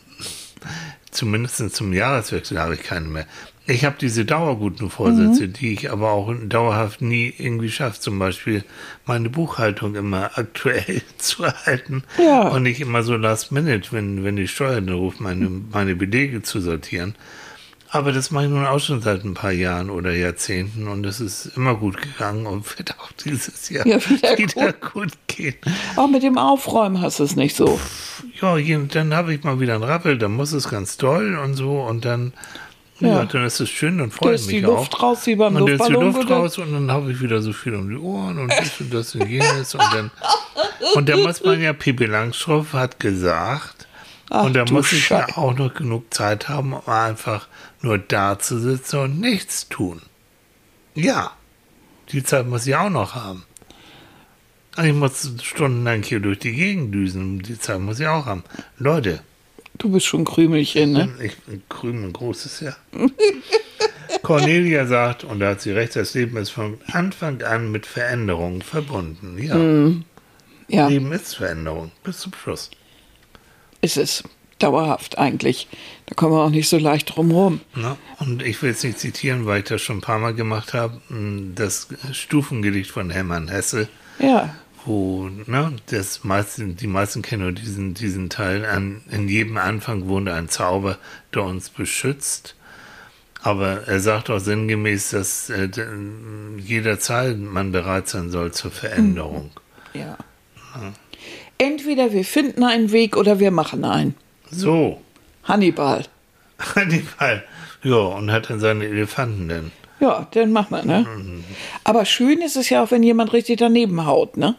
zumindest 1.10 1.74
zum 1.74 1.92
Jahreswechsel 1.92 2.58
habe 2.58 2.74
ich 2.74 2.82
keine 2.82 3.08
mehr. 3.08 3.26
Ich 3.66 3.84
habe 3.84 3.96
diese 4.00 4.24
dauerguten 4.24 4.88
Vorsätze, 4.88 5.46
die 5.48 5.74
ich 5.74 5.90
aber 5.90 6.10
auch 6.12 6.32
dauerhaft 6.46 7.02
nie 7.02 7.34
irgendwie 7.36 7.70
schaffe. 7.70 8.00
Zum 8.00 8.18
Beispiel 8.18 8.64
meine 9.04 9.28
Buchhaltung 9.28 9.94
immer 9.94 10.30
aktuell 10.38 11.02
zu 11.18 11.44
halten 11.46 12.02
Ja. 12.18 12.48
und 12.48 12.62
nicht 12.62 12.80
immer 12.80 13.02
so 13.02 13.14
last 13.16 13.52
minute, 13.52 13.92
wenn, 13.92 14.24
wenn 14.24 14.36
die 14.36 14.48
Steuer 14.48 14.80
ruft, 14.90 15.20
meine, 15.20 15.50
meine 15.50 15.94
Belege 15.94 16.40
zu 16.40 16.62
sortieren. 16.62 17.14
Aber 17.90 18.12
das 18.12 18.30
mache 18.30 18.44
ich 18.44 18.50
nun 18.50 18.66
auch 18.66 18.80
schon 18.80 19.00
seit 19.00 19.24
ein 19.24 19.32
paar 19.34 19.50
Jahren 19.52 19.88
oder 19.88 20.12
Jahrzehnten 20.12 20.88
und 20.88 21.06
es 21.06 21.20
ist 21.20 21.46
immer 21.56 21.74
gut 21.74 22.00
gegangen 22.00 22.46
und 22.46 22.78
wird 22.78 22.94
auch 22.98 23.10
dieses 23.24 23.70
Jahr 23.70 23.86
Ja, 23.86 23.96
wieder 24.08 24.36
wieder 24.36 24.72
gut 24.74 25.12
gehen. 25.26 25.54
Auch 25.96 26.08
mit 26.08 26.22
dem 26.22 26.36
Aufräumen 26.36 27.00
hast 27.00 27.18
du 27.20 27.24
es 27.24 27.34
nicht 27.36 27.56
so. 27.56 27.80
Ja, 28.40 28.56
dann 28.92 29.14
habe 29.14 29.32
ich 29.34 29.42
mal 29.42 29.58
wieder 29.60 29.74
einen 29.74 29.84
Rappel, 29.84 30.18
dann 30.18 30.32
muss 30.32 30.52
es 30.52 30.68
ganz 30.68 30.96
doll 30.98 31.36
und 31.42 31.54
so 31.54 31.80
und 31.80 32.04
dann, 32.04 32.34
ja, 33.00 33.08
Ja. 33.08 33.24
dann 33.24 33.44
ist 33.44 33.58
es 33.60 33.70
schön 33.70 34.00
und 34.02 34.12
Da 34.12 34.16
freut 34.16 34.34
ist 34.34 34.50
die 34.50 34.56
mich 34.56 34.64
Luft 34.64 34.94
auch. 34.96 35.02
raus 35.04 35.20
wie 35.26 35.36
beim 35.36 35.56
und 35.56 35.66
dann 35.66 35.74
ist 35.80 35.86
die 35.88 35.92
Luftballon. 35.92 36.12
Luft 36.14 36.30
raus 36.30 36.58
und 36.58 36.72
dann 36.74 36.90
habe 36.92 37.10
ich 37.10 37.20
wieder 37.22 37.40
so 37.40 37.52
viel 37.54 37.74
um 37.74 37.88
die 37.88 37.96
Ohren 37.96 38.38
und 38.38 38.50
das 38.52 38.80
und 38.80 38.92
das 38.92 39.14
und 39.14 39.26
jenes 39.28 39.74
und 39.74 39.82
dann 39.94 40.10
und 40.94 41.08
da 41.08 41.16
muss 41.16 41.42
man 41.42 41.60
ja, 41.62 41.72
Pippi 41.72 42.04
Langstrumpf 42.04 42.74
hat 42.74 43.00
gesagt, 43.00 43.86
Ach, 44.30 44.44
und 44.44 44.54
da 44.54 44.66
muss 44.70 44.92
ich 44.92 45.08
ja 45.08 45.26
auch 45.36 45.56
noch 45.56 45.72
genug 45.72 46.12
Zeit 46.12 46.50
haben, 46.50 46.74
um 46.74 46.86
einfach 46.92 47.48
nur 47.80 47.98
da 47.98 48.38
zu 48.38 48.58
sitzen 48.58 48.98
und 48.98 49.20
nichts 49.20 49.68
tun. 49.68 50.02
Ja, 50.94 51.32
die 52.10 52.22
Zeit 52.22 52.46
muss 52.46 52.66
ich 52.66 52.74
auch 52.74 52.90
noch 52.90 53.14
haben. 53.14 53.44
Ich 54.82 54.92
muss 54.92 55.32
stundenlang 55.42 56.02
hier 56.02 56.20
durch 56.20 56.38
die 56.38 56.52
Gegend 56.52 56.94
düsen, 56.94 57.40
die 57.40 57.58
Zeit 57.58 57.80
muss 57.80 57.98
ich 58.00 58.06
auch 58.06 58.26
haben. 58.26 58.44
Leute, 58.78 59.20
Du 59.76 59.90
bist 59.90 60.06
schon 60.06 60.24
Krümelchen, 60.24 60.92
ne? 60.92 61.08
ich 61.22 61.36
bin 61.36 61.62
ein 62.04 62.12
großes 62.12 62.60
Jahr. 62.60 62.76
Cornelia 64.22 64.86
sagt, 64.86 65.22
und 65.22 65.38
da 65.38 65.50
hat 65.50 65.60
sie 65.60 65.70
recht, 65.70 65.94
das 65.94 66.14
Leben 66.14 66.36
ist 66.36 66.50
von 66.50 66.78
Anfang 66.90 67.42
an 67.42 67.70
mit 67.70 67.86
Veränderungen 67.86 68.62
verbunden. 68.62 69.38
Ja, 69.38 69.56
Ja, 70.68 70.88
Leben 70.88 71.12
ist 71.12 71.36
Veränderung, 71.36 71.92
bis 72.02 72.18
zum 72.18 72.32
Schluss. 72.34 72.70
ist 73.80 73.96
es. 73.96 74.24
Dauerhaft 74.58 75.18
eigentlich. 75.18 75.68
Da 76.06 76.14
kommen 76.14 76.32
wir 76.32 76.42
auch 76.42 76.50
nicht 76.50 76.68
so 76.68 76.78
leicht 76.78 77.14
drum 77.14 77.30
rum. 77.30 77.60
Na, 77.74 77.96
und 78.18 78.42
ich 78.42 78.60
will 78.62 78.70
es 78.70 78.82
nicht 78.82 78.98
zitieren, 78.98 79.46
weil 79.46 79.60
ich 79.60 79.66
das 79.66 79.80
schon 79.82 79.98
ein 79.98 80.02
paar 80.02 80.18
Mal 80.18 80.34
gemacht 80.34 80.74
habe, 80.74 81.00
m, 81.10 81.52
das 81.54 81.88
Stufengedicht 82.12 82.90
von 82.90 83.10
Hermann 83.10 83.48
Hesse, 83.48 83.88
Ja, 84.18 84.54
wo 84.84 85.28
ne, 85.46 85.76
das 85.90 86.24
meisten, 86.24 86.76
die 86.76 86.86
meisten 86.86 87.22
kennen 87.22 87.42
nur 87.42 87.52
diesen, 87.52 87.94
diesen 87.94 88.30
Teil, 88.30 88.64
an, 88.64 89.02
in 89.10 89.28
jedem 89.28 89.58
Anfang 89.58 90.08
wohnt 90.08 90.28
ein 90.28 90.48
Zauber, 90.48 90.98
der 91.34 91.42
uns 91.44 91.68
beschützt. 91.68 92.54
Aber 93.42 93.86
er 93.86 94.00
sagt 94.00 94.30
auch 94.30 94.40
sinngemäß, 94.40 95.10
dass 95.10 95.48
äh, 95.50 95.68
jederzeit 96.58 97.38
man 97.38 97.70
bereit 97.70 98.08
sein 98.08 98.30
soll 98.30 98.52
zur 98.52 98.70
Veränderung. 98.72 99.50
ja. 99.94 100.16
Entweder 101.60 102.12
wir 102.12 102.24
finden 102.24 102.62
einen 102.62 102.92
Weg 102.92 103.16
oder 103.16 103.40
wir 103.40 103.50
machen 103.50 103.84
einen. 103.84 104.14
So, 104.50 105.00
Hannibal. 105.44 106.04
Hannibal. 106.74 107.44
Ja, 107.82 107.96
und 107.96 108.32
hat 108.32 108.50
dann 108.50 108.60
seine 108.60 108.86
Elefanten 108.86 109.48
denn. 109.48 109.70
Ja, 110.00 110.28
dann 110.30 110.52
machen 110.52 110.76
wir, 110.76 110.84
ne? 110.84 111.06
Aber 111.82 112.04
schön 112.04 112.40
ist 112.40 112.56
es 112.56 112.70
ja 112.70 112.84
auch, 112.84 112.90
wenn 112.92 113.02
jemand 113.02 113.32
richtig 113.32 113.58
daneben 113.58 114.06
haut, 114.06 114.36
ne? 114.36 114.54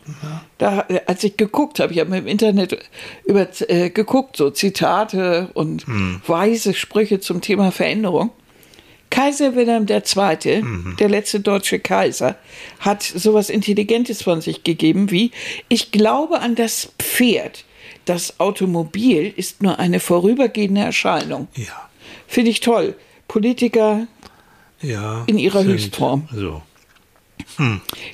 Da, 0.58 0.86
äh, 0.90 1.00
als 1.06 1.24
ich 1.24 1.38
geguckt 1.38 1.80
habe, 1.80 1.94
ich 1.94 2.00
habe 2.00 2.18
im 2.18 2.28
Internet 2.28 2.78
über 3.26 3.48
äh, 3.70 3.90
geguckt, 3.90 4.36
so 4.36 4.50
Zitate 4.50 5.50
und 5.54 5.86
weise 6.28 6.74
Sprüche 6.74 7.22
zum 7.22 7.40
Thema 7.40 7.72
Veränderung. 7.72 8.32
Kaiser 9.12 9.56
Wilhelm 9.56 9.88
II., 9.90 10.64
der 11.00 11.10
letzte 11.10 11.40
deutsche 11.40 11.80
Kaiser, 11.80 12.36
hat 12.80 13.02
sowas 13.02 13.50
Intelligentes 13.50 14.22
von 14.22 14.42
sich 14.42 14.64
gegeben 14.64 15.10
wie, 15.10 15.32
ich 15.68 15.92
glaube 15.92 16.42
an 16.42 16.56
das 16.56 16.92
Pferd. 17.00 17.64
Das 18.10 18.40
Automobil 18.40 19.32
ist 19.36 19.62
nur 19.62 19.78
eine 19.78 20.00
vorübergehende 20.00 20.82
Erscheinung. 20.82 21.48
Ja. 21.56 21.90
Finde 22.28 22.50
ich 22.50 22.60
toll. 22.60 22.96
Politiker 23.28 24.08
Ja. 24.82 25.24
In 25.28 25.38
ihrer 25.38 25.62
sind- 25.62 25.72
Höchstform. 25.74 26.28
So. 26.34 26.64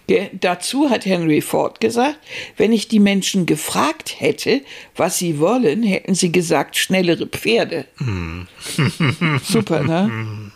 Ge- 0.07 0.29
Dazu 0.33 0.89
hat 0.89 1.05
Henry 1.05 1.39
Ford 1.41 1.79
gesagt, 1.79 2.17
wenn 2.57 2.73
ich 2.73 2.87
die 2.89 2.99
Menschen 2.99 3.45
gefragt 3.45 4.15
hätte, 4.19 4.61
was 4.97 5.17
sie 5.17 5.39
wollen, 5.39 5.83
hätten 5.83 6.13
sie 6.15 6.31
gesagt, 6.31 6.75
schnellere 6.75 7.27
Pferde. 7.27 7.85
Super, 9.43 9.81
ne? 9.83 10.51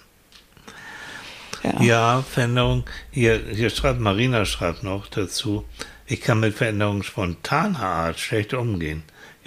Ja. 1.64 1.82
Ja, 1.82 2.22
Veränderung. 2.30 2.84
Hier, 3.12 3.42
hier 3.54 3.70
schreibt 3.70 4.00
Marina 4.00 4.44
schreibt 4.46 4.84
noch 4.84 5.08
dazu, 5.08 5.64
ich 6.08 6.20
kann 6.22 6.40
mit 6.40 6.56
Veränderungen 6.56 7.04
spontaner 7.04 7.80
Art 7.80 8.20
schlecht 8.20 8.54
umgehen. 8.54 9.04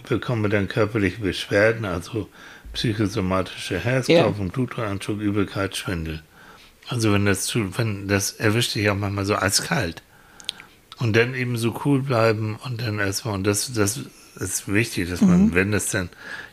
Bekomme 0.09 0.49
dann 0.49 0.69
körperliche 0.69 1.21
Beschwerden, 1.21 1.85
also 1.85 2.29
psychosomatische 2.73 3.79
Herzklopfen, 3.79 4.51
Blutdruckanschub, 4.51 5.21
Übelkeit, 5.21 5.77
Schwindel. 5.77 6.23
Also 6.89 7.13
wenn 7.13 7.27
das 7.27 7.45
zu, 7.45 7.77
wenn 7.79 8.09
das 8.09 8.33
erwischt 8.33 8.75
dich 8.75 8.89
auch 8.91 8.97
manchmal 8.97 9.25
so 9.25 9.37
eiskalt. 9.37 10.03
Und 10.99 11.17
dann 11.17 11.35
eben 11.35 11.57
so 11.57 11.81
cool 11.85 12.03
bleiben 12.03 12.57
und 12.65 12.81
dann 12.81 12.99
erstmal, 12.99 13.35
und 13.35 13.45
das, 13.45 13.73
das 13.73 14.01
ist 14.37 14.73
wichtig, 14.73 15.11
dass 15.11 15.21
man, 15.21 15.47
mhm. 15.47 15.55
wenn 15.55 15.73
es 15.73 15.87
denn 15.89 16.11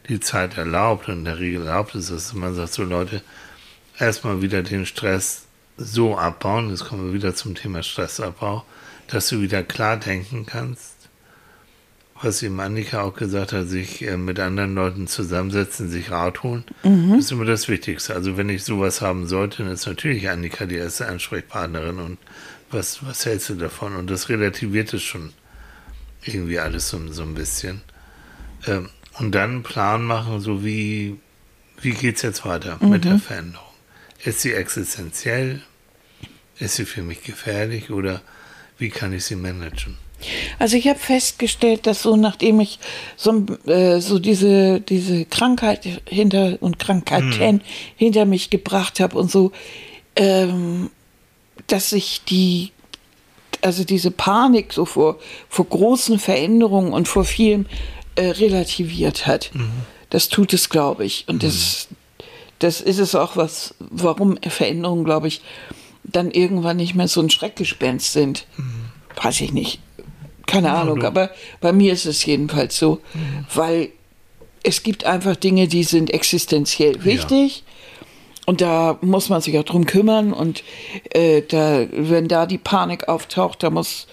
die 0.07 0.19
Zeit 0.19 0.57
erlaubt, 0.57 1.07
und 1.07 1.19
in 1.19 1.25
der 1.25 1.39
Regel 1.39 1.67
erlaubt 1.67 1.95
es, 1.95 2.07
dass 2.09 2.33
man 2.33 2.55
sagt, 2.55 2.73
so 2.73 2.83
Leute, 2.83 3.21
erstmal 3.99 4.41
wieder 4.41 4.63
den 4.63 4.85
Stress 4.85 5.43
so 5.77 6.17
abbauen, 6.17 6.69
jetzt 6.69 6.85
kommen 6.85 7.07
wir 7.07 7.13
wieder 7.13 7.35
zum 7.35 7.55
Thema 7.55 7.83
Stressabbau, 7.83 8.65
dass 9.07 9.29
du 9.29 9.41
wieder 9.41 9.63
klar 9.63 9.97
denken 9.97 10.45
kannst, 10.45 10.98
was 12.21 12.41
ihm 12.43 12.59
Annika 12.59 13.01
auch 13.01 13.13
gesagt 13.13 13.53
hat, 13.53 13.67
sich 13.67 14.01
äh, 14.01 14.17
mit 14.17 14.39
anderen 14.39 14.75
Leuten 14.75 15.07
zusammensetzen, 15.07 15.89
sich 15.89 16.11
Rat 16.11 16.43
holen, 16.43 16.63
mhm. 16.83 17.15
ist 17.15 17.31
immer 17.31 17.45
das 17.45 17.67
Wichtigste. 17.67 18.13
Also 18.13 18.37
wenn 18.37 18.49
ich 18.49 18.63
sowas 18.63 19.01
haben 19.01 19.27
sollte, 19.27 19.63
dann 19.63 19.71
ist 19.71 19.87
natürlich 19.87 20.29
Annika 20.29 20.65
die 20.65 20.75
erste 20.75 21.07
Ansprechpartnerin 21.07 21.99
und 21.99 22.17
was, 22.71 23.05
was 23.05 23.25
hältst 23.25 23.49
du 23.49 23.55
davon? 23.55 23.95
Und 23.95 24.09
das 24.09 24.29
relativiert 24.29 24.93
es 24.93 25.01
schon 25.01 25.33
irgendwie 26.23 26.59
alles 26.59 26.89
so, 26.89 26.99
so 27.11 27.23
ein 27.23 27.33
bisschen. 27.33 27.81
Ähm, 28.67 28.89
und 29.17 29.33
dann 29.33 29.51
einen 29.51 29.63
Plan 29.63 30.03
machen, 30.03 30.39
so 30.39 30.63
wie, 30.63 31.17
wie 31.81 31.91
geht 31.91 32.17
es 32.17 32.21
jetzt 32.21 32.45
weiter 32.45 32.77
mhm. 32.79 32.89
mit 32.89 33.05
der 33.05 33.19
Veränderung? 33.19 33.65
Ist 34.23 34.41
sie 34.41 34.53
existenziell? 34.53 35.61
Ist 36.57 36.75
sie 36.75 36.85
für 36.85 37.01
mich 37.01 37.23
gefährlich 37.23 37.89
oder 37.89 38.21
wie 38.77 38.89
kann 38.89 39.13
ich 39.13 39.23
sie 39.25 39.35
managen? 39.35 39.97
Also 40.59 40.75
ich 40.75 40.87
habe 40.89 40.99
festgestellt, 40.99 41.87
dass 41.87 42.03
so 42.03 42.17
nachdem 42.17 42.59
ich 42.59 42.79
so, 43.15 43.45
äh, 43.65 44.01
so 44.01 44.19
diese, 44.19 44.81
diese 44.81 45.25
Krankheit 45.25 45.87
hinter 46.05 46.57
und 46.59 46.77
Krankheiten 46.77 47.55
mhm. 47.55 47.61
hinter 47.95 48.25
mich 48.25 48.49
gebracht 48.49 48.99
habe 48.99 49.17
und 49.17 49.31
so, 49.31 49.53
ähm, 50.17 50.91
dass 51.67 51.93
ich 51.93 52.23
die, 52.25 52.71
also 53.61 53.85
diese 53.85 54.11
Panik 54.11 54.73
so 54.73 54.83
vor, 54.85 55.17
vor 55.47 55.65
großen 55.65 56.19
Veränderungen 56.19 56.91
und 56.91 57.07
vor 57.07 57.23
vielem 57.23 57.65
äh, 58.15 58.25
relativiert 58.25 59.27
hat. 59.27 59.51
Mhm. 59.53 59.71
Das 60.09 60.27
tut 60.27 60.53
es, 60.53 60.69
glaube 60.69 61.05
ich. 61.05 61.25
Und 61.27 61.37
mhm. 61.37 61.47
das, 61.47 61.87
das 62.59 62.81
ist 62.81 62.99
es 62.99 63.15
auch, 63.15 63.37
was, 63.37 63.75
warum 63.79 64.37
Veränderungen, 64.41 65.05
glaube 65.05 65.29
ich, 65.29 65.41
dann 66.03 66.31
irgendwann 66.31 66.77
nicht 66.77 66.95
mehr 66.95 67.07
so 67.07 67.21
ein 67.21 67.29
Schreckgespenst 67.29 68.11
sind. 68.11 68.45
Mhm. 68.57 68.89
Weiß 69.21 69.39
ich 69.41 69.53
nicht. 69.53 69.79
Keine 70.49 70.73
Ahnung, 70.73 71.03
aber 71.03 71.29
bei 71.61 71.71
mir 71.71 71.93
ist 71.93 72.05
es 72.05 72.25
jedenfalls 72.25 72.77
so, 72.77 73.01
mhm. 73.13 73.45
weil 73.53 73.89
es 74.63 74.83
gibt 74.83 75.05
einfach 75.05 75.35
Dinge, 75.35 75.67
die 75.67 75.83
sind 75.83 76.11
existenziell 76.11 77.03
wichtig. 77.05 77.57
Ja. 77.57 77.63
Und 78.45 78.61
da 78.61 78.97
muss 79.01 79.29
man 79.29 79.41
sich 79.41 79.57
auch 79.59 79.63
drum 79.63 79.85
kümmern. 79.85 80.33
Und 80.33 80.63
äh, 81.11 81.43
da, 81.43 81.85
wenn 81.91 82.27
da 82.27 82.45
die 82.45 82.57
Panik 82.57 83.07
auftaucht, 83.07 83.61
da 83.61 83.69
muss, 83.69 84.07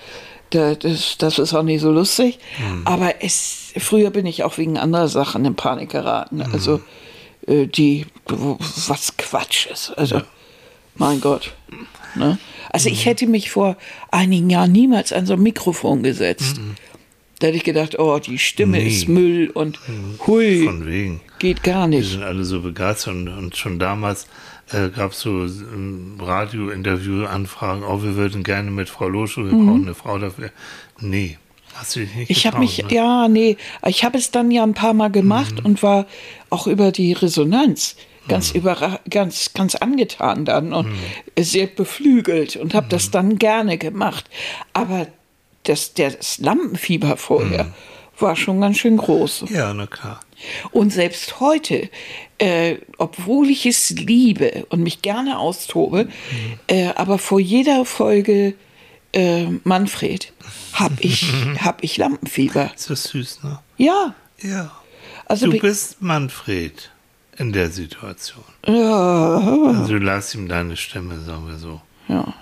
da, 0.50 0.74
das, 0.74 1.16
das 1.18 1.38
ist 1.38 1.54
auch 1.54 1.62
nicht 1.62 1.80
so 1.80 1.90
lustig. 1.90 2.38
Mhm. 2.58 2.82
Aber 2.84 3.14
es, 3.24 3.72
früher 3.78 4.10
bin 4.10 4.26
ich 4.26 4.44
auch 4.44 4.58
wegen 4.58 4.76
anderer 4.76 5.08
Sachen 5.08 5.44
in 5.46 5.54
Panik 5.54 5.90
geraten. 5.90 6.36
Mhm. 6.36 6.52
Also 6.52 6.80
äh, 7.46 7.66
die, 7.66 8.06
was 8.26 9.16
Quatsch 9.16 9.66
ist. 9.66 9.90
Also, 9.96 10.20
mein 10.96 11.20
Gott. 11.20 11.54
Ne? 12.14 12.38
Also 12.76 12.90
ich 12.90 13.06
mhm. 13.06 13.08
hätte 13.08 13.26
mich 13.26 13.50
vor 13.50 13.78
einigen 14.10 14.50
Jahren 14.50 14.70
niemals 14.70 15.10
an 15.10 15.24
so 15.24 15.32
ein 15.32 15.42
Mikrofon 15.42 16.02
gesetzt. 16.02 16.58
Mhm. 16.58 16.74
Da 17.38 17.46
hätte 17.46 17.56
ich 17.56 17.64
gedacht, 17.64 17.98
oh, 17.98 18.18
die 18.18 18.38
Stimme 18.38 18.76
nee. 18.76 18.88
ist 18.88 19.08
Müll 19.08 19.48
und 19.48 19.78
mhm. 19.88 20.18
hui, 20.26 20.64
Von 20.66 20.86
wegen. 20.86 21.22
geht 21.38 21.62
gar 21.62 21.86
nicht. 21.86 22.04
Die 22.04 22.12
sind 22.12 22.22
alle 22.22 22.44
so 22.44 22.60
begeistert 22.60 23.14
und, 23.14 23.28
und 23.28 23.56
schon 23.56 23.78
damals 23.78 24.26
äh, 24.72 24.90
gab 24.90 25.12
es 25.12 25.20
so 25.20 25.46
ähm, 25.46 26.18
Radio-Interview-Anfragen, 26.20 27.82
oh, 27.82 28.02
wir 28.02 28.14
würden 28.14 28.42
gerne 28.42 28.70
mit 28.70 28.90
Frau 28.90 29.08
Losche, 29.08 29.46
wir 29.46 29.54
mhm. 29.54 29.66
brauchen 29.66 29.82
eine 29.84 29.94
Frau 29.94 30.18
dafür. 30.18 30.50
Nee, 31.00 31.38
Hast 31.72 31.96
du 31.96 32.00
dich 32.00 32.14
nicht 32.14 32.30
Ich 32.30 32.46
habe 32.46 32.58
mich, 32.58 32.82
ne? 32.82 32.92
ja, 32.92 33.26
nee, 33.26 33.56
ich 33.86 34.04
habe 34.04 34.18
es 34.18 34.30
dann 34.30 34.50
ja 34.50 34.64
ein 34.64 34.74
paar 34.74 34.92
Mal 34.92 35.10
gemacht 35.10 35.60
mhm. 35.60 35.64
und 35.64 35.82
war 35.82 36.04
auch 36.50 36.66
über 36.66 36.92
die 36.92 37.14
Resonanz 37.14 37.96
ganz 38.28 38.52
mhm. 38.52 38.60
über 38.60 39.00
ganz 39.08 39.52
ganz 39.54 39.74
angetan 39.74 40.44
dann 40.44 40.72
und 40.72 40.88
mhm. 40.88 40.96
sehr 41.38 41.66
beflügelt 41.66 42.56
und 42.56 42.74
habe 42.74 42.86
mhm. 42.86 42.90
das 42.90 43.10
dann 43.10 43.38
gerne 43.38 43.78
gemacht. 43.78 44.28
Aber 44.72 45.06
das, 45.68 45.94
das 45.94 46.38
Lampenfieber 46.38 47.16
vorher 47.16 47.64
mhm. 47.64 47.72
war 48.18 48.36
schon 48.36 48.60
ganz 48.60 48.78
schön 48.78 48.96
groß. 48.96 49.46
Ja, 49.50 49.74
na 49.74 49.86
klar. 49.86 50.20
Und 50.70 50.90
selbst 50.92 51.40
heute, 51.40 51.88
äh, 52.38 52.76
obwohl 52.98 53.48
ich 53.48 53.66
es 53.66 53.90
liebe 53.90 54.66
und 54.68 54.82
mich 54.82 55.02
gerne 55.02 55.38
austobe, 55.38 56.04
mhm. 56.04 56.58
äh, 56.68 56.88
aber 56.94 57.18
vor 57.18 57.40
jeder 57.40 57.84
Folge 57.84 58.54
äh, 59.12 59.46
Manfred 59.64 60.32
habe 60.72 60.96
ich, 61.00 61.32
hab 61.60 61.82
ich 61.82 61.96
Lampenfieber. 61.96 62.70
Ist 62.74 62.90
das 62.90 63.04
süß, 63.04 63.42
ne? 63.44 63.60
Ja. 63.78 64.14
Ja. 64.42 64.72
Also 65.24 65.50
du 65.50 65.58
bist 65.58 66.00
Manfred 66.00 66.90
in 67.38 67.52
der 67.52 67.70
Situation. 67.70 68.44
Ja. 68.66 69.38
Also 69.78 69.96
lass 69.96 70.34
ihm 70.34 70.48
deine 70.48 70.76
Stimme, 70.76 71.20
sagen 71.20 71.46
wir 71.46 71.58
so. 71.58 71.80
Ja. 72.08 72.34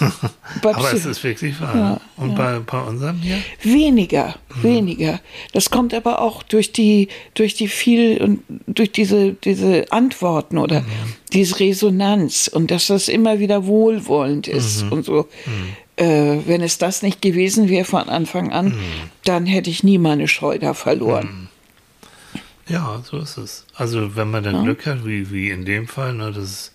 Aber 0.62 0.92
es 0.92 1.06
ist 1.06 1.22
wirklich 1.22 1.60
wahr. 1.60 1.76
Ja, 1.76 2.00
und 2.16 2.30
ja. 2.30 2.36
Bei, 2.36 2.58
bei 2.58 2.80
unserem 2.80 3.18
hier? 3.18 3.38
Weniger, 3.62 4.34
mhm. 4.56 4.62
weniger. 4.62 5.20
Das 5.52 5.70
kommt 5.70 5.94
aber 5.94 6.20
auch 6.20 6.42
durch 6.42 6.72
die, 6.72 7.08
durch 7.34 7.54
die 7.54 7.68
viel 7.68 8.20
und 8.20 8.42
durch 8.66 8.90
diese, 8.90 9.34
diese 9.34 9.90
Antworten 9.92 10.58
oder 10.58 10.80
mhm. 10.80 10.86
diese 11.32 11.60
Resonanz 11.60 12.48
und 12.48 12.70
dass 12.70 12.88
das 12.88 13.08
immer 13.08 13.38
wieder 13.38 13.66
wohlwollend 13.66 14.48
ist 14.48 14.84
mhm. 14.84 14.92
und 14.92 15.04
so. 15.04 15.28
Mhm. 15.46 16.04
Äh, 16.04 16.46
wenn 16.46 16.62
es 16.62 16.78
das 16.78 17.02
nicht 17.02 17.22
gewesen 17.22 17.68
wäre 17.68 17.84
von 17.84 18.08
Anfang 18.08 18.52
an, 18.52 18.66
mhm. 18.66 18.80
dann 19.24 19.46
hätte 19.46 19.70
ich 19.70 19.84
nie 19.84 19.98
meine 19.98 20.28
Scheu 20.28 20.58
da 20.58 20.74
verloren. 20.74 21.47
Mhm. 22.68 22.74
Ja, 22.74 23.02
so 23.04 23.18
ist 23.18 23.38
es. 23.38 23.66
Also 23.74 24.16
wenn 24.16 24.30
man 24.30 24.44
dann 24.44 24.56
ja. 24.56 24.62
Glück 24.62 24.86
hat, 24.86 25.04
wie, 25.04 25.30
wie 25.30 25.50
in 25.50 25.64
dem 25.64 25.88
Fall, 25.88 26.14
ne, 26.14 26.32
dass, 26.32 26.72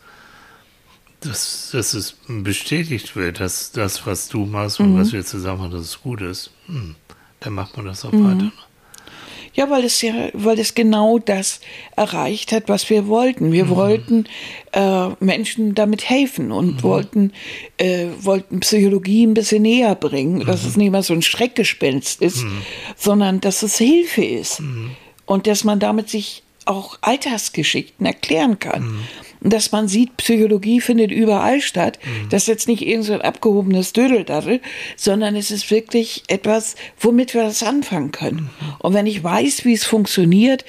dass, 1.21 1.69
dass 1.71 1.93
es 1.93 2.17
bestätigt 2.27 3.15
wird, 3.15 3.39
dass 3.39 3.71
das, 3.71 4.05
was 4.05 4.27
du 4.27 4.45
machst 4.45 4.79
und 4.79 4.93
mhm. 4.93 4.99
was 4.99 5.13
wir 5.13 5.25
zusammen 5.25 5.59
machen, 5.59 5.71
dass 5.71 5.81
es 5.81 6.01
gut 6.01 6.21
ist, 6.21 6.51
hm, 6.67 6.95
dann 7.39 7.53
macht 7.53 7.77
man 7.77 7.85
das 7.85 8.05
auch 8.05 8.11
mhm. 8.11 8.25
weiter. 8.25 8.43
Ne? 8.43 8.51
Ja, 9.55 9.69
weil 9.69 9.83
es 9.83 10.01
ja, 10.01 10.29
weil 10.33 10.57
es 10.59 10.73
genau 10.73 11.19
das 11.19 11.59
erreicht 11.95 12.51
hat, 12.51 12.69
was 12.69 12.89
wir 12.89 13.07
wollten. 13.07 13.51
Wir 13.51 13.65
mhm. 13.65 13.69
wollten 13.69 14.25
äh, 14.71 15.09
Menschen 15.19 15.75
damit 15.75 16.09
helfen 16.09 16.51
und 16.51 16.77
mhm. 16.77 16.83
wollten, 16.83 17.33
äh, 17.77 18.07
wollten 18.19 18.61
Psychologie 18.61 19.27
ein 19.27 19.35
bisschen 19.35 19.61
näher 19.61 19.93
bringen, 19.93 20.39
mhm. 20.39 20.45
dass 20.45 20.65
es 20.65 20.75
nicht 20.75 20.91
mehr 20.91 21.03
so 21.03 21.13
ein 21.13 21.21
Schreckgespenst 21.21 22.21
ist, 22.21 22.43
mhm. 22.43 22.61
sondern 22.97 23.41
dass 23.41 23.61
es 23.61 23.77
Hilfe 23.77 24.25
ist. 24.25 24.59
Und 25.33 25.47
dass 25.47 25.63
man 25.63 25.79
damit 25.79 26.09
sich 26.09 26.43
auch 26.65 26.99
Alltagsgeschichten 27.01 28.05
erklären 28.05 28.59
kann. 28.59 28.83
Mhm. 28.83 28.99
Und 29.39 29.51
dass 29.51 29.71
man 29.71 29.87
sieht, 29.87 30.15
Psychologie 30.17 30.79
findet 30.79 31.09
überall 31.09 31.59
statt. 31.59 31.97
Mhm. 32.05 32.29
Das 32.29 32.43
ist 32.43 32.47
jetzt 32.49 32.67
nicht 32.67 32.85
irgend 32.85 33.05
so 33.05 33.15
abgehobenes 33.15 33.93
Dödeldaddel, 33.93 34.61
sondern 34.95 35.35
es 35.35 35.49
ist 35.49 35.71
wirklich 35.71 36.21
etwas, 36.27 36.75
womit 36.99 37.33
wir 37.33 37.41
das 37.41 37.63
anfangen 37.63 38.11
können. 38.11 38.41
Mhm. 38.41 38.75
Und 38.77 38.93
wenn 38.93 39.07
ich 39.07 39.23
weiß, 39.23 39.65
wie 39.65 39.73
es 39.73 39.85
funktioniert, 39.85 40.65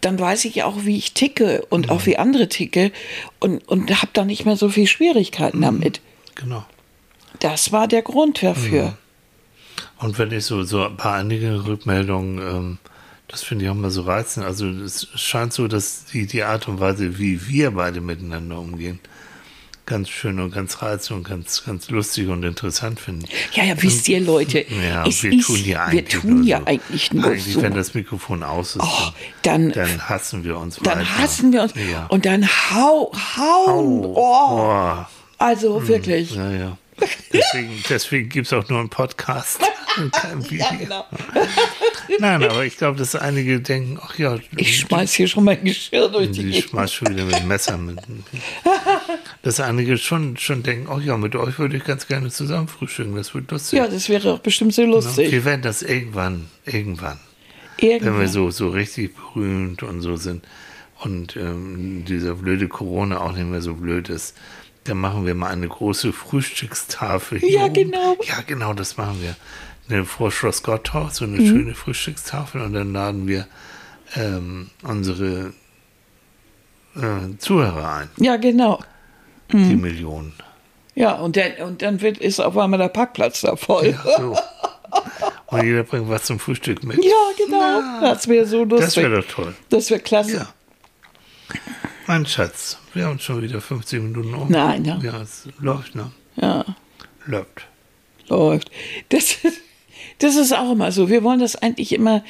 dann 0.00 0.16
weiß 0.16 0.44
ich 0.44 0.62
auch, 0.62 0.84
wie 0.84 0.96
ich 0.96 1.12
ticke 1.14 1.66
und 1.68 1.90
auch 1.90 2.02
mhm. 2.02 2.06
wie 2.06 2.16
andere 2.16 2.48
ticke 2.48 2.92
und, 3.40 3.66
und 3.68 3.90
habe 4.00 4.12
da 4.12 4.24
nicht 4.24 4.44
mehr 4.44 4.56
so 4.56 4.68
viel 4.68 4.86
Schwierigkeiten 4.86 5.58
mhm. 5.58 5.62
damit. 5.62 6.00
Genau. 6.36 6.64
Das 7.40 7.72
war 7.72 7.88
der 7.88 8.02
Grund 8.02 8.44
dafür. 8.44 8.90
Mhm. 8.90 10.06
Und 10.06 10.18
wenn 10.20 10.30
ich 10.30 10.44
so, 10.44 10.62
so 10.62 10.84
ein 10.84 10.96
paar 10.96 11.16
einige 11.16 11.66
Rückmeldungen 11.66 12.38
ähm, 12.38 12.78
das 13.34 13.42
finde 13.42 13.64
ich 13.64 13.70
auch 13.72 13.74
mal 13.74 13.90
so 13.90 14.02
reizend. 14.02 14.46
Also 14.46 14.68
es 14.68 15.08
scheint 15.16 15.52
so, 15.52 15.66
dass 15.66 16.04
die, 16.04 16.24
die 16.26 16.44
Art 16.44 16.68
und 16.68 16.78
Weise, 16.78 17.18
wie 17.18 17.48
wir 17.48 17.72
beide 17.72 18.00
miteinander 18.00 18.60
umgehen, 18.60 19.00
ganz 19.86 20.08
schön 20.08 20.38
und 20.38 20.54
ganz 20.54 20.80
reizend 20.82 21.18
und 21.18 21.24
ganz, 21.24 21.64
ganz 21.64 21.90
lustig 21.90 22.28
und 22.28 22.44
interessant 22.44 23.00
finden. 23.00 23.24
Ja, 23.52 23.64
ja, 23.64 23.82
wisst 23.82 24.08
ihr 24.08 24.20
Leute, 24.20 24.64
ja, 24.70 25.04
wir 25.04 25.32
ist, 25.32 25.46
tun 25.46 25.64
ja 25.64 25.84
eigentlich, 25.84 26.14
wir 26.14 26.20
tun 26.20 26.44
ja 26.44 26.60
so. 26.60 26.66
eigentlich 26.66 27.12
nur 27.12 27.24
eigentlich, 27.24 27.54
so. 27.54 27.62
wenn 27.62 27.74
das 27.74 27.94
Mikrofon 27.94 28.44
aus 28.44 28.76
ist, 28.76 28.84
oh, 28.84 29.10
dann, 29.42 29.72
dann 29.72 30.08
hassen 30.08 30.44
wir 30.44 30.56
uns 30.56 30.76
Dann 30.76 31.00
weiter. 31.00 31.18
hassen 31.18 31.52
wir 31.52 31.62
uns 31.62 31.74
ja. 31.74 32.06
und 32.06 32.24
dann 32.26 32.46
hau, 32.46 33.12
hauen. 33.36 34.04
Oh. 34.04 34.14
oh. 34.16 35.04
Also 35.38 35.88
wirklich. 35.88 36.36
Ja, 36.36 36.52
ja. 36.52 36.78
Deswegen, 37.32 37.82
deswegen 37.88 38.28
gibt 38.28 38.46
es 38.46 38.52
auch 38.52 38.68
nur 38.68 38.78
einen 38.78 38.90
Podcast 38.90 39.58
kein 40.12 40.44
Video. 40.44 40.58
Ja, 40.58 40.74
genau. 40.76 41.06
Nein, 42.18 42.44
aber 42.44 42.64
ich 42.64 42.76
glaube, 42.76 42.98
dass 42.98 43.14
einige 43.14 43.60
denken, 43.60 43.98
ach 44.02 44.18
ja. 44.18 44.38
Ich 44.56 44.80
schmeiß 44.80 45.14
hier 45.14 45.28
schon 45.28 45.44
mein 45.44 45.62
Geschirr 45.64 46.08
durch 46.08 46.30
die 46.30 46.48
Ich 46.50 46.66
schmeiß 46.66 46.92
schon 46.92 47.08
wieder 47.08 47.24
mit 47.24 47.38
dem 47.38 47.48
Messer. 47.48 47.76
Mit, 47.78 47.98
dass 49.42 49.60
einige 49.60 49.98
schon, 49.98 50.36
schon 50.36 50.62
denken, 50.62 50.88
ach 50.90 51.00
ja, 51.00 51.16
mit 51.16 51.36
euch 51.36 51.58
würde 51.58 51.76
ich 51.76 51.84
ganz 51.84 52.06
gerne 52.06 52.30
zusammen 52.30 52.68
frühstücken, 52.68 53.14
das 53.16 53.34
wird 53.34 53.50
lustig. 53.50 53.78
Ja, 53.78 53.88
das 53.88 54.08
wäre 54.08 54.32
auch 54.32 54.40
bestimmt 54.40 54.74
sehr 54.74 54.86
lustig. 54.86 55.30
Wir 55.30 55.44
werden 55.44 55.62
das 55.62 55.82
irgendwann, 55.82 56.48
irgendwann, 56.64 57.18
irgendwann. 57.78 58.14
wenn 58.14 58.20
wir 58.20 58.28
so, 58.28 58.50
so 58.50 58.70
richtig 58.70 59.14
berühmt 59.14 59.82
und 59.82 60.00
so 60.00 60.16
sind 60.16 60.46
und 61.00 61.36
ähm, 61.36 62.04
dieser 62.06 62.34
blöde 62.34 62.68
Corona 62.68 63.20
auch 63.20 63.32
nicht 63.32 63.46
mehr 63.46 63.60
so 63.60 63.74
blöd 63.74 64.08
ist, 64.08 64.34
dann 64.84 64.98
machen 64.98 65.26
wir 65.26 65.34
mal 65.34 65.48
eine 65.48 65.68
große 65.68 66.12
Frühstückstafel. 66.12 67.42
ja, 67.44 67.68
genau. 67.68 68.16
Ja, 68.24 68.40
genau, 68.46 68.74
das 68.74 68.96
machen 68.96 69.20
wir. 69.22 69.36
Eine 69.88 70.04
vor 70.04 70.30
Schloss 70.30 70.62
Gottorf, 70.62 71.14
so 71.14 71.24
eine 71.24 71.38
Mhm. 71.38 71.46
schöne 71.46 71.74
Frühstückstafel 71.74 72.60
und 72.60 72.72
dann 72.72 72.92
laden 72.92 73.26
wir 73.26 73.46
ähm, 74.16 74.70
unsere 74.82 75.52
äh, 76.96 77.36
Zuhörer 77.38 77.92
ein, 77.94 78.10
Ja, 78.18 78.36
genau. 78.36 78.82
Mhm. 79.52 79.68
die 79.68 79.76
Millionen. 79.76 80.32
Ja, 80.94 81.14
und 81.14 81.36
dann, 81.36 81.52
und 81.66 81.82
dann 81.82 82.00
wird, 82.00 82.18
ist 82.18 82.38
auf 82.40 82.56
einmal 82.56 82.78
der 82.78 82.88
Parkplatz 82.88 83.40
da 83.40 83.56
voll. 83.56 83.88
Ja, 84.04 84.16
so. 84.20 84.36
Und 85.46 85.64
jeder 85.64 85.82
bringt 85.82 86.08
was 86.08 86.24
zum 86.24 86.38
Frühstück 86.38 86.84
mit. 86.84 87.04
Ja, 87.04 87.10
genau. 87.36 87.80
Das 88.00 88.28
wäre 88.28 88.46
so 88.46 88.62
lustig. 88.64 88.86
das 88.86 88.96
wäre 88.96 89.22
doch 89.22 89.28
toll. 89.28 89.54
Das 89.70 89.90
wäre 89.90 90.00
klasse. 90.00 90.36
Ja. 90.36 90.48
Mein 92.06 92.24
Schatz, 92.26 92.78
wir 92.92 93.06
haben 93.06 93.18
schon 93.18 93.42
wieder 93.42 93.60
50 93.60 94.02
Minuten 94.02 94.34
um. 94.34 94.48
Nein, 94.50 94.84
ja. 94.84 94.98
Ja, 95.02 95.20
es 95.22 95.48
läuft, 95.58 95.94
ne? 95.96 96.12
Ja, 96.36 96.64
Läuft. 97.26 97.66
läuft. 98.28 98.70
Das, 99.08 99.36
das 100.18 100.36
ist 100.36 100.52
auch 100.52 100.72
immer 100.72 100.92
so. 100.92 101.08
Wir 101.08 101.22
wollen 101.22 101.40
das 101.40 101.56
eigentlich 101.56 101.92
immer, 101.92 102.24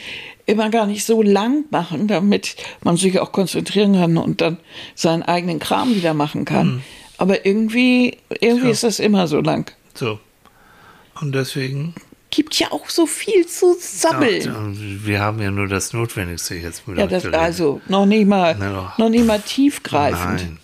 immer 0.46 0.70
gar 0.70 0.86
nicht 0.86 1.04
so 1.04 1.22
lang 1.22 1.64
machen, 1.70 2.08
damit 2.08 2.56
man 2.82 2.96
sich 2.96 3.18
auch 3.20 3.32
konzentrieren 3.32 3.94
kann 3.94 4.16
und 4.16 4.40
dann 4.40 4.58
seinen 4.94 5.22
eigenen 5.22 5.58
Kram 5.58 5.94
wieder 5.94 6.14
machen 6.14 6.44
kann. 6.44 6.82
Aber 7.18 7.46
irgendwie, 7.46 8.18
irgendwie 8.40 8.62
Tja. 8.62 8.70
ist 8.70 8.84
das 8.84 9.00
immer 9.00 9.26
so 9.28 9.40
lang. 9.40 9.70
So. 9.94 10.18
Und 11.20 11.32
deswegen, 11.34 11.94
Gibt 12.30 12.58
ja 12.58 12.72
auch 12.72 12.90
so 12.90 13.06
viel 13.06 13.46
zu 13.46 13.76
sammeln. 13.78 14.42
ja, 14.42 15.06
wir 15.06 15.20
haben 15.20 15.40
ja 15.40 15.52
nur 15.52 15.68
das 15.68 15.92
Notwendigste 15.92 16.56
jetzt 16.56 16.82
Ja, 16.96 17.06
das 17.06 17.26
also 17.26 17.80
noch 17.86 18.06
nicht 18.06 18.26
mal, 18.26 18.56
Na 18.58 18.92
noch 18.98 19.08
nicht 19.08 19.24
mal 19.24 19.40
tiefgreifend. 19.40 20.40
Nein. 20.40 20.58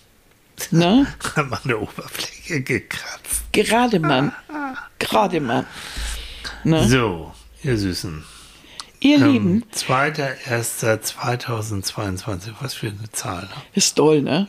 Ne? 0.73 1.07
Haben 1.37 1.55
an 1.55 1.61
der 1.65 1.81
Oberfläche 1.81 2.63
gekratzt. 2.63 3.45
Gerade 3.53 4.01
Mann. 4.01 4.33
Gerade 4.99 5.41
Mann. 5.41 5.65
Ne? 6.65 6.87
So, 6.89 7.33
ihr 7.63 7.79
Süßen. 7.79 8.25
Ihr 9.01 9.17
Ähm, 9.17 9.33
Lieben, 9.33 9.65
2.1.2022, 9.75 12.51
was 12.61 12.75
für 12.75 12.89
eine 12.89 13.11
Zahl. 13.13 13.43
Ne? 13.45 13.49
ist 13.75 13.97
toll, 13.97 14.21
ne? 14.23 14.47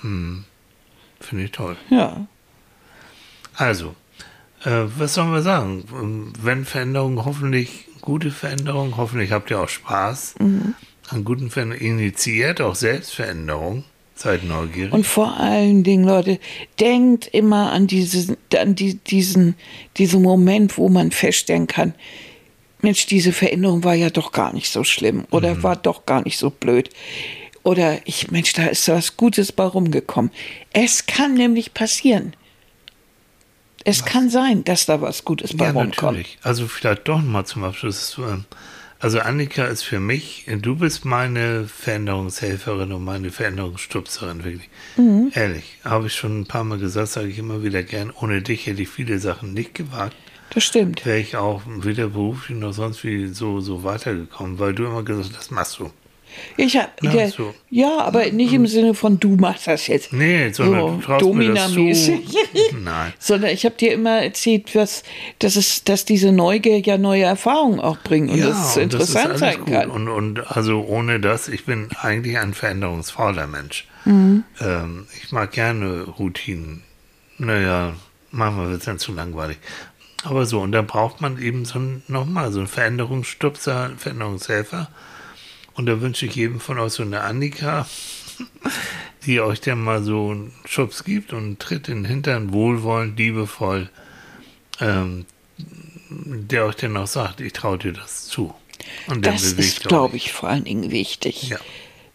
Finde 1.20 1.44
ich 1.46 1.52
toll. 1.52 1.78
Ja. 1.90 2.28
Also, 3.56 3.96
äh, 4.64 4.84
was 4.98 5.14
sollen 5.14 5.32
wir 5.32 5.42
sagen? 5.42 5.86
Ähm, 5.94 6.34
Wenn 6.42 6.66
Veränderungen, 6.66 7.24
hoffentlich 7.24 7.86
gute 8.02 8.32
Veränderungen, 8.32 8.98
hoffentlich 8.98 9.32
habt 9.32 9.50
ihr 9.52 9.60
auch 9.62 9.70
Spaß 9.70 10.36
an 10.40 10.76
guten 11.24 11.50
Veränderungen, 11.52 12.00
initiiert 12.00 12.60
auch 12.62 12.76
Selbstveränderung, 12.76 13.84
seid 14.22 14.44
neugierig. 14.44 14.94
Und 14.94 15.06
vor 15.06 15.38
allen 15.40 15.84
Dingen, 15.84 16.06
Leute, 16.06 16.40
denkt 16.80 17.28
immer 17.28 17.72
an, 17.72 17.88
diesen, 17.88 18.38
an 18.58 18.76
die, 18.76 18.96
diesen, 18.96 19.56
diesen 19.98 20.22
Moment, 20.22 20.78
wo 20.78 20.90
man 20.90 21.12
feststellen 21.12 21.68
kann, 21.68 21.94
Mensch, 22.82 23.06
diese 23.06 23.32
Veränderung 23.32 23.84
war 23.84 23.94
ja 23.94 24.10
doch 24.10 24.32
gar 24.32 24.54
nicht 24.54 24.70
so 24.70 24.84
schlimm 24.84 25.26
oder 25.30 25.62
war 25.62 25.76
doch 25.76 26.06
gar 26.06 26.24
nicht 26.24 26.38
so 26.38 26.50
blöd. 26.50 26.90
Oder 27.64 28.00
ich, 28.06 28.32
Mensch, 28.32 28.54
da 28.54 28.66
ist 28.66 28.88
was 28.88 29.18
Gutes 29.18 29.52
bei 29.52 29.66
rumgekommen. 29.66 30.32
Es 30.74 31.06
kann 31.06 31.36
nämlich 31.36 31.76
passieren. 31.76 32.36
Es 33.84 34.06
kann 34.06 34.30
sein, 34.30 34.64
dass 34.64 34.86
da 34.86 35.02
was 35.02 35.26
Gutes 35.26 35.56
bei 35.56 35.66
ja, 35.66 35.72
rumkommt. 35.72 36.18
natürlich. 36.18 36.38
Also 36.44 36.68
vielleicht 36.68 37.08
doch 37.08 37.22
mal 37.22 37.46
zum 37.46 37.64
Abschluss. 37.64 38.20
Also 39.02 39.20
Annika 39.20 39.66
ist 39.66 39.82
für 39.82 40.00
mich, 40.00 40.46
du 40.48 40.76
bist 40.76 41.06
meine 41.06 41.66
Veränderungshelferin 41.66 42.92
und 42.92 43.04
meine 43.04 43.32
Veränderungsstupserin, 43.32 44.44
wirklich. 44.44 44.70
Mhm. 44.96 45.32
Ehrlich, 45.34 45.80
habe 45.84 46.06
ich 46.06 46.14
schon 46.14 46.42
ein 46.42 46.46
paar 46.46 46.64
Mal 46.64 46.78
gesagt, 46.78 47.08
sage 47.08 47.30
ich 47.30 47.40
immer 47.40 47.64
wieder 47.64 47.82
gern, 47.82 48.12
ohne 48.12 48.44
dich 48.44 48.68
hätte 48.68 48.84
ich 48.84 48.90
viele 48.90 49.18
Sachen 49.18 49.54
nicht 49.56 49.74
gewagt. 49.74 50.16
Das 50.52 50.66
stimmt. 50.66 51.04
wäre 51.04 51.18
ich 51.18 51.36
auch 51.36 51.64
weder 51.66 52.10
beruflich 52.10 52.56
noch 52.56 52.74
sonst 52.74 53.04
wie 53.04 53.30
so, 53.30 53.60
so 53.60 53.84
weitergekommen, 53.84 54.60
weil 54.60 54.76
du 54.76 54.86
immer 54.86 55.02
gesagt 55.02 55.30
hast, 55.30 55.38
das 55.38 55.50
machst 55.50 55.80
du. 55.80 55.90
Ich 56.58 56.78
hab, 56.78 57.02
Ja, 57.04 57.12
der, 57.12 57.30
so. 57.30 57.54
ja, 57.70 58.00
aber 58.00 58.32
nicht 58.32 58.54
im 58.54 58.68
Sinne 58.68 58.94
von 58.94 59.20
du 59.20 59.36
machst 59.36 59.68
das 59.68 59.88
jetzt. 59.88 60.14
Nee, 60.14 60.52
sondern 60.52 61.02
So, 61.02 61.08
das. 61.08 61.20
Domina-mäßig. 61.22 62.36
Nein. 62.84 63.14
Sondern 63.20 63.52
ich 63.52 63.66
habe 63.66 63.76
dir 63.76 63.94
immer 63.94 64.22
erzählt, 64.22 64.76
was, 64.76 65.04
dass, 65.40 65.56
es, 65.56 65.84
dass 65.84 66.06
diese 66.06 66.32
Neugier 66.32 66.80
ja 66.80 66.98
neue 66.98 67.24
Erfahrungen 67.24 67.80
auch 67.80 67.98
bringen 68.00 68.30
und 68.30 68.40
dass 68.42 68.72
es 68.72 68.78
und 68.78 68.94
das 68.94 69.02
interessant 69.02 69.26
alles 69.28 69.40
sein 69.40 69.58
gut. 69.60 69.68
kann. 69.74 69.90
Und, 69.90 70.08
und 70.08 70.52
also 70.52 70.86
ohne 70.88 71.20
das, 71.20 71.48
ich 71.48 71.66
bin 71.66 71.90
eigentlich 72.02 72.38
ein 72.38 72.54
veränderungsfauler 72.54 73.48
Mensch. 73.48 73.88
Mhm. 74.06 74.44
Ähm, 74.60 75.08
ich 75.22 75.32
mag 75.32 75.52
gerne 75.52 76.04
Routinen. 76.04 76.84
Naja, 77.38 77.94
manchmal 78.32 78.70
wird 78.70 78.80
es 78.80 78.86
dann 78.86 79.00
zu 79.00 79.14
langweilig. 79.14 79.58
Aber 80.24 80.46
so, 80.46 80.60
und 80.62 80.72
dann 80.72 80.86
braucht 80.86 81.22
man 81.22 81.42
eben 81.42 81.66
so 81.66 81.80
nochmal 82.08 82.52
so 82.52 82.60
einen 82.60 82.68
Veränderungsstupser, 82.68 83.86
einen 83.86 83.98
Veränderungshelfer. 83.98 84.90
Und 85.82 85.88
da 85.88 86.00
wünsche 86.00 86.28
ich 86.28 86.36
jedem 86.36 86.60
von 86.60 86.78
euch 86.78 86.94
so 86.94 87.02
eine 87.02 87.22
Annika, 87.22 87.88
die 89.26 89.42
euch 89.42 89.62
dann 89.62 89.82
mal 89.82 90.04
so 90.04 90.30
einen 90.30 90.54
Schubs 90.66 91.04
gibt 91.04 91.34
und 91.34 91.60
Tritt 91.60 91.90
in 91.90 92.04
den 92.04 92.06
Hintern, 92.06 92.54
wohlwollend, 92.54 93.18
liebevoll, 93.18 93.90
ähm, 94.80 95.26
der 96.08 96.68
euch 96.68 96.76
dann 96.76 96.96
auch 96.98 97.08
sagt, 97.08 97.42
ich 97.42 97.54
traue 97.54 97.80
dir 97.80 97.94
das 97.94 98.28
zu. 98.28 98.54
Und 99.08 99.26
Das 99.26 99.54
ist, 99.54 99.86
glaube 99.86 100.18
ich, 100.18 100.32
vor 100.34 100.50
allen 100.50 100.66
Dingen 100.66 100.92
wichtig. 100.92 101.50
Ja. 101.50 101.58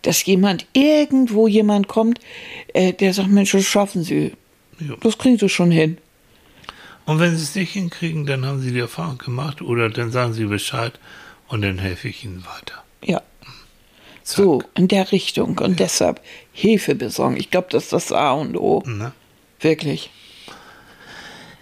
Dass 0.02 0.24
jemand, 0.24 0.64
irgendwo 0.72 1.48
jemand 1.48 1.88
kommt, 1.88 2.20
äh, 2.72 2.92
der 2.92 3.14
sagt, 3.14 3.30
Mensch, 3.30 3.50
das 3.50 3.64
schaffen 3.64 4.04
Sie. 4.04 4.32
Ja. 4.78 4.94
Das 5.00 5.18
kriegen 5.18 5.40
Sie 5.40 5.48
schon 5.48 5.72
hin. 5.72 5.98
Und 7.04 7.18
wenn 7.18 7.36
sie 7.36 7.42
es 7.42 7.56
nicht 7.56 7.72
hinkriegen, 7.72 8.26
dann 8.26 8.46
haben 8.46 8.60
sie 8.60 8.70
die 8.70 8.78
Erfahrung 8.78 9.18
gemacht 9.18 9.60
oder 9.60 9.90
dann 9.90 10.12
sagen 10.12 10.34
sie 10.34 10.44
Bescheid 10.44 11.00
und 11.48 11.62
dann 11.62 11.78
helfe 11.78 12.06
ich 12.06 12.22
ihnen 12.22 12.44
weiter. 12.46 12.84
Ja. 13.02 13.22
So, 14.28 14.60
in 14.74 14.88
der 14.88 15.12
Richtung. 15.12 15.56
Und 15.58 15.78
deshalb 15.78 16.20
Hilfe 16.52 16.96
besorgen. 16.96 17.36
Ich 17.36 17.52
glaube, 17.52 17.68
das 17.70 17.84
ist 17.84 17.92
das 17.92 18.12
A 18.12 18.32
und 18.32 18.56
O. 18.56 18.82
Ne? 18.84 19.12
Wirklich. 19.60 20.10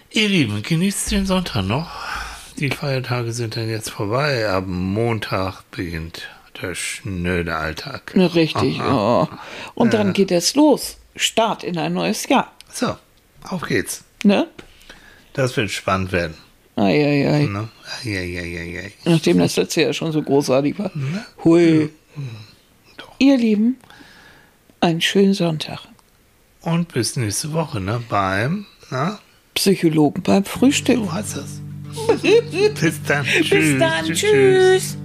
Ihr 0.09 0.29
Lieben, 0.29 0.63
genießt 0.63 1.11
den 1.11 1.27
Sonntag 1.27 1.63
noch. 1.63 1.91
Die 2.57 2.71
Feiertage 2.71 3.33
sind 3.33 3.55
dann 3.55 3.69
jetzt 3.69 3.91
vorbei. 3.91 4.49
Ab 4.49 4.63
Montag 4.65 5.61
beginnt 5.69 6.23
der 6.59 6.73
schnöde 6.73 7.55
Alltag. 7.55 8.13
Na, 8.15 8.25
Richtig. 8.25 8.81
Oh. 8.81 9.27
Und 9.75 9.93
dann 9.93 10.13
geht 10.13 10.31
es 10.31 10.55
los. 10.55 10.97
Start 11.15 11.63
in 11.63 11.77
ein 11.77 11.93
neues 11.93 12.27
Jahr. 12.27 12.51
So, 12.73 12.95
auf 13.43 13.61
geht's. 13.61 14.03
Ne? 14.23 14.47
Das 15.33 15.55
wird 15.55 15.69
spannend 15.69 16.11
werden. 16.11 16.35
Eieiei. 16.77 17.45
Ne? 17.45 17.69
Eieieiei. 18.03 18.91
Nachdem 19.03 19.37
das 19.37 19.55
letzte 19.55 19.83
Jahr 19.83 19.93
schon 19.93 20.11
so 20.11 20.23
großartig 20.23 20.79
war. 20.79 20.91
Hui. 21.43 21.91
Ihr 23.17 23.37
Lieben, 23.37 23.77
einen 24.79 25.01
schönen 25.01 25.33
Sonntag. 25.33 25.87
Und 26.61 26.93
bis 26.93 27.15
nächste 27.15 27.53
Woche, 27.53 27.79
ne? 27.79 28.01
Beim, 28.09 28.65
na? 28.89 29.19
Psychologen 29.53 30.21
beim 30.23 30.43
Frühstück. 30.43 30.97
So 30.97 31.13
heißt 31.13 31.37
das. 31.37 31.61
bis 32.81 33.01
dann. 33.03 33.25
Bis 33.49 33.79
dann. 33.79 34.05
Tschüss. 34.05 34.97